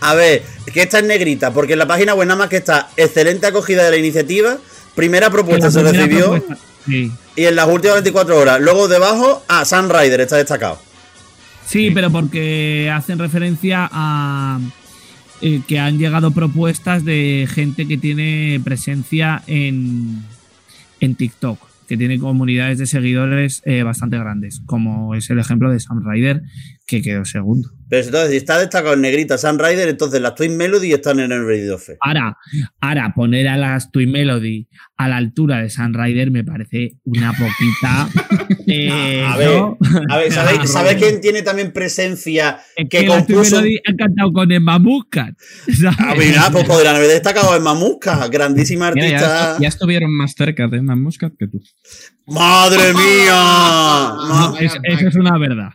A 0.00 0.14
ver, 0.14 0.42
que 0.72 0.82
esta 0.82 0.98
es 0.98 1.04
negrita, 1.04 1.52
porque 1.52 1.72
en 1.72 1.80
la 1.80 1.86
página 1.86 2.14
web 2.14 2.26
nada 2.28 2.38
más 2.38 2.48
que 2.48 2.58
está 2.58 2.90
excelente 2.96 3.46
acogida 3.46 3.84
de 3.84 3.90
la 3.90 3.96
iniciativa, 3.96 4.58
primera 4.94 5.30
propuesta 5.30 5.70
se 5.70 5.82
recibió 5.82 6.44
sí. 6.86 7.10
y 7.34 7.44
en 7.44 7.56
las 7.56 7.66
últimas 7.66 7.96
24 7.96 8.38
horas. 8.38 8.60
Luego 8.60 8.88
debajo, 8.88 9.42
ah, 9.48 9.64
Sunrider 9.64 10.20
está 10.20 10.36
destacado. 10.36 10.78
sí, 11.66 11.90
pero 11.90 12.10
porque 12.10 12.90
hacen 12.94 13.18
referencia 13.18 13.88
a 13.90 14.60
eh, 15.42 15.62
que 15.66 15.78
han 15.78 15.98
llegado 15.98 16.32
propuestas 16.32 17.04
de 17.04 17.48
gente 17.50 17.86
que 17.86 17.96
tiene 17.96 18.60
presencia 18.62 19.42
en, 19.46 20.22
en 21.00 21.14
TikTok, 21.14 21.58
que 21.88 21.96
tiene 21.96 22.18
comunidades 22.18 22.78
de 22.78 22.86
seguidores 22.86 23.62
eh, 23.64 23.82
bastante 23.82 24.18
grandes, 24.18 24.60
como 24.66 25.14
es 25.14 25.30
el 25.30 25.38
ejemplo 25.38 25.70
de 25.70 25.80
Sam 25.80 26.02
Ryder, 26.04 26.42
que 26.86 27.02
quedó 27.02 27.24
segundo. 27.24 27.70
Pero 27.90 28.04
entonces, 28.04 28.30
si 28.30 28.36
está 28.36 28.56
destacado 28.56 28.94
en 28.94 29.00
negrita 29.00 29.36
Sam 29.36 29.58
Ryder, 29.58 29.88
entonces 29.88 30.20
las 30.20 30.36
Twin 30.36 30.56
Melody 30.56 30.92
están 30.92 31.18
en 31.18 31.32
el 31.32 31.44
Veridofe. 31.44 31.96
Ahora, 32.00 32.36
ahora, 32.80 33.12
poner 33.16 33.48
a 33.48 33.56
las 33.56 33.90
Twin 33.90 34.12
Melody 34.12 34.68
a 34.96 35.08
la 35.08 35.16
altura 35.16 35.60
de 35.60 35.70
Sam 35.70 35.92
Ryder 35.94 36.30
me 36.30 36.44
parece 36.44 36.98
una 37.04 37.32
poquita. 37.32 38.08
Eh, 38.72 39.24
a, 39.26 39.36
ver, 39.36 39.62
a 40.08 40.16
ver, 40.16 40.32
¿sabéis, 40.66 40.96
quién 40.96 41.20
tiene 41.20 41.42
también 41.42 41.72
presencia 41.72 42.60
que, 42.76 42.86
que 42.86 43.06
compuso? 43.06 43.56
Twin 43.56 43.62
Melody 43.62 43.76
ha 43.78 43.96
cantado 43.96 44.32
con 44.32 44.52
Emma 44.52 44.78
Muscat. 44.78 45.34
A 45.98 46.14
ver, 46.14 46.34
pues 46.52 46.64
podrían 46.66 46.94
haber 46.94 47.08
destacado 47.08 47.56
Emma 47.56 47.74
Muscat, 47.74 48.30
grandísima 48.30 48.88
artista. 48.88 49.56
ya, 49.58 49.68
estuvieron 49.68 50.16
más 50.16 50.34
cerca 50.36 50.68
de 50.68 50.76
Emma 50.76 50.94
Muscat 50.94 51.32
que 51.36 51.48
tú. 51.48 51.60
¡Madre 52.26 52.92
mía! 52.94 54.22
eso 54.84 55.08
es 55.08 55.16
una 55.16 55.36
verdad. 55.36 55.72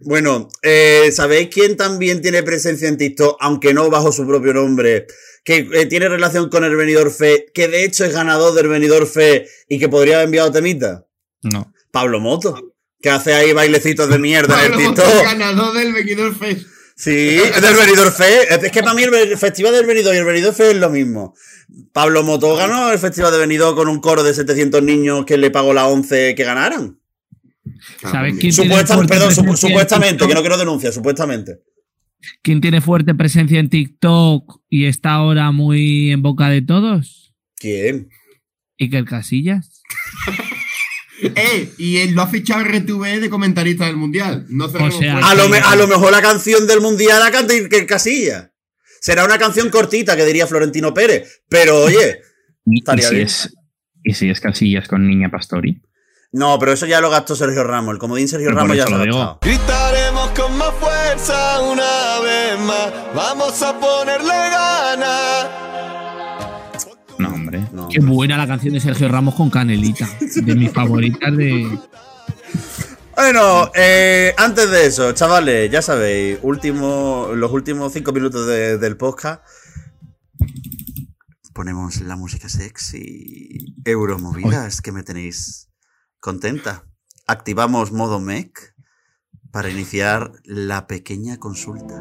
Bueno, 0.00 0.48
eh, 0.62 1.10
¿sabéis 1.12 1.48
quién 1.52 1.76
también 1.76 2.20
tiene 2.22 2.42
presencia 2.42 2.88
en 2.88 2.96
TikTok, 2.96 3.36
aunque 3.40 3.74
no 3.74 3.90
bajo 3.90 4.12
su 4.12 4.26
propio 4.26 4.54
nombre? 4.54 5.06
Que 5.44 5.68
eh, 5.72 5.86
tiene 5.86 6.08
relación 6.08 6.48
con 6.48 6.64
el 6.64 6.76
venidor 6.76 7.10
Fe, 7.10 7.46
que 7.54 7.68
de 7.68 7.84
hecho 7.84 8.04
es 8.04 8.12
ganador 8.12 8.54
del 8.54 8.68
venidor 8.68 9.06
Fe 9.06 9.46
y 9.68 9.78
que 9.78 9.88
podría 9.88 10.16
haber 10.16 10.26
enviado 10.26 10.52
temita. 10.52 11.06
No. 11.42 11.72
Pablo 11.90 12.20
Moto, 12.20 12.74
que 13.00 13.10
hace 13.10 13.34
ahí 13.34 13.52
bailecitos 13.52 14.08
de 14.08 14.18
mierda 14.18 14.64
en 14.64 14.72
el 14.72 14.78
TikTok. 14.78 15.24
ganador 15.24 15.74
del 15.74 15.92
venidor 15.92 16.34
Fe. 16.34 16.56
Sí, 16.96 17.38
es 17.38 17.60
del 17.60 17.74
venidor 17.74 18.12
Fe. 18.12 18.54
Es 18.54 18.72
que 18.72 18.82
para 18.82 18.94
mí 18.94 19.02
el 19.02 19.36
festival 19.36 19.72
del 19.72 19.86
venidor 19.86 20.14
y 20.14 20.18
el 20.18 20.24
venidor 20.24 20.54
Fe 20.54 20.70
es 20.70 20.76
lo 20.76 20.90
mismo. 20.90 21.34
Pablo 21.92 22.22
Moto 22.22 22.54
ganó 22.56 22.92
el 22.92 22.98
festival 22.98 23.32
de 23.32 23.38
venidor 23.38 23.74
con 23.74 23.88
un 23.88 24.00
coro 24.00 24.22
de 24.22 24.32
700 24.32 24.82
niños 24.82 25.24
que 25.24 25.36
le 25.36 25.50
pagó 25.50 25.72
la 25.74 25.86
11 25.86 26.34
que 26.34 26.44
ganaran. 26.44 26.98
¿Sabes 28.00 28.34
quién 28.38 28.54
perdón, 29.08 29.56
supuestamente, 29.56 30.26
que 30.26 30.34
no 30.34 30.40
quiero 30.40 30.58
denunciar, 30.58 30.92
supuestamente. 30.92 31.60
¿Quién 32.42 32.60
tiene 32.60 32.80
fuerte 32.80 33.14
presencia 33.14 33.58
en 33.58 33.68
TikTok 33.68 34.60
y 34.68 34.86
está 34.86 35.12
ahora 35.12 35.50
muy 35.52 36.10
en 36.10 36.22
boca 36.22 36.48
de 36.48 36.62
todos? 36.62 37.34
¿Quién? 37.56 38.08
Iker 38.78 39.04
Casillas. 39.04 39.82
eh, 41.22 41.70
y 41.78 41.98
él 41.98 42.14
lo 42.14 42.22
ha 42.22 42.26
fichado 42.26 42.64
RTV 42.64 43.20
de 43.20 43.30
comentarista 43.30 43.86
del 43.86 43.96
mundial. 43.96 44.46
No 44.48 44.66
o 44.66 44.90
sea, 44.90 45.18
a, 45.18 45.34
lo 45.34 45.44
a, 45.44 45.76
lo 45.76 45.86
mejor 45.86 46.12
la 46.12 46.22
canción 46.22 46.66
del 46.66 46.80
mundial 46.80 47.20
la 47.20 47.30
canta 47.30 47.54
Iker 47.54 47.86
Casillas. 47.86 48.50
Será 49.00 49.24
una 49.24 49.38
canción 49.38 49.68
cortita 49.68 50.16
que 50.16 50.24
diría 50.24 50.46
Florentino 50.46 50.94
Pérez, 50.94 51.42
pero 51.48 51.84
oye, 51.84 52.22
estaría 52.64 53.10
bien. 53.10 53.28
¿Y 54.02 54.14
si 54.14 54.28
es 54.28 54.40
Casillas 54.40 54.88
con 54.88 55.06
Niña 55.06 55.30
Pastori? 55.30 55.82
No, 56.34 56.58
pero 56.58 56.72
eso 56.72 56.84
ya 56.86 57.00
lo 57.00 57.10
gastó 57.10 57.36
Sergio 57.36 57.62
Ramos. 57.62 57.92
El 57.92 58.00
comodín 58.00 58.26
Sergio 58.26 58.50
Ramos 58.50 58.76
ya 58.76 58.86
lo 58.86 58.96
ha 58.96 59.04
gastado. 59.04 59.38
Gritaremos 59.40 60.30
con 60.30 60.58
más 60.58 60.74
fuerza 60.80 61.60
una 61.60 62.18
vez 62.24 62.58
más. 62.58 62.92
Vamos 63.14 63.62
a 63.62 63.78
ponerle 63.78 64.34
ganas. 64.34 65.46
No, 67.20 67.28
hombre. 67.28 67.64
Qué 67.88 68.00
buena 68.00 68.36
la 68.36 68.48
canción 68.48 68.74
de 68.74 68.80
Sergio 68.80 69.06
Ramos 69.06 69.36
con 69.36 69.48
Canelita. 69.48 70.08
De 70.18 70.56
mis 70.56 70.72
favoritas 70.72 71.36
de. 71.36 71.78
Bueno, 73.14 73.70
eh, 73.72 74.34
antes 74.36 74.68
de 74.72 74.86
eso, 74.86 75.12
chavales, 75.12 75.70
ya 75.70 75.82
sabéis, 75.82 76.40
último, 76.42 77.28
los 77.32 77.52
últimos 77.52 77.92
cinco 77.92 78.10
minutos 78.10 78.44
del 78.48 78.96
podcast. 78.96 79.40
Ponemos 81.52 82.00
la 82.00 82.16
música 82.16 82.48
sexy. 82.48 83.76
Euromovidas, 83.84 84.80
que 84.80 84.90
me 84.90 85.04
tenéis 85.04 85.68
Contenta. 86.24 86.84
Activamos 87.26 87.92
modo 87.92 88.18
MEC 88.18 88.74
para 89.50 89.68
iniciar 89.68 90.32
la 90.44 90.86
pequeña 90.86 91.36
consulta. 91.36 92.00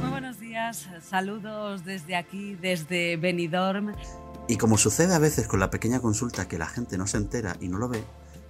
Muy 0.00 0.10
buenos 0.10 0.38
días, 0.38 0.86
saludos 1.02 1.84
desde 1.84 2.14
aquí, 2.14 2.54
desde 2.54 3.16
Benidorm. 3.16 3.96
Y 4.46 4.58
como 4.58 4.78
sucede 4.78 5.12
a 5.12 5.18
veces 5.18 5.48
con 5.48 5.58
la 5.58 5.70
pequeña 5.70 5.98
consulta 5.98 6.46
que 6.46 6.56
la 6.56 6.68
gente 6.68 6.96
no 6.96 7.08
se 7.08 7.16
entera 7.16 7.56
y 7.60 7.66
no 7.66 7.78
lo 7.78 7.88
ve, 7.88 8.04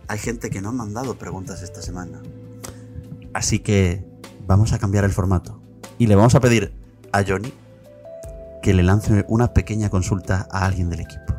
hay 0.09 0.19
gente 0.19 0.51
que 0.51 0.61
no 0.61 0.69
ha 0.69 0.73
mandado 0.73 1.17
preguntas 1.17 1.63
esta 1.63 1.81
semana. 1.81 2.21
Así 3.33 3.61
que 3.61 4.05
vamos 4.47 4.75
a 4.75 4.79
cambiar 4.79 5.05
el 5.05 5.13
formato 5.13 5.59
y 5.97 6.07
le 6.07 6.17
vamos 6.17 6.35
a 6.35 6.41
pedir 6.41 6.75
a 7.13 7.25
Johnny 7.27 7.51
que 8.63 8.73
le 8.73 8.83
lance 8.83 9.25
una 9.29 9.53
pequeña 9.53 9.91
consulta 9.91 10.47
a 10.51 10.65
alguien 10.65 10.89
del 10.89 11.01
equipo. 11.01 11.35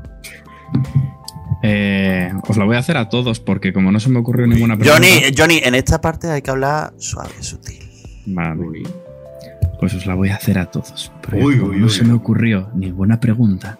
Eh, 1.65 2.31
os 2.47 2.57
la 2.57 2.65
voy 2.65 2.75
a 2.75 2.79
hacer 2.79 2.97
a 2.97 3.07
todos 3.07 3.39
porque 3.39 3.71
como 3.71 3.91
no 3.91 3.99
se 3.99 4.09
me 4.09 4.19
ocurrió 4.19 4.45
ninguna 4.45 4.77
pregunta... 4.77 5.01
Johnny, 5.01 5.33
Johnny, 5.35 5.61
en 5.63 5.75
esta 5.75 6.01
parte 6.01 6.29
hay 6.29 6.41
que 6.41 6.51
hablar 6.51 6.93
suave, 6.97 7.31
sutil. 7.39 7.89
Vale. 8.25 8.83
Pues 9.79 9.93
os 9.93 10.05
la 10.05 10.15
voy 10.15 10.29
a 10.29 10.35
hacer 10.35 10.59
a 10.59 10.69
todos. 10.69 11.11
no 11.31 11.89
se 11.89 12.03
me 12.03 12.13
ocurrió 12.13 12.69
ninguna 12.75 13.19
pregunta. 13.19 13.79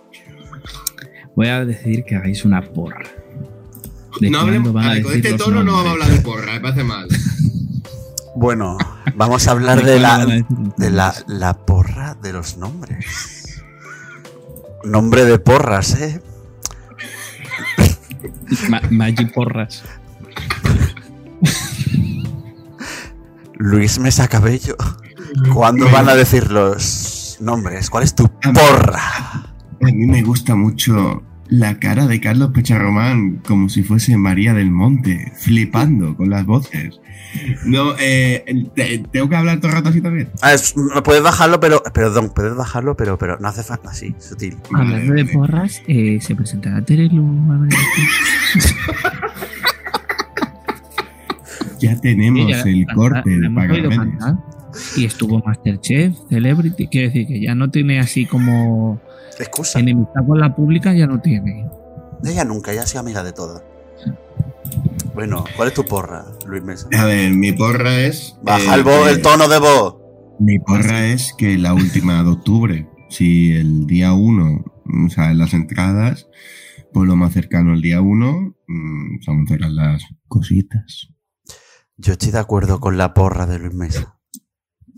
Voy 1.35 1.47
a 1.47 1.65
decidir 1.65 2.05
que 2.05 2.15
hagáis 2.15 2.45
una 2.45 2.61
porra. 2.61 3.03
no 4.21 4.39
hablemos, 4.39 4.71
con 4.71 5.13
este 5.13 5.33
tono 5.33 5.63
no 5.63 5.73
vamos 5.73 5.87
a 5.87 5.91
hablar 5.91 6.09
de 6.09 6.21
porra, 6.21 6.53
me 6.53 6.59
parece 6.61 6.83
mal. 6.83 7.07
Bueno, 8.35 8.77
vamos 9.15 9.47
a 9.47 9.51
hablar 9.51 9.83
de 9.83 9.99
la, 9.99 10.25
de 10.77 10.89
la, 10.89 11.13
la 11.27 11.53
porra 11.53 12.15
de 12.15 12.33
los 12.33 12.57
nombres. 12.57 13.63
Nombre 14.83 15.25
de 15.25 15.39
porras, 15.39 15.93
¿eh? 15.95 16.21
Maggi 18.89 19.25
Porras. 19.25 19.83
Luis 23.55 23.99
Mesa 23.99 24.27
Cabello. 24.27 24.75
¿Cuándo 25.53 25.89
van 25.89 26.09
a 26.09 26.15
decir 26.15 26.51
los 26.51 27.37
nombres? 27.39 27.89
¿Cuál 27.89 28.03
es 28.03 28.15
tu 28.15 28.27
porra? 28.27 29.01
A 29.81 29.85
mí 29.85 30.05
me 30.05 30.21
gusta 30.21 30.55
mucho 30.55 31.23
la 31.47 31.79
cara 31.79 32.07
de 32.07 32.19
Carlos 32.19 32.51
Pecharromán 32.53 33.41
como 33.45 33.69
si 33.69 33.83
fuese 33.83 34.17
María 34.17 34.53
del 34.53 34.71
Monte, 34.71 35.31
flipando 35.35 36.15
con 36.15 36.29
las 36.29 36.45
voces. 36.45 36.99
No, 37.65 37.95
eh, 37.99 38.45
tengo 39.11 39.27
que 39.29 39.35
hablar 39.35 39.59
todo 39.59 39.69
el 39.69 39.73
rato 39.77 39.89
así 39.89 40.01
también. 40.01 40.29
Ah, 40.41 40.55
puedes 41.03 41.23
bajarlo, 41.23 41.59
pero. 41.59 41.81
Perdón, 41.93 42.31
puedes 42.33 42.55
bajarlo, 42.55 42.95
pero, 42.95 43.17
pero 43.17 43.39
no 43.39 43.47
hace 43.47 43.63
falta 43.63 43.89
así, 43.89 44.15
sutil. 44.19 44.57
Hablando 44.73 45.13
de 45.13 45.25
porras, 45.25 45.81
eh, 45.87 46.19
se 46.21 46.35
presentará 46.35 46.83
Terelu. 46.83 47.23
ya 51.83 51.99
tenemos 51.99 52.65
el 52.65 52.85
corte 52.87 53.29
de 53.29 53.49
pagamentos. 53.49 54.35
Y 54.97 55.05
estuvo 55.05 55.39
Masterchef, 55.39 56.15
Celebrity. 56.29 56.87
Quiere 56.87 57.07
decir 57.07 57.27
que 57.27 57.39
ya 57.39 57.53
no 57.55 57.69
tiene 57.69 57.99
así 57.99 58.25
como. 58.25 58.99
Excusa. 59.39 59.79
Enemistad 59.79 60.25
con 60.27 60.39
la 60.39 60.55
pública 60.55 60.93
ya 60.93 61.07
no 61.07 61.19
tiene. 61.19 61.67
Ella 62.23 62.45
nunca, 62.45 62.71
ella 62.71 62.83
ha 62.83 62.87
sido 62.87 63.01
amiga 63.01 63.23
de 63.23 63.33
todas. 63.33 63.63
Bueno, 65.13 65.43
¿cuál 65.55 65.67
es 65.67 65.73
tu 65.73 65.85
porra, 65.85 66.25
Luis 66.47 66.63
Mesa? 66.63 66.87
A 66.97 67.05
ver, 67.05 67.31
mi 67.31 67.51
porra 67.51 67.99
es. 67.99 68.35
Baja 68.41 68.75
el, 68.75 68.87
el 69.09 69.21
tono 69.21 69.47
de 69.47 69.59
voz. 69.59 69.95
Mi 70.39 70.57
porra 70.59 71.07
es 71.07 71.33
que 71.37 71.57
la 71.57 71.73
última 71.73 72.23
de 72.23 72.29
octubre, 72.29 72.89
si 73.09 73.51
el 73.51 73.85
día 73.85 74.13
1, 74.13 74.65
o 75.05 75.09
sea, 75.09 75.31
en 75.31 75.37
las 75.37 75.53
entradas, 75.53 76.27
pues 76.91 77.07
lo 77.07 77.15
más 77.15 77.33
cercano 77.33 77.73
el 77.73 77.81
día 77.81 78.01
1, 78.01 78.55
mmm, 78.67 79.21
son 79.21 79.47
cerrar 79.47 79.71
las 79.71 80.03
cositas. 80.27 81.12
Yo 81.97 82.13
estoy 82.13 82.31
de 82.31 82.39
acuerdo 82.39 82.79
con 82.79 82.97
la 82.97 83.13
porra 83.13 83.45
de 83.45 83.59
Luis 83.59 83.73
Mesa. 83.73 84.17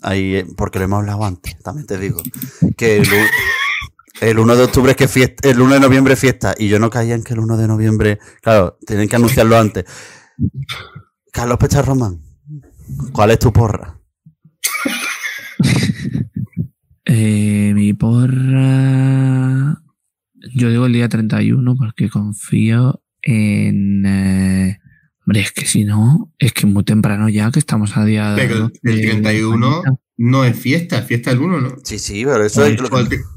Ahí, 0.01 0.35
eh, 0.35 0.45
porque 0.55 0.79
lo 0.79 0.85
hemos 0.85 0.99
hablado 0.99 1.25
antes, 1.25 1.57
también 1.61 1.87
te 1.87 1.97
digo. 1.97 2.21
Que 2.77 3.03
el, 4.21 4.39
1 4.39 4.55
de 4.55 4.63
octubre 4.63 4.91
es 4.91 4.97
que 4.97 5.07
fiesta, 5.07 5.49
el 5.49 5.59
1 5.59 5.73
de 5.75 5.79
noviembre 5.79 6.13
es 6.13 6.19
fiesta. 6.19 6.55
Y 6.57 6.69
yo 6.69 6.79
no 6.79 6.89
caía 6.89 7.15
en 7.15 7.23
que 7.23 7.33
el 7.33 7.39
1 7.39 7.57
de 7.57 7.67
noviembre. 7.67 8.19
Claro, 8.41 8.77
tienen 8.85 9.09
que 9.09 9.15
anunciarlo 9.15 9.57
antes. 9.57 9.85
Carlos 11.31 11.57
Pecharromán, 11.57 12.21
¿cuál 13.11 13.31
es 13.31 13.39
tu 13.39 13.51
porra? 13.51 13.99
Eh, 17.07 17.71
mi 17.75 17.93
porra. 17.93 19.79
Yo 20.55 20.69
digo 20.69 20.87
el 20.87 20.93
día 20.93 21.07
31 21.07 21.75
porque 21.75 22.09
confío 22.09 23.03
en. 23.21 24.05
Eh, 24.05 24.79
hombre, 25.25 25.41
es 25.41 25.51
que 25.51 25.65
si 25.65 25.83
no, 25.83 26.31
es 26.39 26.53
que 26.53 26.65
muy 26.65 26.83
temprano 26.83 27.29
ya 27.29 27.51
que 27.51 27.59
estamos 27.59 27.97
a 27.97 28.05
día. 28.05 28.33
Pero 28.35 28.71
el 28.83 29.01
31 29.01 29.83
no 30.17 30.45
es 30.45 30.57
fiesta, 30.57 30.99
es 30.99 31.05
fiesta 31.05 31.31
el 31.31 31.39
1, 31.39 31.61
¿no? 31.61 31.75
Sí, 31.83 31.99
sí, 31.99 32.23
pero 32.23 32.45
eso 32.45 32.65
es. 32.65 32.77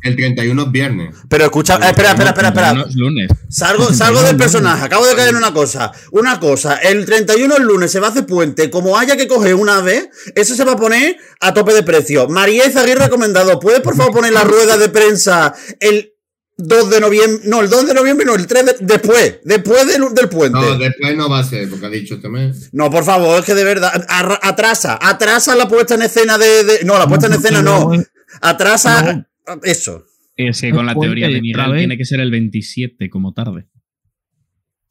El, 0.03 0.17
31 0.17 0.63
es 0.63 0.71
viernes. 0.71 1.17
Pero 1.29 1.45
escucha, 1.45 1.75
espera, 1.75 2.11
espera, 2.11 2.31
espera, 2.31 2.49
espera. 2.49 2.87
lunes. 2.95 3.29
Salgo, 3.49 3.93
salgo 3.95 4.23
del 4.23 4.37
personaje, 4.37 4.85
acabo 4.85 5.07
de 5.07 5.17
caer 5.17 5.31
en 5.31 5.37
una 5.37 5.53
cosa. 5.53 5.91
Una 6.13 6.39
cosa, 6.39 6.77
el 6.77 7.05
31 7.05 7.57
el 7.57 7.65
lunes 7.65 7.91
se 7.91 8.01
va 8.01 8.09
a 8.09 8.11
hacer 8.11 8.27
puente, 8.27 8.71
como 8.71 8.97
haya 8.97 9.17
que 9.17 9.27
coger 9.27 9.55
una 9.55 9.81
vez, 9.81 10.09
eso 10.37 10.55
se 10.55 10.65
va 10.65 10.73
a 10.73 10.77
poner 10.77 11.17
a 11.41 11.53
tope 11.53 11.75
de 11.75 11.83
precio. 11.83 12.29
María 12.29 12.67
Izaguirre 12.67 13.07
recomendado, 13.07 13.59
¿puedes 13.59 13.81
por 13.81 13.97
favor 13.97 14.13
poner 14.13 14.33
la 14.33 14.45
rueda 14.45 14.77
de 14.77 14.89
prensa 14.89 15.55
el 15.81 16.13
2 16.59 16.91
de 16.91 17.01
noviembre, 17.01 17.49
no, 17.49 17.61
el 17.61 17.71
2 17.71 17.87
de 17.87 17.95
noviembre, 17.95 18.27
no, 18.27 18.35
el 18.35 18.47
3 18.49 18.67
de, 18.67 18.75
después, 18.81 19.39
después 19.45 19.87
del, 19.87 20.13
del, 20.13 20.29
puente. 20.29 20.59
No, 20.59 20.77
después 20.77 21.17
no 21.17 21.31
va 21.31 21.39
a 21.39 21.45
ser, 21.45 21.71
porque 21.71 21.87
ha 21.87 21.91
dicho 21.91 22.17
este 22.17 22.29
mes. 22.29 22.71
No, 22.73 22.91
por 22.91 23.05
favor, 23.05 23.39
es 23.39 23.47
que 23.47 23.55
de 23.55 23.63
verdad, 23.63 24.05
atrasa, 24.43 24.99
atrasa 25.01 25.55
la 25.55 25.69
puesta 25.69 25.95
en 25.95 26.03
escena 26.03 26.37
de, 26.37 26.81
no, 26.85 26.99
la 26.99 27.07
puesta 27.07 27.29
en 27.29 27.35
escena 27.35 27.63
no, 27.63 27.93
atrasa 28.41 29.29
eso. 29.63 30.05
Es 30.37 30.61
que 30.61 30.71
con 30.73 30.85
la 30.85 30.95
teoría 30.95 31.29
de 31.29 31.41
Miguel 31.41 31.77
tiene 31.77 31.97
que 31.97 32.05
ser 32.05 32.21
el 32.21 32.33
27 32.33 33.09
como 33.09 33.33
tarde. 33.33 33.69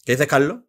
¿Qué 0.06 0.14
dices, 0.14 0.28
Carlos? 0.28 0.60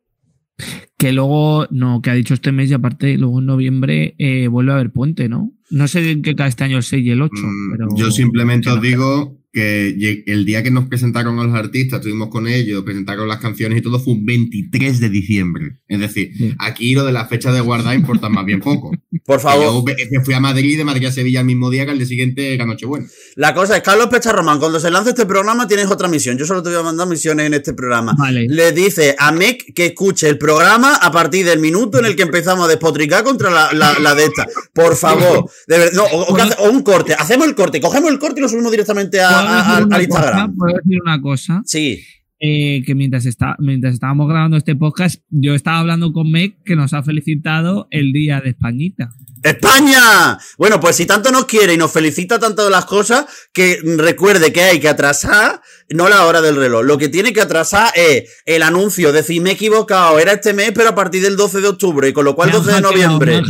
Que 0.96 1.12
luego, 1.12 1.68
no, 1.70 2.02
que 2.02 2.10
ha 2.10 2.14
dicho 2.14 2.34
este 2.34 2.50
mes 2.50 2.70
y 2.70 2.74
aparte 2.74 3.16
luego 3.18 3.38
en 3.38 3.46
noviembre 3.46 4.16
eh, 4.18 4.48
vuelve 4.48 4.72
a 4.72 4.74
haber 4.74 4.90
puente, 4.90 5.28
¿no? 5.28 5.52
No 5.70 5.86
sé 5.86 6.10
en 6.10 6.22
qué 6.22 6.34
cae 6.34 6.48
este 6.48 6.64
año 6.64 6.76
el 6.76 6.82
6 6.82 7.06
y 7.06 7.10
el 7.10 7.22
8. 7.22 7.32
Mm, 7.36 7.70
pero 7.70 7.88
yo 7.94 8.10
simplemente 8.10 8.68
os 8.68 8.82
digo 8.82 9.38
que 9.52 10.24
el 10.26 10.44
día 10.44 10.62
que 10.62 10.70
nos 10.70 10.86
presentaron 10.86 11.38
a 11.38 11.44
los 11.44 11.54
artistas, 11.54 12.00
estuvimos 12.00 12.28
con 12.28 12.46
ellos, 12.46 12.84
presentaron 12.84 13.26
las 13.28 13.38
canciones 13.38 13.78
y 13.78 13.82
todo, 13.82 13.98
fue 13.98 14.12
un 14.12 14.26
23 14.26 15.00
de 15.00 15.08
diciembre. 15.08 15.78
Es 15.88 16.00
decir, 16.00 16.54
aquí 16.58 16.94
lo 16.94 17.04
de 17.04 17.12
la 17.12 17.26
fecha 17.26 17.50
de 17.52 17.60
guardar 17.60 17.94
importa 17.94 18.28
más 18.28 18.44
bien 18.44 18.60
poco. 18.60 18.90
Por 19.24 19.40
favor. 19.40 19.84
Yo 20.10 20.20
fui 20.22 20.34
a 20.34 20.40
Madrid, 20.40 20.76
de 20.76 20.84
Madrid 20.84 21.06
a 21.06 21.12
Sevilla 21.12 21.40
el 21.40 21.46
mismo 21.46 21.70
día 21.70 21.84
que 21.84 21.92
al 21.92 21.98
día 21.98 22.06
siguiente 22.06 22.54
era 22.54 22.66
Nochebuena. 22.66 23.06
La 23.36 23.54
cosa 23.54 23.76
es, 23.76 23.82
Carlos 23.82 24.08
Pecharromán, 24.08 24.58
cuando 24.58 24.80
se 24.80 24.90
lance 24.90 25.10
este 25.10 25.26
programa 25.26 25.66
tienes 25.66 25.86
otra 25.86 26.08
misión. 26.08 26.36
Yo 26.36 26.46
solo 26.46 26.62
te 26.62 26.70
voy 26.70 26.78
a 26.78 26.82
mandar 26.82 27.06
misiones 27.08 27.46
en 27.46 27.54
este 27.54 27.72
programa. 27.72 28.16
Le 28.30 28.72
dice 28.72 29.16
a 29.18 29.32
Mec 29.32 29.72
que 29.74 29.86
escuche 29.86 30.28
el 30.28 30.38
programa 30.38 30.96
a 30.96 31.10
partir 31.10 31.46
del 31.46 31.58
minuto 31.58 31.98
en 31.98 32.06
el 32.06 32.16
que 32.16 32.22
empezamos 32.22 32.66
a 32.66 32.68
despotricar 32.68 33.24
contra 33.24 33.50
la, 33.72 34.14
de 34.14 34.24
esta. 34.24 34.46
Por 34.72 34.96
favor. 34.96 35.50
no, 35.94 36.04
o, 36.04 36.70
un 36.70 36.82
corte. 36.82 37.14
Hacemos 37.14 37.46
el 37.46 37.54
corte, 37.54 37.80
cogemos 37.80 38.10
el 38.10 38.18
corte 38.18 38.40
y 38.40 38.42
lo 38.42 38.48
subimos 38.48 38.70
directamente 38.70 39.20
a, 39.20 39.47
al 39.48 40.02
Instagram. 40.02 40.56
¿Puedo 40.56 40.76
decir 40.76 40.98
una 41.02 41.20
cosa? 41.20 41.62
Sí. 41.64 42.04
Eh, 42.40 42.84
que 42.86 42.94
mientras, 42.94 43.26
está, 43.26 43.56
mientras 43.58 43.94
estábamos 43.94 44.28
grabando 44.28 44.56
este 44.56 44.76
podcast, 44.76 45.22
yo 45.28 45.54
estaba 45.54 45.80
hablando 45.80 46.12
con 46.12 46.30
Meg, 46.30 46.62
que 46.64 46.76
nos 46.76 46.92
ha 46.92 47.02
felicitado 47.02 47.88
el 47.90 48.12
día 48.12 48.40
de 48.40 48.50
Españita. 48.50 49.10
¡España! 49.42 50.38
Bueno, 50.56 50.80
pues 50.80 50.96
si 50.96 51.06
tanto 51.06 51.30
nos 51.30 51.44
quiere 51.44 51.74
y 51.74 51.76
nos 51.76 51.92
felicita 51.92 52.38
tanto 52.38 52.64
de 52.64 52.70
las 52.70 52.86
cosas, 52.86 53.26
que 53.52 53.80
recuerde 53.96 54.52
que 54.52 54.62
hay 54.62 54.80
que 54.80 54.88
atrasar, 54.88 55.60
no 55.90 56.08
la 56.08 56.26
hora 56.26 56.40
del 56.40 56.56
reloj. 56.56 56.84
Lo 56.84 56.98
que 56.98 57.08
tiene 57.08 57.32
que 57.32 57.40
atrasar 57.40 57.92
es 57.94 58.42
el 58.46 58.62
anuncio, 58.62 59.12
decir, 59.12 59.40
me 59.40 59.50
he 59.50 59.52
equivocado, 59.54 60.18
era 60.18 60.32
este 60.32 60.54
mes, 60.54 60.72
pero 60.74 60.90
a 60.90 60.94
partir 60.94 61.22
del 61.22 61.36
12 61.36 61.60
de 61.60 61.68
octubre, 61.68 62.08
y 62.08 62.12
con 62.12 62.24
lo 62.24 62.34
cual 62.34 62.50
12 62.50 62.72
de 62.72 62.80
noviembre. 62.80 63.42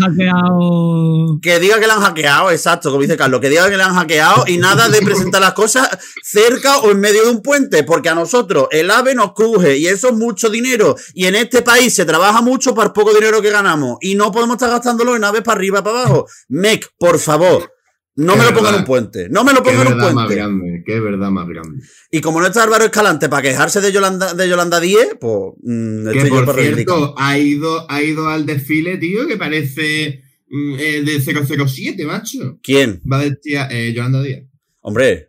Que 1.40 1.58
diga 1.58 1.80
que 1.80 1.86
le 1.86 1.92
han 1.92 2.00
hackeado, 2.00 2.50
exacto, 2.50 2.90
como 2.90 3.02
dice 3.02 3.16
Carlos, 3.16 3.40
que 3.40 3.48
diga 3.48 3.68
que 3.70 3.76
le 3.76 3.82
han 3.82 3.94
hackeado 3.94 4.44
y 4.46 4.58
nada 4.58 4.88
de 4.88 5.00
presentar 5.00 5.40
las 5.40 5.54
cosas 5.54 5.88
cerca 6.22 6.78
o 6.78 6.90
en 6.90 7.00
medio 7.00 7.24
de 7.24 7.30
un 7.30 7.42
puente, 7.42 7.82
porque 7.84 8.08
a 8.08 8.14
nosotros 8.14 8.68
el 8.78 8.90
AVE 8.90 9.14
nos 9.14 9.32
cruje 9.32 9.78
y 9.78 9.86
eso 9.86 10.08
es 10.08 10.14
mucho 10.14 10.50
dinero. 10.50 10.96
Y 11.14 11.26
en 11.26 11.34
este 11.34 11.62
país 11.62 11.94
se 11.94 12.04
trabaja 12.04 12.42
mucho 12.42 12.74
para 12.74 12.92
poco 12.92 13.14
dinero 13.14 13.42
que 13.42 13.50
ganamos 13.50 13.98
y 14.00 14.14
no 14.14 14.32
podemos 14.32 14.56
estar 14.56 14.70
gastándolo 14.70 15.16
en 15.16 15.24
aves 15.24 15.42
para 15.42 15.58
arriba 15.58 15.82
para 15.82 16.00
abajo. 16.00 16.26
Mec, 16.48 16.90
por 16.98 17.18
favor. 17.18 17.72
No 18.18 18.36
me 18.36 18.44
lo 18.44 18.52
pongan 18.52 18.74
en 18.74 18.80
un 18.80 18.84
puente. 18.84 19.28
No 19.28 19.44
me 19.44 19.52
lo 19.52 19.62
pongan 19.62 19.86
en 19.86 19.92
un 19.92 19.98
puente. 20.00 20.14
Más 20.14 20.28
grande, 20.28 20.82
qué 20.84 20.98
verdad 20.98 21.30
más 21.30 21.46
grande. 21.46 21.84
Y 22.10 22.20
como 22.20 22.40
no 22.40 22.48
está 22.48 22.64
Álvaro 22.64 22.84
Escalante 22.84 23.28
para 23.28 23.42
quejarse 23.42 23.80
de 23.80 23.92
Yolanda, 23.92 24.34
de 24.34 24.48
Yolanda 24.48 24.80
10, 24.80 25.18
pues. 25.20 25.52
Mm, 25.62 26.10
que 26.10 26.24
por 26.44 26.60
cierto, 26.60 27.14
ha 27.16 27.38
ido, 27.38 27.88
ha 27.88 28.02
ido 28.02 28.28
al 28.28 28.44
desfile, 28.44 28.96
tío, 28.98 29.24
que 29.28 29.36
parece 29.36 30.24
mm, 30.48 30.74
eh, 30.80 31.02
de 31.02 31.20
007, 31.20 32.04
macho. 32.06 32.58
¿Quién? 32.60 33.00
Va 33.10 33.20
a 33.20 33.22
decir 33.22 33.56
eh, 33.70 33.92
Yolanda 33.94 34.20
Díaz. 34.20 34.42
Hombre, 34.80 35.28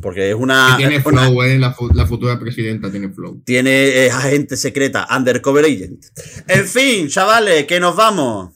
porque 0.00 0.30
es 0.30 0.34
una. 0.34 0.76
tiene 0.76 1.00
flow, 1.00 1.42
eh, 1.42 1.58
la, 1.58 1.72
futura 2.06 2.38
presidenta 2.38 2.90
tiene 2.90 3.10
flow. 3.10 3.42
Tiene 3.44 4.04
eh, 4.04 4.10
agente 4.10 4.56
secreta, 4.56 5.06
undercover 5.14 5.64
agent. 5.64 6.04
En 6.46 6.66
fin, 6.66 7.08
chavales, 7.08 7.64
que 7.66 7.80
nos 7.80 7.96
vamos. 7.96 8.54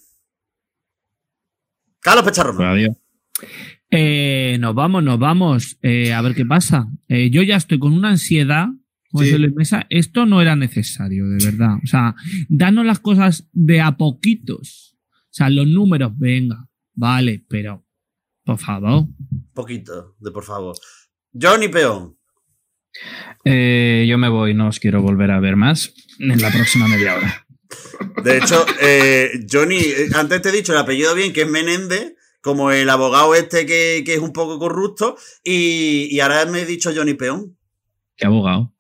Carlos 2.01 2.25
Pecharroma. 2.25 2.73
Adiós. 2.73 2.97
Eh, 3.95 4.57
nos 4.59 4.75
vamos, 4.75 5.05
nos 5.05 5.19
vamos. 5.19 5.79
Eh, 5.83 6.15
a 6.15 6.23
ver 6.23 6.35
qué 6.35 6.47
pasa. 6.47 6.89
Eh, 7.09 7.31
yo 7.31 7.43
ya 7.43 7.57
estoy 7.57 7.79
con 7.79 7.93
una 7.93 8.11
ansiedad. 8.11 8.69
mesa. 9.55 9.87
Esto 9.91 10.25
no 10.25 10.41
era 10.41 10.57
necesario, 10.57 11.29
de 11.29 11.45
verdad. 11.45 11.77
O 11.83 11.87
sea, 11.87 12.15
danos 12.49 12.87
las 12.87 13.01
cosas 13.01 13.49
de 13.53 13.83
a 13.83 13.97
poquitos. 13.99 14.97
O 15.05 15.35
sea, 15.35 15.51
los 15.51 15.69
números, 15.69 16.13
venga. 16.17 16.69
Vale, 16.95 17.45
pero. 17.49 17.85
Por 18.45 18.59
favor. 18.59 19.07
Poquito, 19.55 20.17
de 20.19 20.31
por 20.33 20.43
favor. 20.43 20.75
Johnny 21.33 21.69
Peón. 21.69 22.17
yo 23.45 24.19
me 24.19 24.29
voy, 24.29 24.55
no 24.55 24.69
os 24.69 24.79
quiero 24.79 25.03
volver 25.03 25.31
a 25.31 25.41
ver 25.41 25.57
más 25.57 25.95
en 26.19 26.41
la 26.41 26.51
próxima 26.51 26.89
media 26.89 27.17
hora. 27.17 27.47
De 28.23 28.39
hecho, 28.39 28.65
eh, 28.81 29.45
Johnny, 29.51 29.79
eh, 29.79 30.09
antes 30.15 30.43
te 30.43 30.49
he 30.51 30.53
dicho 30.53 30.73
el 30.73 30.79
apellido 30.79 31.15
bien, 31.15 31.33
que 31.33 31.43
es 31.43 31.49
Menéndez, 31.49 32.15
como 32.41 32.71
el 32.71 32.89
abogado 32.91 33.35
este 33.35 33.67
que, 33.67 34.05
es 34.07 34.19
un 34.19 34.33
poco 34.33 34.59
corrupto, 34.59 35.17
y, 35.43 36.19
ahora 36.21 36.45
me 36.47 36.61
he 36.61 36.67
dicho 36.67 36.93
Johnny 36.95 37.15
Peón. 37.15 37.57
¿Qué 38.17 38.27
abogado? 38.27 38.73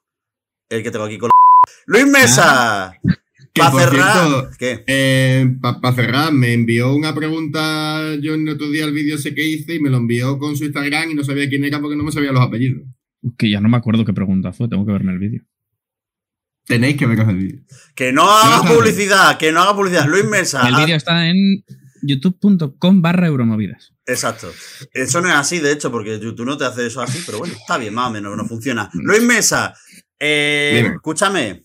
El 0.68 0.82
que 0.82 0.90
tengo 0.90 1.04
aquí 1.04 1.18
con 1.18 1.30
Luis 1.86 2.06
Mesa. 2.06 2.86
Ah. 2.86 2.98
Para 3.54 3.70
cerrar, 3.70 4.50
¿qué? 4.58 4.84
Eh, 4.86 5.56
para 5.60 5.94
cerrar, 5.94 6.32
me 6.32 6.52
envió 6.52 6.94
una 6.94 7.14
pregunta 7.14 8.14
yo 8.20 8.34
en 8.34 8.48
otro 8.48 8.70
día 8.70 8.84
el 8.84 8.92
vídeo 8.92 9.16
ese 9.16 9.34
que 9.34 9.46
hice 9.46 9.74
y 9.74 9.80
me 9.80 9.90
lo 9.90 9.98
envió 9.98 10.38
con 10.38 10.56
su 10.56 10.64
Instagram 10.64 11.10
y 11.10 11.14
no 11.14 11.24
sabía 11.24 11.48
quién 11.48 11.64
era 11.64 11.80
porque 11.80 11.96
no 11.96 12.04
me 12.04 12.12
sabía 12.12 12.32
los 12.32 12.42
apellidos. 12.42 12.82
Que 13.36 13.50
ya 13.50 13.60
no 13.60 13.68
me 13.68 13.76
acuerdo 13.76 14.04
qué 14.04 14.12
pregunta 14.12 14.52
fue, 14.52 14.68
tengo 14.68 14.86
que 14.86 14.92
verme 14.92 15.12
el 15.12 15.18
vídeo. 15.18 15.42
Tenéis 16.64 16.96
que 16.96 17.06
ver 17.06 17.18
el 17.18 17.36
vídeo. 17.36 17.60
Que 17.94 18.12
no 18.12 18.30
haga 18.30 18.62
publicidad, 18.68 19.36
que 19.36 19.52
no 19.52 19.60
haga 19.62 19.74
publicidad. 19.74 20.06
Luis 20.06 20.24
Mesa. 20.24 20.66
El 20.68 20.76
vídeo 20.76 20.96
está 20.96 21.28
en 21.28 21.64
youtube.com 22.02 23.02
barra 23.02 23.26
euromovidas. 23.26 23.92
Exacto. 24.06 24.52
Eso 24.92 25.20
no 25.20 25.28
es 25.28 25.34
así, 25.34 25.58
de 25.58 25.72
hecho, 25.72 25.90
porque 25.90 26.18
YouTube 26.18 26.46
no 26.46 26.56
te 26.56 26.64
hace 26.64 26.86
eso 26.86 27.00
así, 27.00 27.22
pero 27.24 27.38
bueno, 27.38 27.54
está 27.54 27.78
bien, 27.78 27.94
más 27.94 28.08
o 28.08 28.12
menos, 28.12 28.36
no 28.36 28.46
funciona. 28.46 28.90
Mm. 28.92 29.06
Luis 29.06 29.22
Mesa, 29.22 29.74
eh, 30.18 30.90
escúchame. 30.94 31.64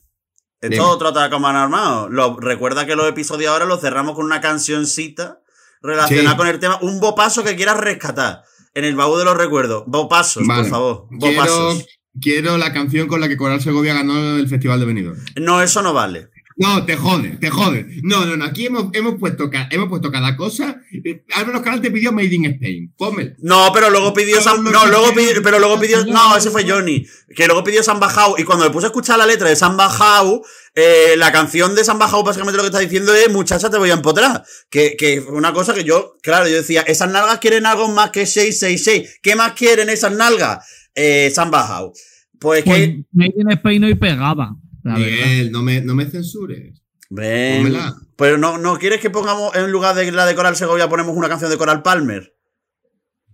Esto 0.61 0.97
trata 0.97 1.29
como 1.29 1.47
han 1.47 1.55
armado. 1.55 2.09
Lo, 2.09 2.37
recuerda 2.39 2.85
que 2.85 2.95
los 2.95 3.07
episodios 3.07 3.51
ahora 3.51 3.65
los 3.65 3.81
cerramos 3.81 4.15
con 4.15 4.25
una 4.25 4.41
cancioncita 4.41 5.41
relacionada 5.81 6.35
con 6.37 6.47
el 6.47 6.59
tema. 6.59 6.79
Un 6.81 6.99
bopaso 6.99 7.43
que 7.43 7.55
quieras 7.55 7.77
rescatar 7.77 8.43
en 8.73 8.85
el 8.85 8.95
baúl 8.95 9.19
de 9.19 9.25
los 9.25 9.37
recuerdos. 9.37 9.83
Bopasos, 9.87 10.43
por 10.45 10.65
favor. 10.67 11.07
Bopasos 11.11 11.85
quiero 12.21 12.57
la 12.57 12.73
canción 12.73 13.07
con 13.07 13.21
la 13.21 13.27
que 13.27 13.37
Coral 13.37 13.61
Segovia 13.61 13.93
ganó 13.93 14.37
el 14.37 14.47
Festival 14.47 14.79
de 14.79 14.85
Benidorm. 14.85 15.19
No, 15.35 15.61
eso 15.61 15.81
no 15.81 15.93
vale. 15.93 16.29
No, 16.57 16.83
te 16.85 16.95
jode, 16.95 17.37
te 17.39 17.51
jode. 17.51 17.85
No, 18.01 18.25
no, 18.25 18.35
no. 18.35 18.45
Aquí 18.45 18.65
hemos, 18.65 18.89
hemos, 18.93 19.15
puesto, 19.19 19.49
hemos 19.69 19.89
puesto 19.89 20.11
cada 20.11 20.35
cosa. 20.35 20.81
Eh, 20.91 21.23
Álvaro 21.35 21.61
Canal 21.61 21.81
te 21.81 21.91
pidió 21.91 22.11
Made 22.11 22.33
in 22.33 22.45
Spain. 22.45 22.93
Pómelo. 22.97 23.35
No, 23.39 23.69
pero 23.71 23.91
luego 23.91 24.11
pidió 24.11 24.41
San, 24.41 24.63
no, 24.63 24.87
luego 24.87 25.13
pidió, 25.13 25.43
pero 25.43 25.59
luego 25.59 25.79
pidió, 25.79 26.03
no, 26.05 26.35
ese 26.35 26.49
fue 26.49 26.67
Johnny, 26.67 27.05
que 27.35 27.45
luego 27.45 27.63
pidió 27.63 27.83
San 27.83 27.99
Bajau 27.99 28.35
y 28.39 28.43
cuando 28.43 28.65
me 28.65 28.71
puse 28.71 28.87
a 28.87 28.89
escuchar 28.89 29.19
la 29.19 29.27
letra 29.27 29.49
de 29.49 29.55
San 29.55 29.77
Bajau, 29.77 30.41
eh, 30.73 31.13
la 31.17 31.31
canción 31.31 31.75
de 31.75 31.83
San 31.83 31.99
Bajau 31.99 32.23
básicamente 32.23 32.57
lo 32.57 32.63
que 32.63 32.69
está 32.69 32.79
diciendo 32.79 33.13
es 33.13 33.31
muchacha 33.31 33.69
te 33.69 33.77
voy 33.77 33.91
a 33.91 33.93
empotrar, 33.93 34.43
que 34.71 34.95
que 34.97 35.19
una 35.19 35.53
cosa 35.53 35.75
que 35.75 35.83
yo, 35.83 36.15
claro, 36.23 36.47
yo 36.47 36.55
decía, 36.55 36.81
esas 36.81 37.11
nalgas 37.11 37.37
quieren 37.37 37.67
algo 37.67 37.87
más 37.89 38.09
que 38.09 38.25
666. 38.25 39.19
¿Qué 39.21 39.35
más 39.35 39.53
quieren 39.53 39.89
esas 39.89 40.11
nalgas? 40.11 40.65
Eh, 40.95 41.31
San 41.33 41.51
Bajau. 41.51 41.93
Pues, 42.39 42.63
pues 42.63 42.79
que 42.79 43.03
Made 43.11 43.33
in 43.35 43.51
Spain 43.51 43.83
y 43.83 43.95
pegaba. 43.95 44.55
Miguel, 44.95 45.51
no 45.51 45.61
me, 45.63 45.81
no 45.81 45.95
me 45.95 46.05
censures. 46.05 46.81
Ven. 47.09 47.73
Pero 48.15 48.37
no, 48.37 48.57
no 48.57 48.77
quieres 48.77 48.99
que 48.99 49.09
pongamos 49.09 49.55
en 49.55 49.71
lugar 49.71 49.95
de 49.95 50.11
la 50.11 50.25
de 50.25 50.35
Coral 50.35 50.55
Segovia 50.55 50.89
ponemos 50.89 51.15
una 51.15 51.29
canción 51.29 51.49
de 51.49 51.57
Coral 51.57 51.81
Palmer. 51.81 52.35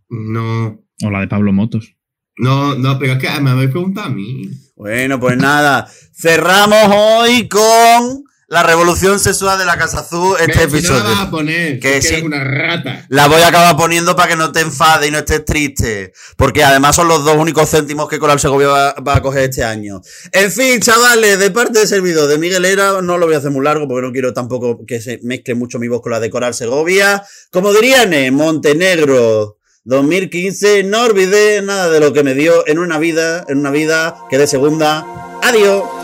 No. 0.09 0.83
O 1.03 1.09
la 1.09 1.21
de 1.21 1.27
Pablo 1.27 1.53
Motos. 1.53 1.95
No, 2.37 2.75
no, 2.75 2.97
pero 2.99 3.13
es 3.13 3.19
que 3.19 3.41
me 3.41 3.51
habéis 3.51 3.71
preguntado 3.71 4.07
a 4.07 4.11
mí. 4.11 4.49
Bueno, 4.75 5.19
pues 5.19 5.37
nada. 5.37 5.87
Cerramos 6.13 6.89
hoy 6.95 7.47
con 7.47 8.23
la 8.53 8.61
revolución 8.61 9.19
sexual 9.19 9.57
de 9.57 9.65
la 9.65 9.77
Casa 9.77 10.01
Azul, 10.01 10.37
este 10.39 10.63
episodio. 10.63 11.03
No 11.03 11.09
la 11.09 11.21
a 11.23 11.31
poner, 11.31 11.79
que 11.79 11.97
es 11.97 12.21
una 12.21 12.43
rata. 12.43 13.03
La 13.09 13.27
voy 13.27 13.41
a 13.41 13.47
acabar 13.47 13.75
poniendo 13.75 14.15
para 14.15 14.29
que 14.29 14.35
no 14.35 14.51
te 14.51 14.59
enfades 14.59 15.09
y 15.09 15.11
no 15.11 15.17
estés 15.17 15.43
triste. 15.43 16.13
Porque 16.37 16.63
además 16.63 16.95
son 16.95 17.07
los 17.07 17.25
dos 17.25 17.35
únicos 17.35 17.67
céntimos 17.71 18.07
que 18.07 18.19
Coral 18.19 18.39
Segovia 18.39 18.67
va, 18.67 18.93
va, 18.93 19.17
a 19.17 19.21
coger 19.23 19.49
este 19.49 19.63
año. 19.63 20.01
En 20.31 20.51
fin, 20.51 20.79
chavales, 20.79 21.39
de 21.39 21.49
parte 21.49 21.79
del 21.79 21.87
servidor 21.87 22.29
de 22.29 22.37
Miguel 22.37 22.65
Era, 22.65 23.01
no 23.01 23.17
lo 23.17 23.25
voy 23.25 23.33
a 23.33 23.39
hacer 23.39 23.49
muy 23.49 23.65
largo 23.65 23.87
porque 23.87 24.05
no 24.05 24.13
quiero 24.13 24.33
tampoco 24.33 24.85
que 24.85 25.01
se 25.01 25.19
mezcle 25.23 25.55
mucho 25.55 25.79
mi 25.79 25.87
voz 25.87 26.03
con 26.03 26.11
la 26.11 26.19
de 26.19 26.29
Coral 26.29 26.53
Segovia. 26.53 27.23
Como 27.51 27.73
dirían, 27.73 28.13
en 28.13 28.35
Montenegro. 28.35 29.57
2015, 29.85 30.83
no 30.83 31.01
olvidé 31.01 31.61
nada 31.63 31.89
de 31.89 31.99
lo 31.99 32.13
que 32.13 32.23
me 32.23 32.35
dio 32.35 32.67
en 32.67 32.77
una 32.77 32.99
vida, 32.99 33.45
en 33.47 33.57
una 33.57 33.71
vida 33.71 34.15
que 34.29 34.37
de 34.37 34.45
segunda. 34.45 35.05
Adiós. 35.41 36.02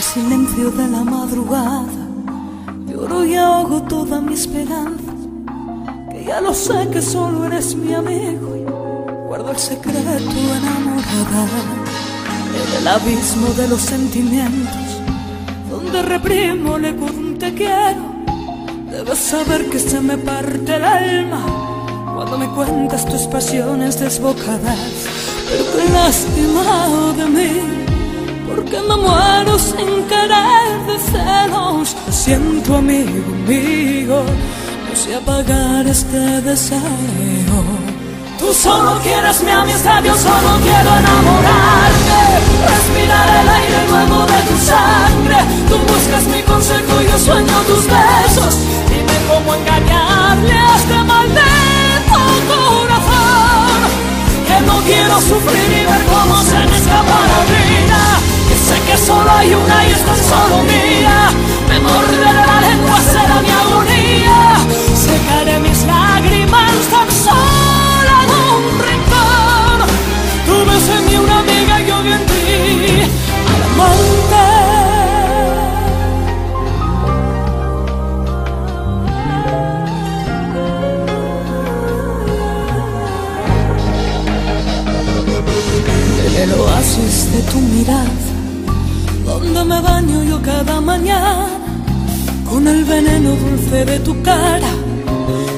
El 0.00 0.04
silencio 0.04 0.70
de 0.70 0.88
la 0.88 1.04
madrugada. 1.04 2.00
Lloro 2.86 3.22
y 3.22 3.34
ahogo 3.34 3.82
toda 3.82 4.18
mi 4.22 4.32
esperanza 4.32 5.12
que 6.10 6.24
ya 6.24 6.40
lo 6.40 6.54
sé 6.54 6.88
que 6.90 7.02
solo 7.02 7.44
eres 7.44 7.74
mi 7.74 7.92
amigo. 7.92 8.48
Guardo 9.28 9.50
el 9.50 9.58
secreto 9.58 10.00
enamorada 10.58 11.64
en 12.60 12.78
el 12.78 12.88
abismo 12.88 13.48
de 13.58 13.68
los 13.68 13.82
sentimientos 13.82 14.86
donde 15.70 16.00
reprimo 16.00 16.78
le 16.78 16.94
te 17.38 17.52
quiero. 17.52 18.04
Debes 18.90 19.18
saber 19.18 19.68
que 19.68 19.78
se 19.78 20.00
me 20.00 20.16
parte 20.16 20.76
el 20.76 20.84
alma 20.84 21.42
cuando 22.14 22.38
me 22.38 22.48
cuentas 22.54 23.04
tus 23.04 23.26
pasiones 23.26 24.00
desbocadas. 24.00 24.78
Pero 25.46 25.64
que 25.72 25.92
lastimado 25.92 27.12
de 27.12 27.26
mí 27.26 27.89
porque 28.54 28.80
me 28.80 28.96
muero 28.96 29.58
sin 29.58 30.04
querer 30.10 30.70
de 30.86 30.98
celos. 31.10 31.96
Lo 32.06 32.12
siento, 32.12 32.76
amigo, 32.76 33.32
amigo, 33.44 34.24
no 34.88 34.96
sé 34.96 35.14
apagar 35.14 35.86
este 35.86 36.18
deseo. 36.42 36.80
Tú 38.38 38.52
solo 38.54 38.98
quieres 39.02 39.42
mi 39.42 39.50
amistad, 39.50 40.02
yo 40.02 40.14
solo 40.16 40.50
quiero 40.62 40.90
enamorarte. 41.02 42.20
Respirar 42.72 43.28
el 43.40 43.48
aire 43.48 43.80
nuevo 43.90 44.26
de 44.32 44.40
tu 44.48 44.56
sangre. 44.70 45.38
Tú 45.68 45.76
buscas 45.92 46.24
mi 46.34 46.42
consejo, 46.42 46.94
yo 47.08 47.18
sueño 47.18 47.56
tus 47.68 47.84
besos. 47.86 48.54
Dime 48.88 49.16
cómo 49.28 49.54
engañarle 49.54 50.52
a 50.52 50.76
este 50.76 50.98
maldito 51.10 52.20
corazón. 52.48 53.80
Que 54.46 54.60
no 54.66 54.76
quiero 54.88 55.20
sufrir 55.20 55.70
y 55.78 55.84
ver 55.84 56.02
cómo 56.12 56.42
se 56.42 56.58
me 56.58 56.76
escapa 56.78 57.18
la 57.32 57.40
vida. 57.52 58.29
Sé 58.70 58.80
que 58.86 58.96
solo 58.96 59.28
hay 59.32 59.52
una 59.52 59.84
y 59.84 59.90
es 59.90 60.02
tan 60.04 60.16
solo 60.16 60.62
mía. 60.62 61.30
Me 61.68 61.80
morderé 61.80 62.32
la 62.50 62.60
lengua, 62.66 62.98
será 63.12 63.36
mi 63.42 63.50
agonía. 63.62 64.38
Secaré 65.06 65.58
mis 65.58 65.82
lágrimas 65.84 66.70
tan 66.94 67.08
solo 67.26 68.12
en 68.22 68.30
un 68.54 68.62
rincón. 68.86 69.78
Tú 70.46 70.54
ves 70.70 70.88
en 70.96 71.06
mí 71.06 71.16
una 71.16 71.38
amiga 71.40 71.80
y 71.80 71.86
yo 71.88 71.98
en 71.98 72.26
ti 72.26 72.42
al 73.52 73.62
amante. 73.70 74.60
el 86.42 86.52
oasis 86.52 87.32
de 87.32 87.42
tu 87.50 87.58
mirada 87.58 88.29
donde 89.40 89.64
me 89.64 89.80
baño 89.80 90.22
yo 90.22 90.40
cada 90.42 90.80
mañana 90.80 91.46
con 92.48 92.66
el 92.66 92.84
veneno 92.84 93.30
dulce 93.30 93.84
de 93.84 93.98
tu 94.00 94.20
cara. 94.22 94.72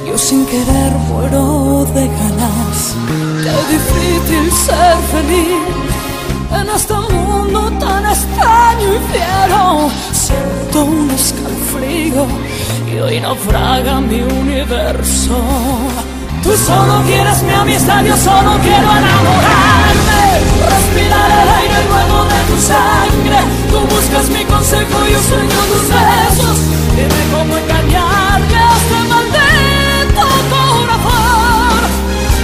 Yo 0.06 0.16
sin 0.16 0.44
querer 0.46 0.92
muero 1.08 1.86
de 1.94 2.06
ganas. 2.06 2.94
Qué 3.44 3.56
difícil 3.74 4.52
ser 4.52 4.96
feliz 5.12 5.62
en 6.58 6.68
este 6.76 6.94
mundo 6.94 7.72
tan 7.80 8.04
extraño 8.06 8.88
y 8.96 9.00
fiero. 9.10 9.90
Siento 10.12 10.84
un 10.84 11.10
escalofrío 11.10 12.26
y 12.92 12.98
hoy 13.00 13.20
naufraga 13.20 14.00
mi 14.00 14.20
universo. 14.20 15.36
Tú 16.42 16.50
solo 16.56 17.02
quieres 17.06 17.42
mi 17.42 17.52
amistad, 17.52 18.04
yo 18.04 18.16
solo 18.16 18.58
quiero 18.62 18.88
enamorarme. 19.00 20.01
Respirar 20.40 21.30
el 21.42 21.48
aire 21.60 21.80
nuevo 21.88 22.24
de 22.24 22.40
tu 22.48 22.56
sangre. 22.60 23.38
Tú 23.70 23.78
buscas 23.94 24.28
mi 24.30 24.44
consejo, 24.44 24.96
yo 25.12 25.20
sueño 25.28 25.60
tus 25.70 25.86
besos. 25.92 26.56
Dime 26.96 27.22
cómo 27.32 27.56
engañarle 27.56 28.56
a 28.56 28.72
este 28.80 28.98
maldito 29.12 30.24
corazón. 30.52 31.90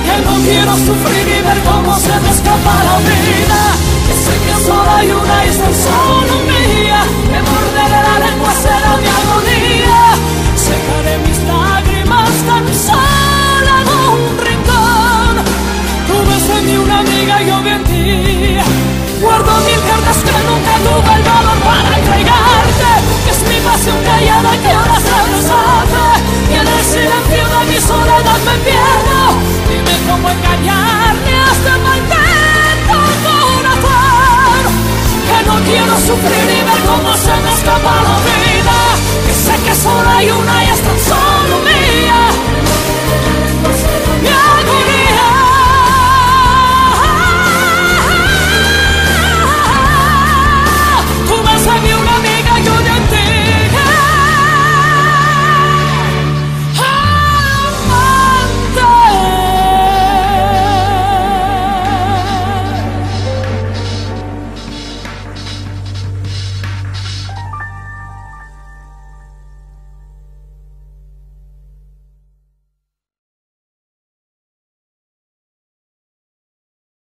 Que 0.05 0.15
no 0.25 0.35
quiero 0.45 0.73
sufrir 0.87 1.27
y 1.37 1.41
ver 1.47 1.59
cómo 1.69 1.99
se 1.99 2.15
me 2.23 2.31
escapa 2.31 2.75
la 2.89 2.97
vida. 3.09 3.61
Que 4.07 4.15
sé 4.25 4.35
que 4.45 4.55
solo 4.67 4.91
hay 4.91 5.11
una 5.11 5.47
y 5.47 5.53
solo 5.53 6.48
callada 24.19 24.51
que 24.63 24.71
ahora 24.71 24.97
se 25.01 25.11
lo 25.11 25.39
y 26.51 26.55
en 26.55 26.67
el 26.67 26.85
silencio 26.85 27.45
de 27.55 27.61
mi 27.71 27.79
soledad 27.81 28.41
me 28.47 28.57
pierdo. 28.67 29.21
Dime 29.69 29.95
cómo 30.09 30.29
engañarle 30.31 31.35
hasta 31.49 31.73
maldito 31.87 32.99
corazón. 33.25 34.63
Que 35.29 35.39
no 35.47 35.57
quiero 35.69 35.95
sufrir 36.09 36.49
y 36.57 36.63
ver 36.69 36.81
cómo 36.91 37.11
se 37.15 37.35
me 37.43 37.51
escapa 37.55 37.95
la 38.07 38.17
vida. 38.27 38.79
Que 39.27 39.35
sé 39.35 39.55
que 39.65 39.75
solo 39.75 40.09
hay 40.11 40.31
una 40.31 40.65
y 40.65 40.69
es 40.69 40.81
tan 40.81 40.99
solo 41.09 41.18